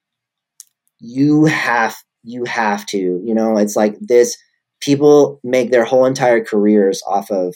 you 0.99 1.45
have 1.45 1.95
you 2.23 2.43
have 2.45 2.85
to 2.87 2.97
you 2.97 3.33
know? 3.33 3.57
It's 3.57 3.75
like 3.75 3.95
this 4.01 4.37
people 4.81 5.39
make 5.43 5.71
their 5.71 5.85
whole 5.85 6.05
entire 6.05 6.43
careers 6.43 7.01
off 7.07 7.31
of 7.31 7.55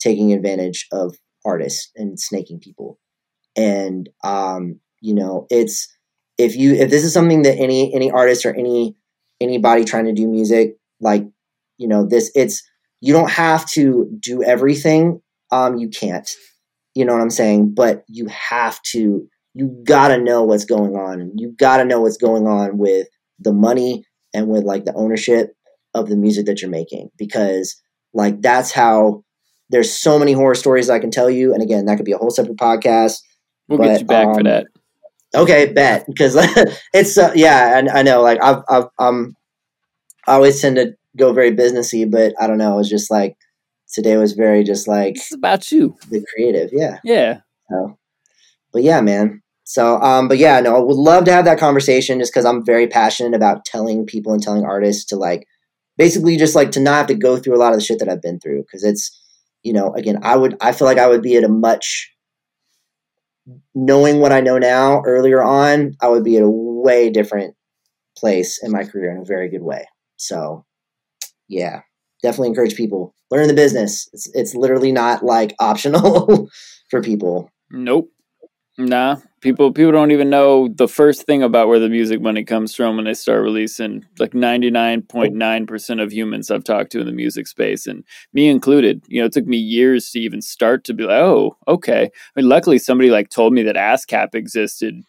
taking 0.00 0.32
advantage 0.32 0.86
of 0.92 1.16
artists 1.44 1.90
and 1.96 2.18
snaking 2.18 2.60
people. 2.60 2.98
And 3.56 4.08
um 4.24 4.80
you 5.00 5.14
know 5.14 5.46
it's 5.50 5.88
if 6.40 6.56
you 6.56 6.74
if 6.74 6.90
this 6.90 7.04
is 7.04 7.12
something 7.12 7.42
that 7.42 7.56
any 7.56 7.92
any 7.94 8.10
artist 8.10 8.46
or 8.46 8.54
any 8.54 8.96
anybody 9.40 9.84
trying 9.84 10.06
to 10.06 10.12
do 10.12 10.26
music 10.26 10.76
like 11.00 11.26
you 11.78 11.86
know 11.86 12.06
this 12.06 12.30
it's 12.34 12.62
you 13.00 13.12
don't 13.12 13.30
have 13.30 13.66
to 13.70 14.10
do 14.18 14.42
everything. 14.42 15.20
Um 15.50 15.76
you 15.76 15.88
can't. 15.88 16.28
You 16.94 17.04
know 17.04 17.12
what 17.12 17.22
i'm 17.22 17.30
saying? 17.30 17.74
But 17.74 18.04
you 18.08 18.26
have 18.26 18.80
to 18.92 19.28
you 19.54 19.82
gotta 19.84 20.18
know 20.18 20.44
what's 20.44 20.64
going 20.64 20.96
on. 20.96 21.32
You 21.36 21.54
gotta 21.58 21.84
know 21.84 22.00
what's 22.00 22.16
going 22.16 22.46
on 22.46 22.78
with 22.78 23.08
the 23.38 23.52
money 23.52 24.04
and 24.34 24.48
with 24.48 24.64
like 24.64 24.84
the 24.84 24.94
ownership 24.94 25.54
of 25.94 26.08
the 26.08 26.16
music 26.16 26.46
that 26.46 26.62
you're 26.62 26.70
making. 26.70 27.10
Because 27.16 27.80
like 28.14 28.40
that's 28.40 28.72
how 28.72 29.24
there's 29.68 29.92
so 29.92 30.18
many 30.18 30.32
horror 30.32 30.54
stories 30.54 30.90
i 30.90 30.98
can 30.98 31.10
tell 31.10 31.30
you. 31.30 31.52
And 31.52 31.62
again 31.62 31.84
that 31.86 31.96
could 31.96 32.06
be 32.06 32.12
a 32.12 32.18
whole 32.18 32.30
separate 32.30 32.56
podcast. 32.56 33.18
We'll 33.68 33.78
But, 33.78 33.86
get 33.86 34.00
you 34.00 34.06
back 34.06 34.26
for 34.26 34.40
um, 34.40 34.44
that. 34.44 34.66
Okay, 35.34 35.72
bet 35.72 36.06
because 36.06 36.36
it's 36.92 37.16
uh, 37.16 37.32
yeah, 37.34 37.78
and 37.78 37.88
I 37.88 38.02
know 38.02 38.20
like 38.22 38.42
I've 38.42 38.62
I've 38.68 38.86
um 38.98 39.36
I 40.26 40.34
always 40.34 40.60
tend 40.60 40.76
to 40.76 40.94
go 41.16 41.32
very 41.32 41.52
businessy, 41.52 42.10
but 42.10 42.34
I 42.40 42.46
don't 42.46 42.58
know. 42.58 42.74
It 42.74 42.78
was 42.78 42.88
just 42.90 43.10
like 43.10 43.36
today 43.92 44.16
was 44.16 44.32
very 44.32 44.64
just 44.64 44.88
like 44.88 45.14
This 45.14 45.32
is 45.32 45.38
about 45.38 45.70
you. 45.70 45.96
the 46.10 46.24
creative, 46.34 46.70
yeah. 46.72 46.98
Yeah. 47.04 47.40
So, 47.70 47.98
but 48.72 48.82
yeah, 48.82 49.00
man. 49.00 49.42
So 49.64 50.00
um, 50.02 50.26
but 50.26 50.38
yeah, 50.38 50.58
no, 50.60 50.76
I 50.76 50.80
would 50.80 50.96
love 50.96 51.24
to 51.26 51.32
have 51.32 51.44
that 51.44 51.60
conversation 51.60 52.18
just 52.18 52.32
because 52.32 52.44
I'm 52.44 52.64
very 52.64 52.88
passionate 52.88 53.34
about 53.36 53.64
telling 53.64 54.06
people 54.06 54.32
and 54.32 54.42
telling 54.42 54.64
artists 54.64 55.04
to 55.06 55.16
like 55.16 55.46
basically 55.96 56.36
just 56.36 56.56
like 56.56 56.72
to 56.72 56.80
not 56.80 56.94
have 56.96 57.06
to 57.06 57.14
go 57.14 57.36
through 57.36 57.54
a 57.54 57.58
lot 57.60 57.72
of 57.72 57.78
the 57.78 57.84
shit 57.84 58.00
that 58.00 58.08
I've 58.08 58.22
been 58.22 58.40
through 58.40 58.62
because 58.62 58.82
it's 58.82 59.16
you 59.62 59.72
know 59.72 59.92
again 59.94 60.18
I 60.22 60.34
would 60.36 60.56
I 60.60 60.72
feel 60.72 60.86
like 60.88 60.98
I 60.98 61.06
would 61.06 61.22
be 61.22 61.36
at 61.36 61.44
a 61.44 61.48
much 61.48 62.10
knowing 63.74 64.20
what 64.20 64.32
I 64.32 64.40
know 64.40 64.58
now 64.58 65.02
earlier 65.06 65.42
on, 65.42 65.96
I 66.00 66.08
would 66.08 66.24
be 66.24 66.36
at 66.36 66.42
a 66.42 66.50
way 66.50 67.10
different 67.10 67.54
place 68.16 68.60
in 68.62 68.70
my 68.70 68.84
career 68.84 69.10
in 69.10 69.18
a 69.18 69.24
very 69.24 69.48
good 69.48 69.62
way. 69.62 69.86
So, 70.16 70.64
yeah, 71.48 71.80
definitely 72.22 72.48
encourage 72.48 72.76
people 72.76 73.14
learn 73.30 73.48
the 73.48 73.54
business. 73.54 74.08
It's 74.12 74.28
it's 74.34 74.54
literally 74.54 74.92
not 74.92 75.24
like 75.24 75.54
optional 75.58 76.48
for 76.90 77.02
people. 77.02 77.50
Nope. 77.70 78.10
Nah. 78.78 79.16
People 79.40 79.72
people 79.72 79.92
don't 79.92 80.10
even 80.10 80.28
know 80.28 80.68
the 80.68 80.86
first 80.88 81.24
thing 81.24 81.42
about 81.42 81.66
where 81.68 81.78
the 81.78 81.88
music 81.88 82.20
money 82.20 82.44
comes 82.44 82.74
from 82.74 82.96
when 82.96 83.06
they 83.06 83.14
start 83.14 83.42
releasing. 83.42 84.04
Like 84.18 84.34
ninety 84.34 84.70
nine 84.70 85.00
point 85.00 85.34
nine 85.34 85.66
percent 85.66 86.00
of 86.00 86.12
humans 86.12 86.50
I've 86.50 86.64
talked 86.64 86.92
to 86.92 87.00
in 87.00 87.06
the 87.06 87.12
music 87.12 87.46
space, 87.46 87.86
and 87.86 88.04
me 88.34 88.48
included. 88.48 89.02
You 89.08 89.20
know, 89.22 89.26
it 89.26 89.32
took 89.32 89.46
me 89.46 89.56
years 89.56 90.10
to 90.10 90.20
even 90.20 90.42
start 90.42 90.84
to 90.84 90.94
be 90.94 91.04
like, 91.04 91.22
oh, 91.22 91.56
okay. 91.68 92.04
I 92.04 92.40
mean, 92.40 92.50
luckily 92.50 92.78
somebody 92.78 93.10
like 93.10 93.30
told 93.30 93.54
me 93.54 93.62
that 93.62 93.76
ASCAP 93.76 94.34
existed 94.34 95.02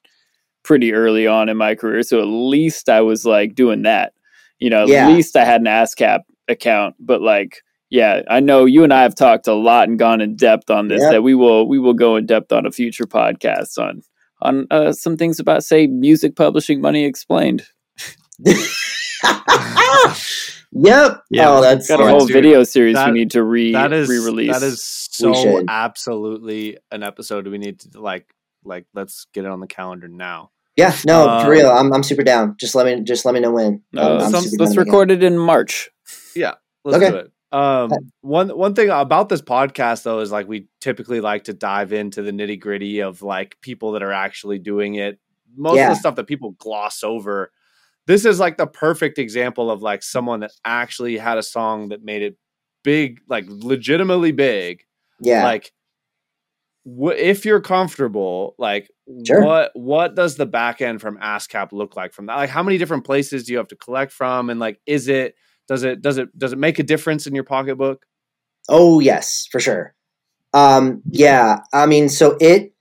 pretty 0.64 0.94
early 0.94 1.28
on 1.28 1.50
in 1.50 1.58
my 1.58 1.76
career, 1.76 2.02
so 2.04 2.20
at 2.22 2.26
least 2.28 2.88
I 2.88 3.02
was 3.02 3.26
like 3.26 3.54
doing 3.56 3.82
that. 3.82 4.14
You 4.60 4.70
know, 4.70 4.84
at 4.84 4.90
Yeah. 4.90 5.10
least 5.10 5.36
I 5.36 5.44
had 5.44 5.60
an 5.60 5.68
ASCAP 5.68 6.22
account, 6.48 6.96
but 7.00 7.22
like 7.22 7.58
yeah, 7.90 8.22
I 8.30 8.40
know 8.40 8.64
you 8.64 8.86
and 8.86 8.94
I 8.94 9.02
have 9.02 9.16
talked 9.16 9.48
a 9.48 9.54
lot 9.54 9.90
and 9.90 10.00
gone 10.00 10.22
in 10.22 10.38
depth 10.38 10.70
on 10.70 10.88
this. 10.88 11.02
Yep. 11.02 11.12
That 11.12 11.24
we 11.24 11.36
will 11.36 11.68
we 11.68 11.80
will 11.80 11.94
go 11.94 12.16
in 12.16 12.26
depth 12.26 12.54
on 12.54 12.66
a 12.66 12.72
future 12.72 13.04
podcast 13.06 13.78
on 13.78 14.02
on 14.42 14.68
uh, 14.72 14.92
some 14.94 15.18
things 15.18 15.40
about 15.40 15.64
say 15.64 15.88
music 15.88 16.36
publishing 16.36 16.82
money 16.82 17.06
explained. 17.06 17.64
yep. 20.72 21.22
Yeah, 21.30 21.50
oh, 21.50 21.62
that's 21.62 21.88
Got 21.88 22.02
a 22.02 22.08
whole 22.08 22.26
dude, 22.26 22.34
video 22.34 22.64
series 22.64 22.96
that- 22.96 23.08
we 23.08 23.20
need 23.20 23.32
to 23.32 23.44
re 23.44 23.74
that 23.74 23.94
is 23.94 24.10
re-release. 24.10 24.52
that 24.52 24.64
is 24.66 24.82
so 24.84 25.64
absolutely 25.68 26.78
an 26.92 27.04
episode 27.04 27.46
we 27.48 27.58
need 27.58 27.80
to 27.82 28.00
like 28.00 28.26
like 28.64 28.86
let's 28.94 29.28
get 29.34 29.46
it 29.46 29.52
on 29.52 29.60
the 29.60 29.68
calendar 29.68 30.08
now 30.08 30.52
yeah. 30.78 30.96
No, 31.06 31.28
Um, 31.30 31.44
for 31.46 31.52
real. 31.52 31.70
I'm 31.70 31.92
I'm 31.94 32.02
super 32.02 32.24
down. 32.24 32.56
Just 32.58 32.76
let 32.76 32.86
me 32.86 33.04
just 33.04 33.26
let 33.26 33.34
me 33.34 33.42
know 33.42 33.52
when. 33.52 33.84
Uh, 33.96 34.20
I'm 34.24 34.32
some- 34.32 34.46
let's 34.58 34.58
down 34.58 34.68
again. 34.72 34.78
record 34.86 35.12
it 35.12 35.22
in 35.22 35.38
March. 35.38 35.90
Yeah, 36.34 36.54
let's 36.86 36.96
Okay. 37.04 37.12
do 37.12 37.18
it 37.18 37.32
Um, 37.52 37.92
one 38.22 38.50
one 38.50 38.74
thing 38.76 38.90
about 38.90 39.28
this 39.30 39.42
podcast 39.42 40.04
though 40.04 40.20
is 40.20 40.32
like 40.32 40.48
we 40.48 40.68
typically 40.80 41.20
like 41.20 41.44
to 41.46 41.54
dive 41.54 41.92
into 41.92 42.22
the 42.22 42.32
nitty 42.32 42.60
gritty 42.60 43.02
of 43.02 43.22
like 43.22 43.58
people 43.62 43.92
that 43.94 44.04
are 44.04 44.14
actually 44.14 44.58
doing 44.60 44.96
it. 44.96 45.20
Most 45.56 45.76
Yeah. 45.78 45.90
of 45.90 45.96
the 45.96 46.00
stuff 46.00 46.16
that 46.16 46.28
people 46.28 46.52
gloss 46.60 47.04
over. 47.04 47.52
This 48.08 48.24
is 48.26 48.40
like 48.40 48.58
the 48.58 48.68
perfect 48.68 49.20
example 49.20 49.70
of 49.70 49.82
like 49.82 50.02
someone 50.02 50.40
that 50.42 50.52
actually 50.64 51.18
had 51.18 51.38
a 51.38 51.44
song 51.44 51.90
that 51.90 52.04
made 52.04 52.22
it 52.22 52.38
big, 52.84 53.20
like 53.28 53.46
legitimately 53.48 54.32
big. 54.32 54.84
Yeah. 55.20 55.44
Like, 55.44 55.72
wh- 56.86 57.14
if 57.16 57.46
you're 57.46 57.62
comfortable, 57.62 58.56
like, 58.58 58.90
Sure. 59.28 59.44
what 59.44 59.72
what 59.76 60.16
does 60.16 60.36
the 60.38 60.46
back 60.46 60.82
end 60.82 61.02
from 61.02 61.18
ASCAP 61.18 61.74
look 61.74 61.96
like 61.98 62.14
from 62.14 62.28
that? 62.28 62.36
Like, 62.38 62.50
how 62.50 62.64
many 62.64 62.78
different 62.78 63.04
places 63.04 63.44
do 63.44 63.52
you 63.52 63.58
have 63.58 63.68
to 63.68 63.76
collect 63.76 64.12
from, 64.14 64.50
and 64.50 64.60
like, 64.60 64.80
is 64.86 65.08
it 65.10 65.36
does 65.72 65.84
it 65.84 66.02
does 66.02 66.18
it 66.18 66.38
does 66.38 66.52
it 66.52 66.60
make 66.60 66.80
a 66.80 66.84
difference 66.84 67.28
in 67.28 67.34
your 67.34 67.46
pocketbook? 67.46 68.06
Oh 68.68 69.00
yes, 69.00 69.48
for 69.50 69.62
sure. 69.62 69.96
Um, 70.54 71.02
yeah, 71.10 71.60
I 71.72 71.86
mean, 71.86 72.10
so 72.10 72.36
it 72.42 72.74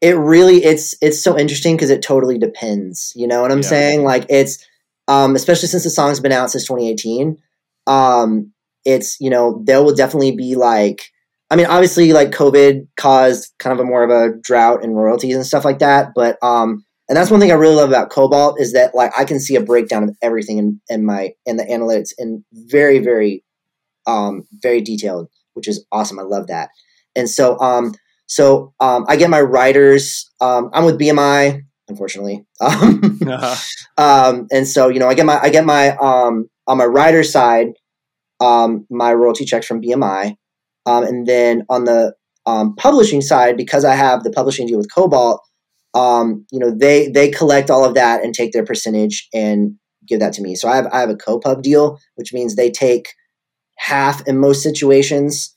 it 0.00 0.16
really 0.16 0.64
it's 0.64 0.96
it's 1.00 1.22
so 1.22 1.38
interesting 1.38 1.76
because 1.76 1.90
it 1.90 2.02
totally 2.02 2.36
depends. 2.36 3.12
You 3.14 3.28
know 3.28 3.40
what 3.40 3.52
I'm 3.52 3.58
Yeah. 3.58 3.68
saying? 3.68 4.02
Like 4.02 4.26
it's 4.28 4.66
um, 5.06 5.36
especially 5.36 5.68
since 5.68 5.84
the 5.84 5.90
song's 5.90 6.18
been 6.18 6.32
out 6.32 6.50
since 6.50 6.66
2018. 6.66 7.38
Um, 7.86 8.52
it's 8.84 9.20
you 9.20 9.30
know 9.30 9.62
there 9.64 9.80
will 9.80 9.94
definitely 9.94 10.32
be 10.32 10.56
like 10.56 11.12
I 11.52 11.54
mean 11.56 11.66
obviously 11.66 12.12
like 12.12 12.32
COVID 12.32 12.88
caused 12.96 13.52
kind 13.60 13.72
of 13.72 13.78
a 13.78 13.88
more 13.88 14.02
of 14.02 14.10
a 14.10 14.36
drought 14.40 14.82
in 14.82 14.90
royalties 14.90 15.36
and 15.36 15.46
stuff 15.46 15.64
like 15.64 15.78
that, 15.78 16.08
but 16.16 16.36
um, 16.42 16.84
and 17.08 17.16
that's 17.16 17.30
one 17.30 17.40
thing 17.40 17.50
I 17.50 17.54
really 17.54 17.74
love 17.74 17.88
about 17.88 18.10
Kobalt 18.10 18.60
is 18.60 18.72
that 18.72 18.94
like 18.94 19.12
I 19.18 19.24
can 19.24 19.40
see 19.40 19.56
a 19.56 19.62
breakdown 19.62 20.04
of 20.04 20.16
everything 20.22 20.58
in, 20.58 20.80
in 20.88 21.04
my 21.04 21.32
in 21.46 21.56
the 21.56 21.64
analytics 21.64 22.10
in 22.18 22.44
very 22.52 22.98
very 22.98 23.44
um, 24.08 24.48
very 24.62 24.80
detailed, 24.80 25.28
which 25.52 25.68
is 25.68 25.84
awesome. 25.92 26.18
I 26.18 26.22
love 26.22 26.48
that. 26.48 26.70
And 27.14 27.28
so, 27.28 27.58
um, 27.60 27.94
so 28.26 28.72
um, 28.80 29.04
I 29.08 29.16
get 29.16 29.30
my 29.30 29.40
writers. 29.40 30.30
Um, 30.40 30.70
I'm 30.72 30.84
with 30.84 30.98
BMI, 30.98 31.62
unfortunately. 31.88 32.44
Um, 32.60 33.20
um, 33.98 34.46
and 34.50 34.66
so, 34.66 34.88
you 34.88 34.98
know, 34.98 35.08
I 35.08 35.14
get 35.14 35.26
my 35.26 35.38
I 35.40 35.50
get 35.50 35.64
my 35.64 35.96
um, 35.96 36.48
on 36.66 36.78
my 36.78 36.84
writer 36.84 37.22
side, 37.22 37.68
um, 38.40 38.86
my 38.90 39.12
royalty 39.14 39.44
checks 39.44 39.66
from 39.66 39.80
BMI, 39.80 40.34
um, 40.86 41.04
and 41.04 41.26
then 41.26 41.64
on 41.68 41.84
the 41.84 42.14
um, 42.46 42.74
publishing 42.76 43.20
side, 43.20 43.56
because 43.56 43.84
I 43.84 43.94
have 43.94 44.24
the 44.24 44.30
publishing 44.30 44.66
deal 44.66 44.78
with 44.78 44.92
Kobalt, 44.92 45.38
um, 45.94 46.46
you 46.50 46.58
know, 46.58 46.70
they 46.70 47.08
they 47.08 47.30
collect 47.30 47.70
all 47.70 47.84
of 47.84 47.94
that 47.94 48.22
and 48.22 48.34
take 48.34 48.52
their 48.52 48.64
percentage 48.64 49.28
and 49.32 49.74
give 50.06 50.20
that 50.20 50.32
to 50.34 50.42
me. 50.42 50.54
So 50.54 50.68
I 50.68 50.76
have 50.76 50.86
I 50.92 51.00
have 51.00 51.10
a 51.10 51.16
co-pub 51.16 51.62
deal, 51.62 51.98
which 52.16 52.32
means 52.32 52.54
they 52.54 52.70
take 52.70 53.08
half 53.76 54.26
in 54.26 54.38
most 54.38 54.62
situations, 54.62 55.56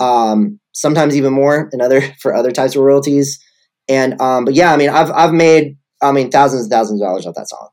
um, 0.00 0.58
sometimes 0.72 1.16
even 1.16 1.32
more 1.32 1.68
in 1.72 1.80
other 1.80 2.00
for 2.20 2.34
other 2.34 2.50
types 2.50 2.74
of 2.74 2.82
royalties. 2.82 3.38
And 3.88 4.20
um, 4.20 4.44
but 4.44 4.54
yeah, 4.54 4.72
I 4.72 4.76
mean, 4.76 4.90
I've 4.90 5.10
I've 5.10 5.32
made 5.32 5.76
I 6.02 6.12
mean 6.12 6.30
thousands 6.30 6.62
and 6.62 6.70
thousands 6.70 7.00
of 7.00 7.06
dollars 7.06 7.26
off 7.26 7.34
that 7.36 7.48
song, 7.48 7.68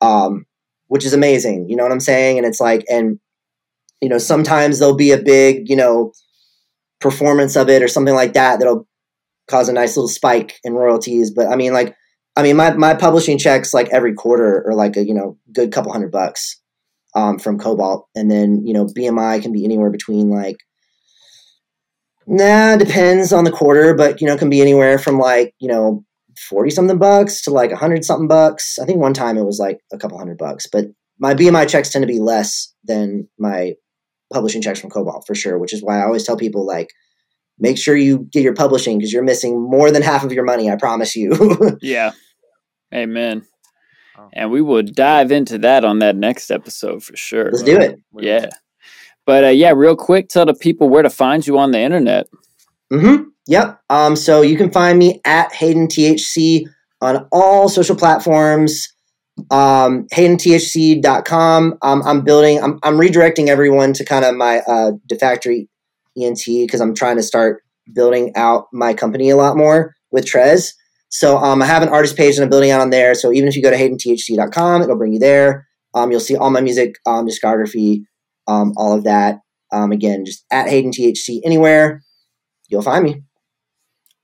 um, 0.00 0.46
which 0.88 1.04
is 1.04 1.12
amazing. 1.12 1.68
You 1.68 1.76
know 1.76 1.82
what 1.82 1.92
I'm 1.92 2.00
saying? 2.00 2.38
And 2.38 2.46
it's 2.46 2.60
like, 2.60 2.84
and 2.90 3.18
you 4.00 4.08
know, 4.08 4.18
sometimes 4.18 4.78
there'll 4.78 4.96
be 4.96 5.12
a 5.12 5.22
big 5.22 5.68
you 5.68 5.76
know 5.76 6.12
performance 7.00 7.54
of 7.54 7.68
it 7.68 7.82
or 7.82 7.88
something 7.88 8.14
like 8.14 8.32
that 8.32 8.58
that'll 8.58 8.88
cause 9.48 9.68
a 9.68 9.72
nice 9.72 9.96
little 9.96 10.08
spike 10.08 10.58
in 10.64 10.74
royalties. 10.74 11.30
But 11.30 11.48
I 11.48 11.56
mean, 11.56 11.72
like, 11.72 11.94
I 12.36 12.42
mean, 12.42 12.56
my 12.56 12.74
my 12.74 12.94
publishing 12.94 13.38
checks 13.38 13.74
like 13.74 13.88
every 13.90 14.14
quarter 14.14 14.66
are 14.66 14.74
like 14.74 14.96
a 14.96 15.04
you 15.04 15.14
know 15.14 15.38
good 15.52 15.72
couple 15.72 15.92
hundred 15.92 16.12
bucks 16.12 16.60
um, 17.14 17.38
from 17.38 17.58
Kobalt, 17.58 18.08
and 18.14 18.30
then 18.30 18.66
you 18.66 18.72
know 18.74 18.86
BMI 18.86 19.42
can 19.42 19.52
be 19.52 19.64
anywhere 19.64 19.90
between 19.90 20.30
like 20.30 20.56
nah 22.26 22.76
depends 22.76 23.32
on 23.32 23.44
the 23.44 23.52
quarter, 23.52 23.94
but 23.94 24.20
you 24.20 24.26
know 24.26 24.36
can 24.36 24.50
be 24.50 24.60
anywhere 24.60 24.98
from 24.98 25.18
like 25.18 25.54
you 25.58 25.68
know 25.68 26.04
forty 26.48 26.70
something 26.70 26.98
bucks 26.98 27.42
to 27.42 27.50
like 27.50 27.70
a 27.70 27.76
hundred 27.76 28.04
something 28.04 28.28
bucks. 28.28 28.78
I 28.78 28.86
think 28.86 28.98
one 28.98 29.14
time 29.14 29.36
it 29.36 29.44
was 29.44 29.58
like 29.58 29.78
a 29.92 29.98
couple 29.98 30.18
hundred 30.18 30.38
bucks, 30.38 30.66
but 30.70 30.86
my 31.18 31.34
BMI 31.34 31.68
checks 31.68 31.90
tend 31.90 32.02
to 32.02 32.12
be 32.12 32.18
less 32.18 32.74
than 32.82 33.28
my 33.38 33.74
publishing 34.32 34.62
checks 34.62 34.80
from 34.80 34.90
Kobalt 34.90 35.24
for 35.26 35.34
sure, 35.34 35.58
which 35.58 35.72
is 35.72 35.82
why 35.82 36.00
I 36.00 36.04
always 36.04 36.24
tell 36.24 36.36
people 36.36 36.66
like 36.66 36.88
make 37.58 37.78
sure 37.78 37.96
you 37.96 38.28
get 38.30 38.42
your 38.42 38.54
publishing 38.54 38.98
because 38.98 39.12
you're 39.12 39.22
missing 39.22 39.60
more 39.62 39.90
than 39.90 40.02
half 40.02 40.24
of 40.24 40.32
your 40.32 40.44
money. 40.44 40.70
I 40.70 40.76
promise 40.76 41.14
you. 41.16 41.32
Yeah. 41.80 42.12
Amen. 42.94 43.44
Oh. 44.16 44.28
And 44.32 44.50
we 44.50 44.62
will 44.62 44.82
dive 44.82 45.32
into 45.32 45.58
that 45.58 45.84
on 45.84 45.98
that 45.98 46.16
next 46.16 46.50
episode 46.50 47.02
for 47.02 47.16
sure. 47.16 47.46
Let's 47.46 47.62
do 47.62 47.76
it. 47.76 48.00
Yeah. 48.16 48.50
But 49.26 49.44
uh, 49.44 49.48
yeah, 49.48 49.72
real 49.74 49.96
quick, 49.96 50.28
tell 50.28 50.46
the 50.46 50.54
people 50.54 50.88
where 50.88 51.02
to 51.02 51.10
find 51.10 51.46
you 51.46 51.58
on 51.58 51.72
the 51.72 51.80
internet. 51.80 52.26
Mm-hmm. 52.92 53.24
Yep. 53.46 53.80
Um, 53.90 54.16
so 54.16 54.42
you 54.42 54.56
can 54.56 54.70
find 54.70 54.98
me 54.98 55.20
at 55.24 55.52
Hayden 55.52 55.88
THC 55.88 56.66
on 57.00 57.26
all 57.32 57.68
social 57.68 57.96
platforms. 57.96 58.94
Um, 59.50 60.06
HaydenTHC.com. 60.12 61.78
Um, 61.82 62.02
I'm 62.04 62.20
building, 62.22 62.62
I'm, 62.62 62.78
I'm 62.82 62.96
redirecting 62.96 63.48
everyone 63.48 63.92
to 63.94 64.04
kind 64.04 64.24
of 64.24 64.36
my 64.36 64.60
uh, 64.60 64.92
Da 65.06 65.16
Factory 65.18 65.68
ENT 66.20 66.44
because 66.46 66.80
I'm 66.80 66.94
trying 66.94 67.16
to 67.16 67.22
start 67.22 67.62
building 67.92 68.32
out 68.34 68.66
my 68.72 68.94
company 68.94 69.30
a 69.30 69.36
lot 69.36 69.56
more 69.56 69.94
with 70.10 70.24
Trez. 70.26 70.72
So 71.10 71.36
um, 71.36 71.62
I 71.62 71.66
have 71.66 71.82
an 71.82 71.88
artist 71.88 72.16
page 72.16 72.36
and 72.36 72.44
I'm 72.44 72.50
building 72.50 72.70
out 72.70 72.80
on 72.80 72.90
there. 72.90 73.14
So 73.14 73.32
even 73.32 73.48
if 73.48 73.56
you 73.56 73.62
go 73.62 73.70
to 73.70 73.76
HaydenTHC.com, 73.76 74.82
it'll 74.82 74.96
bring 74.96 75.12
you 75.12 75.18
there. 75.18 75.66
Um, 75.94 76.10
you'll 76.10 76.20
see 76.20 76.36
all 76.36 76.50
my 76.50 76.60
music, 76.60 76.96
um, 77.06 77.26
discography, 77.26 78.02
um, 78.48 78.72
all 78.76 78.96
of 78.96 79.04
that. 79.04 79.40
Um, 79.72 79.92
again, 79.92 80.24
just 80.24 80.44
at 80.50 80.68
Hayden 80.68 80.90
THC 80.90 81.40
anywhere 81.44 82.02
you'll 82.68 82.82
find 82.82 83.04
me. 83.04 83.22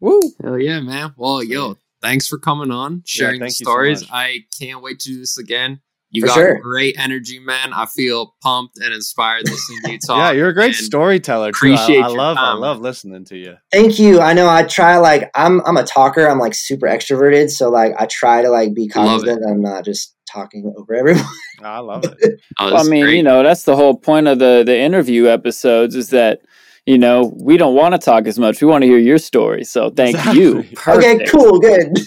Woo. 0.00 0.20
Hell 0.42 0.58
yeah, 0.58 0.80
man. 0.80 1.14
Well, 1.16 1.42
yo, 1.42 1.76
thanks 2.00 2.26
for 2.26 2.38
coming 2.38 2.70
on, 2.70 3.02
sharing 3.06 3.40
the 3.40 3.46
thank 3.46 3.60
you 3.60 3.64
so 3.64 3.70
stories. 3.70 4.04
I 4.10 4.40
can't 4.58 4.82
wait 4.82 4.98
to 5.00 5.10
do 5.10 5.18
this 5.20 5.38
again. 5.38 5.80
You 6.12 6.22
For 6.22 6.26
got 6.26 6.34
sure. 6.34 6.58
great 6.60 6.96
energy, 6.98 7.38
man. 7.38 7.72
I 7.72 7.86
feel 7.86 8.34
pumped 8.42 8.78
and 8.78 8.92
inspired 8.92 9.42
listening 9.48 9.78
to 9.84 9.92
you 9.92 9.98
talk. 10.06 10.18
yeah, 10.18 10.30
you're 10.32 10.48
a 10.48 10.54
great 10.54 10.76
and 10.76 10.84
storyteller. 10.84 11.52
Too. 11.52 11.56
appreciate 11.56 12.00
I, 12.02 12.06
I 12.06 12.08
your 12.08 12.16
love 12.18 12.36
I 12.38 12.52
love 12.54 12.80
listening 12.80 13.24
to 13.26 13.36
you. 13.36 13.56
Thank 13.70 13.98
you. 14.00 14.20
I 14.20 14.32
know 14.32 14.48
I 14.48 14.64
try 14.64 14.96
like 14.98 15.30
I'm 15.34 15.60
I'm 15.64 15.76
a 15.76 15.84
talker. 15.84 16.26
I'm 16.26 16.38
like 16.40 16.54
super 16.54 16.86
extroverted, 16.88 17.50
so 17.50 17.70
like 17.70 17.94
I 17.98 18.06
try 18.06 18.42
to 18.42 18.50
like 18.50 18.74
be 18.74 18.90
Love 18.94 19.22
it. 19.22 19.26
cognizant. 19.26 19.44
I'm 19.48 19.62
not 19.62 19.84
just 19.84 20.16
talking 20.30 20.72
over 20.76 20.94
everyone. 20.94 21.24
I 21.62 21.78
love 21.78 22.04
it. 22.20 22.40
Oh, 22.58 22.72
Well, 22.72 22.84
I 22.84 22.88
mean, 22.88 23.04
great. 23.04 23.16
you 23.16 23.22
know, 23.22 23.42
that's 23.42 23.62
the 23.64 23.76
whole 23.76 23.96
point 23.96 24.26
of 24.26 24.38
the 24.40 24.62
the 24.66 24.76
interview 24.78 25.26
episodes 25.28 25.94
is 25.94 26.10
that 26.10 26.40
you 26.90 26.98
know 26.98 27.32
we 27.36 27.56
don't 27.56 27.74
want 27.76 27.92
to 27.94 27.98
talk 27.98 28.26
as 28.26 28.38
much. 28.38 28.60
We 28.60 28.66
want 28.66 28.82
to 28.82 28.88
hear 28.88 28.98
your 28.98 29.18
story. 29.18 29.62
So 29.64 29.90
thank 29.90 30.16
you. 30.34 30.58
Exactly. 30.60 30.92
okay, 31.06 31.24
cool, 31.26 31.58
good. 31.60 31.98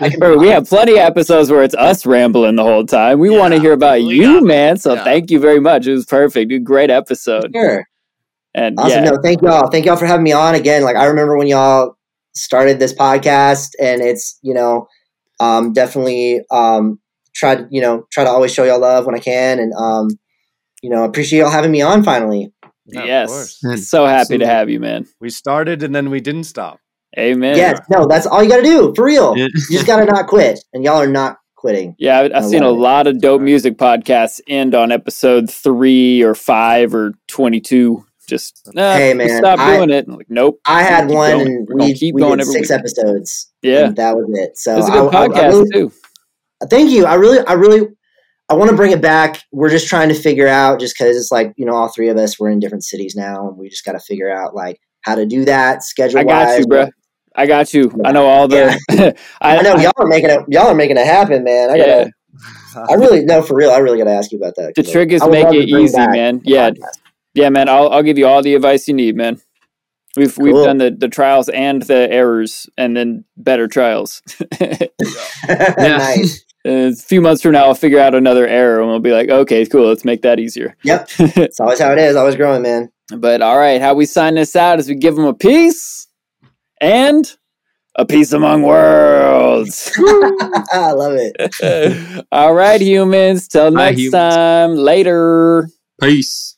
I 0.00 0.10
can- 0.10 0.22
Or 0.24 0.36
we 0.38 0.48
have 0.48 0.68
plenty 0.68 0.92
of 0.92 0.98
episodes 0.98 1.50
where 1.50 1.62
it's 1.62 1.74
us 1.76 2.04
rambling 2.04 2.56
the 2.56 2.64
whole 2.64 2.84
time. 2.84 3.18
We 3.20 3.30
want 3.30 3.54
to 3.54 3.60
hear 3.60 3.72
about 3.72 4.02
you, 4.02 4.40
got 4.40 4.42
man. 4.42 4.76
So 4.78 4.94
Yeah. 4.94 5.04
thank 5.04 5.30
you 5.30 5.38
very 5.38 5.60
much. 5.60 5.86
It 5.86 5.92
was 5.92 6.06
perfect. 6.06 6.50
A 6.52 6.58
great 6.58 6.90
episode. 6.90 7.50
Sure. 7.54 7.84
And 8.54 8.78
Awesome. 8.80 9.04
yeah, 9.04 9.10
No, 9.10 9.18
thank 9.22 9.42
y'all. 9.42 9.70
Thank 9.70 9.86
y'all 9.86 9.96
for 9.96 10.06
having 10.06 10.24
me 10.24 10.32
on 10.32 10.54
again. 10.56 10.82
Like 10.82 10.96
I 10.96 11.04
remember 11.04 11.36
when 11.38 11.46
y'all 11.46 11.96
started 12.34 12.78
this 12.80 12.92
podcast, 12.92 13.70
and 13.80 14.00
it's 14.02 14.38
you 14.42 14.54
know 14.54 14.88
um, 15.38 15.72
definitely 15.72 16.40
um, 16.50 16.98
try 17.34 17.54
to 17.56 17.68
you 17.70 17.80
know 17.80 18.06
try 18.10 18.24
to 18.24 18.30
always 18.30 18.52
show 18.52 18.64
y'all 18.64 18.80
love 18.80 19.06
when 19.06 19.14
I 19.14 19.20
can, 19.20 19.60
and 19.60 19.72
um, 19.74 20.08
you 20.82 20.90
know 20.90 21.04
appreciate 21.04 21.38
y'all 21.40 21.50
having 21.50 21.70
me 21.70 21.80
on 21.82 22.02
finally. 22.02 22.52
Yeah, 22.86 23.04
yes. 23.04 23.58
So 23.88 24.04
happy 24.06 24.20
absolutely. 24.20 24.38
to 24.38 24.46
have 24.46 24.70
you, 24.70 24.80
man. 24.80 25.06
We 25.20 25.30
started 25.30 25.82
and 25.82 25.94
then 25.94 26.10
we 26.10 26.20
didn't 26.20 26.44
stop. 26.44 26.78
Amen. 27.18 27.56
Yes, 27.56 27.80
no, 27.90 28.06
that's 28.06 28.26
all 28.26 28.42
you 28.42 28.48
got 28.48 28.58
to 28.58 28.62
do 28.62 28.92
for 28.94 29.04
real. 29.04 29.36
You 29.36 29.48
just 29.70 29.86
got 29.86 29.96
to 29.98 30.04
not 30.04 30.26
quit, 30.28 30.60
and 30.72 30.84
y'all 30.84 30.98
are 31.02 31.06
not 31.08 31.38
quitting. 31.56 31.94
Yeah, 31.98 32.20
I- 32.20 32.38
I've 32.38 32.44
seen 32.46 32.62
a 32.62 32.70
lot 32.70 33.06
of 33.08 33.20
dope 33.20 33.42
music 33.42 33.76
podcasts 33.76 34.40
end 34.46 34.74
on 34.74 34.92
episode 34.92 35.50
three 35.50 36.22
or 36.22 36.34
five 36.36 36.94
or 36.94 37.12
twenty-two. 37.28 38.04
Just 38.28 38.70
nah, 38.74 38.92
Hey, 38.94 39.12
man, 39.12 39.38
stop 39.38 39.58
I- 39.58 39.76
doing 39.76 39.90
it. 39.90 40.06
I'm 40.06 40.14
like, 40.16 40.30
nope. 40.30 40.60
I 40.64 40.82
had 40.84 41.08
one, 41.10 41.32
going. 41.32 41.46
and 41.48 41.68
We're 41.68 41.74
gonna 41.78 41.84
we, 41.90 41.94
keep 41.94 42.14
we 42.14 42.20
going 42.22 42.38
did 42.38 42.46
six 42.46 42.70
week. 42.70 42.78
episodes. 42.78 43.52
Yeah, 43.60 43.86
and 43.86 43.96
that 43.96 44.16
was 44.16 44.26
it. 44.38 44.56
So 44.56 44.78
it's 44.78 44.86
a 44.88 44.92
good 44.92 45.12
I- 45.14 45.18
I- 45.18 45.24
I 45.24 45.28
podcast 45.28 45.50
really- 45.52 45.70
too. 45.70 45.92
thank 46.70 46.90
you. 46.92 47.06
I 47.06 47.14
really, 47.14 47.44
I 47.44 47.54
really, 47.54 47.88
I 48.50 48.54
want 48.54 48.68
to 48.70 48.76
bring 48.76 48.90
it 48.90 49.00
back. 49.00 49.42
We're 49.52 49.70
just 49.70 49.86
trying 49.88 50.08
to 50.08 50.14
figure 50.14 50.48
out, 50.48 50.80
just 50.80 50.96
because 50.98 51.16
it's 51.16 51.30
like 51.30 51.52
you 51.56 51.64
know, 51.64 51.74
all 51.74 51.88
three 51.88 52.08
of 52.08 52.16
us 52.16 52.38
we're 52.38 52.50
in 52.50 52.58
different 52.58 52.84
cities 52.84 53.14
now, 53.14 53.48
and 53.48 53.56
we 53.56 53.68
just 53.68 53.84
got 53.84 53.92
to 53.92 54.00
figure 54.00 54.28
out 54.30 54.54
like 54.54 54.80
how 55.02 55.14
to 55.14 55.24
do 55.24 55.44
that 55.44 55.84
schedule. 55.84 56.18
I 56.18 56.24
got 56.24 56.58
you, 56.58 56.66
bro. 56.66 56.88
I 57.36 57.46
got 57.46 57.72
you. 57.72 57.92
I 58.04 58.10
know 58.10 58.26
all 58.26 58.48
the. 58.48 58.76
I, 59.40 59.58
I 59.58 59.62
know 59.62 59.76
y'all 59.76 59.92
are 59.98 60.06
making 60.06 60.30
it. 60.30 60.40
Y'all 60.48 60.66
are 60.66 60.74
making 60.74 60.96
it 60.96 61.06
happen, 61.06 61.44
man. 61.44 61.70
I 61.70 61.76
Yeah. 61.76 61.86
gotta. 61.86 62.10
I 62.90 62.94
really 62.94 63.24
no 63.24 63.42
for 63.42 63.54
real. 63.54 63.70
I 63.70 63.78
really 63.78 63.98
gotta 63.98 64.10
ask 64.10 64.32
you 64.32 64.38
about 64.38 64.54
that. 64.56 64.74
The 64.74 64.82
trick 64.82 65.12
is 65.12 65.24
make 65.26 65.46
it 65.52 65.68
easy, 65.68 65.96
man. 65.96 66.40
Yeah, 66.44 66.70
podcast. 66.70 66.98
yeah, 67.34 67.48
man. 67.50 67.68
I'll 67.68 67.88
I'll 67.90 68.02
give 68.02 68.18
you 68.18 68.26
all 68.26 68.42
the 68.42 68.54
advice 68.54 68.88
you 68.88 68.94
need, 68.94 69.16
man. 69.16 69.40
We've 70.16 70.36
we've 70.38 70.54
done 70.54 70.78
the 70.78 70.90
the 70.90 71.08
trials 71.08 71.48
and 71.48 71.82
the 71.82 72.10
errors, 72.10 72.68
and 72.76 72.96
then 72.96 73.24
better 73.36 73.68
trials. 73.68 74.22
nice. 75.48 76.44
A 76.64 76.94
few 76.94 77.20
months 77.20 77.42
from 77.42 77.52
now, 77.52 77.64
I'll 77.64 77.74
figure 77.74 77.98
out 77.98 78.14
another 78.14 78.46
error 78.46 78.80
and 78.80 78.88
we'll 78.88 79.00
be 79.00 79.12
like, 79.12 79.28
okay, 79.28 79.64
cool, 79.66 79.88
let's 79.88 80.04
make 80.04 80.22
that 80.22 80.38
easier. 80.38 80.76
Yep. 80.84 81.08
it's 81.18 81.60
always 81.60 81.80
how 81.80 81.92
it 81.92 81.98
is. 81.98 82.16
Always 82.16 82.36
growing, 82.36 82.62
man. 82.62 82.90
But 83.16 83.42
all 83.42 83.58
right, 83.58 83.80
how 83.80 83.94
we 83.94 84.06
sign 84.06 84.34
this 84.34 84.54
out 84.54 84.78
is 84.78 84.88
we 84.88 84.94
give 84.94 85.16
them 85.16 85.24
a 85.24 85.34
piece 85.34 86.06
and 86.80 87.30
a 87.96 88.04
piece 88.04 88.32
among 88.32 88.62
worlds. 88.62 89.90
I 90.72 90.92
love 90.92 91.14
it. 91.16 92.26
all 92.30 92.54
right, 92.54 92.80
humans. 92.80 93.48
Till 93.48 93.70
next 93.70 93.98
humans. 93.98 94.12
time. 94.12 94.74
Later. 94.76 95.68
Peace. 96.00 96.56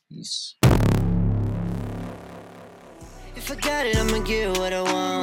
If 3.35 3.51
I 3.51 3.55
got 3.57 3.87
it, 3.87 3.97
I'ma 3.97 4.19
get 4.19 4.57
what 4.59 4.73
I 4.73 4.83
want. 4.83 5.22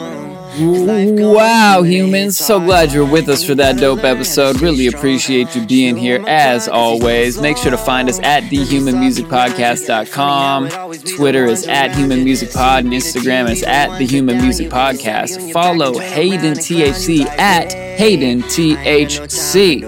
Wow, 0.61 1.83
humans. 1.83 2.37
So 2.37 2.59
glad 2.59 2.91
you're 2.91 3.09
with 3.09 3.29
us 3.29 3.45
for 3.45 3.55
that 3.55 3.77
dope 3.77 4.03
episode. 4.03 4.59
Really 4.61 4.87
appreciate 4.87 5.55
you 5.55 5.65
being 5.65 5.95
here 5.95 6.21
as 6.27 6.67
always. 6.67 7.39
Make 7.39 7.55
sure 7.57 7.71
to 7.71 7.77
find 7.77 8.09
us 8.09 8.19
at 8.19 8.43
thehumanmusicpodcast.com. 8.43 10.69
Twitter 11.15 11.45
is 11.45 11.65
at 11.67 11.95
Human 11.95 12.25
Music 12.25 12.51
Pod 12.51 12.83
and 12.83 12.91
Instagram 12.93 13.49
is 13.49 13.63
at 13.63 13.97
The 13.97 14.05
Human 14.05 14.41
Music 14.41 14.69
Podcast. 14.69 15.53
Follow 15.53 15.97
Hayden 15.97 16.55
THC 16.55 17.25
at 17.25 17.71
Hayden 17.71 18.41
THC. 18.43 19.85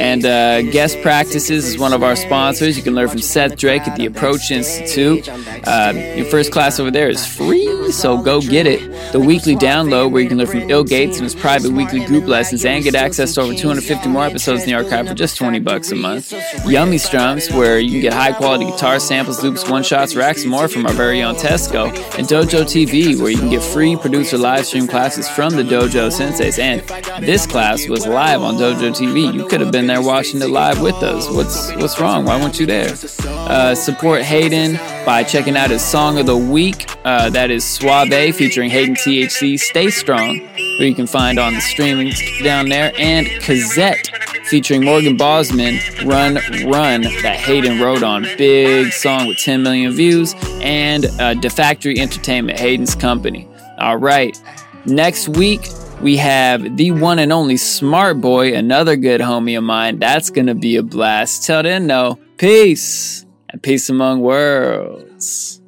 And 0.00 0.24
uh, 0.24 0.62
Guest 0.72 1.02
Practices 1.02 1.66
is 1.66 1.78
one 1.78 1.92
of 1.92 2.02
our 2.02 2.16
sponsors. 2.16 2.74
You 2.74 2.82
can 2.82 2.94
learn 2.94 3.08
from 3.08 3.20
Seth 3.20 3.58
Drake 3.58 3.86
at 3.86 3.98
the 3.98 4.06
Approach 4.06 4.50
Institute. 4.50 5.28
Uh, 5.28 5.92
your 6.16 6.24
first 6.24 6.52
class 6.52 6.80
over 6.80 6.90
there 6.90 7.10
is 7.10 7.26
free, 7.26 7.66
so 7.90 8.20
go 8.20 8.40
get 8.40 8.66
it. 8.66 9.12
The 9.12 9.20
weekly 9.20 9.56
download, 9.56 10.10
where 10.10 10.22
you 10.22 10.28
can 10.28 10.38
learn 10.38 10.46
from 10.46 10.70
ill.Gates 10.70 11.16
and 11.16 11.24
his 11.24 11.34
private 11.34 11.72
weekly 11.72 12.04
group 12.04 12.26
lessons, 12.26 12.64
and 12.64 12.82
get 12.82 12.94
access 12.94 13.34
to 13.34 13.42
over 13.42 13.54
250 13.54 14.08
more 14.08 14.24
episodes 14.24 14.62
in 14.62 14.70
the 14.70 14.74
archive 14.74 15.08
for 15.08 15.14
just 15.14 15.36
20 15.36 15.58
bucks 15.60 15.90
a 15.92 15.96
month. 15.96 16.32
Yummy 16.66 16.98
Strums, 16.98 17.50
where 17.50 17.78
you 17.78 17.90
can 17.90 18.00
get 18.00 18.12
high 18.12 18.32
quality 18.32 18.64
guitar 18.64 18.98
samples, 18.98 19.42
loops, 19.42 19.68
one 19.68 19.82
shots, 19.82 20.14
racks, 20.14 20.42
and 20.42 20.50
more 20.50 20.68
from 20.68 20.86
our 20.86 20.92
very 20.92 21.22
own 21.22 21.34
Tesko. 21.34 21.86
And 22.18 22.26
Dojo 22.26 22.62
TV, 22.64 23.18
where 23.20 23.30
you 23.30 23.38
can 23.38 23.50
get 23.50 23.62
free 23.62 23.96
producer 23.96 24.38
live 24.38 24.66
stream 24.66 24.86
classes 24.86 25.28
from 25.28 25.56
the 25.56 25.62
Dojo 25.62 26.10
Senseis. 26.10 26.58
And 26.58 26.80
this 27.24 27.46
class 27.46 27.88
was 27.88 28.06
live 28.06 28.42
on 28.42 28.54
Dojo 28.54 28.90
TV. 28.90 29.32
You 29.34 29.46
could 29.46 29.60
have 29.60 29.72
been 29.72 29.86
there 29.86 30.02
watching 30.02 30.40
it 30.40 30.50
live 30.50 30.80
with 30.80 30.96
us. 31.02 31.28
What's 31.28 31.72
what's 31.76 32.00
wrong? 32.00 32.24
Why 32.24 32.40
weren't 32.40 32.58
you 32.58 32.66
there? 32.66 32.94
Uh, 33.26 33.74
support 33.74 34.22
Hayden 34.22 34.76
by 35.04 35.24
checking 35.24 35.56
out 35.56 35.70
his 35.70 35.82
song 35.82 36.18
of 36.18 36.26
the 36.26 36.36
week. 36.36 36.86
Uh, 37.04 37.30
that 37.30 37.50
is 37.50 37.64
Suavee 37.80 38.34
featuring 38.34 38.68
Hayden 38.68 38.94
THC. 38.94 39.58
Stay 39.58 39.88
strong, 39.88 40.40
where 40.40 40.86
you 40.86 40.94
can 40.94 41.06
find 41.06 41.38
on 41.38 41.54
the 41.54 41.60
streaming 41.62 42.12
down 42.44 42.68
there, 42.68 42.92
and 42.98 43.26
Cazzette 43.26 44.10
featuring 44.44 44.84
Morgan 44.84 45.16
Bosman. 45.16 45.78
Run, 46.04 46.34
run 46.66 47.02
that 47.22 47.36
Hayden 47.38 47.80
wrote 47.80 48.02
on. 48.02 48.24
Big 48.36 48.92
song 48.92 49.28
with 49.28 49.38
10 49.38 49.62
million 49.62 49.92
views, 49.92 50.34
and 50.60 51.06
uh, 51.18 51.32
Da 51.32 51.48
Factory 51.48 51.98
Entertainment, 51.98 52.58
Hayden's 52.58 52.94
company. 52.94 53.48
All 53.78 53.96
right, 53.96 54.38
next 54.84 55.30
week 55.30 55.66
we 56.02 56.18
have 56.18 56.76
the 56.76 56.90
one 56.90 57.18
and 57.18 57.32
only 57.32 57.56
Smart 57.56 58.20
Boy, 58.20 58.54
another 58.54 58.96
good 58.96 59.22
homie 59.22 59.56
of 59.56 59.64
mine. 59.64 59.98
That's 59.98 60.28
gonna 60.28 60.54
be 60.54 60.76
a 60.76 60.82
blast. 60.82 61.46
Till 61.46 61.62
then, 61.62 61.86
though, 61.86 62.18
peace 62.36 63.24
and 63.48 63.62
peace 63.62 63.88
among 63.88 64.20
worlds. 64.20 65.62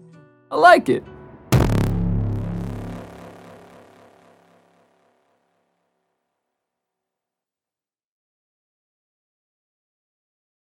I 0.50 0.56
like 0.56 0.90
it. 0.90 1.02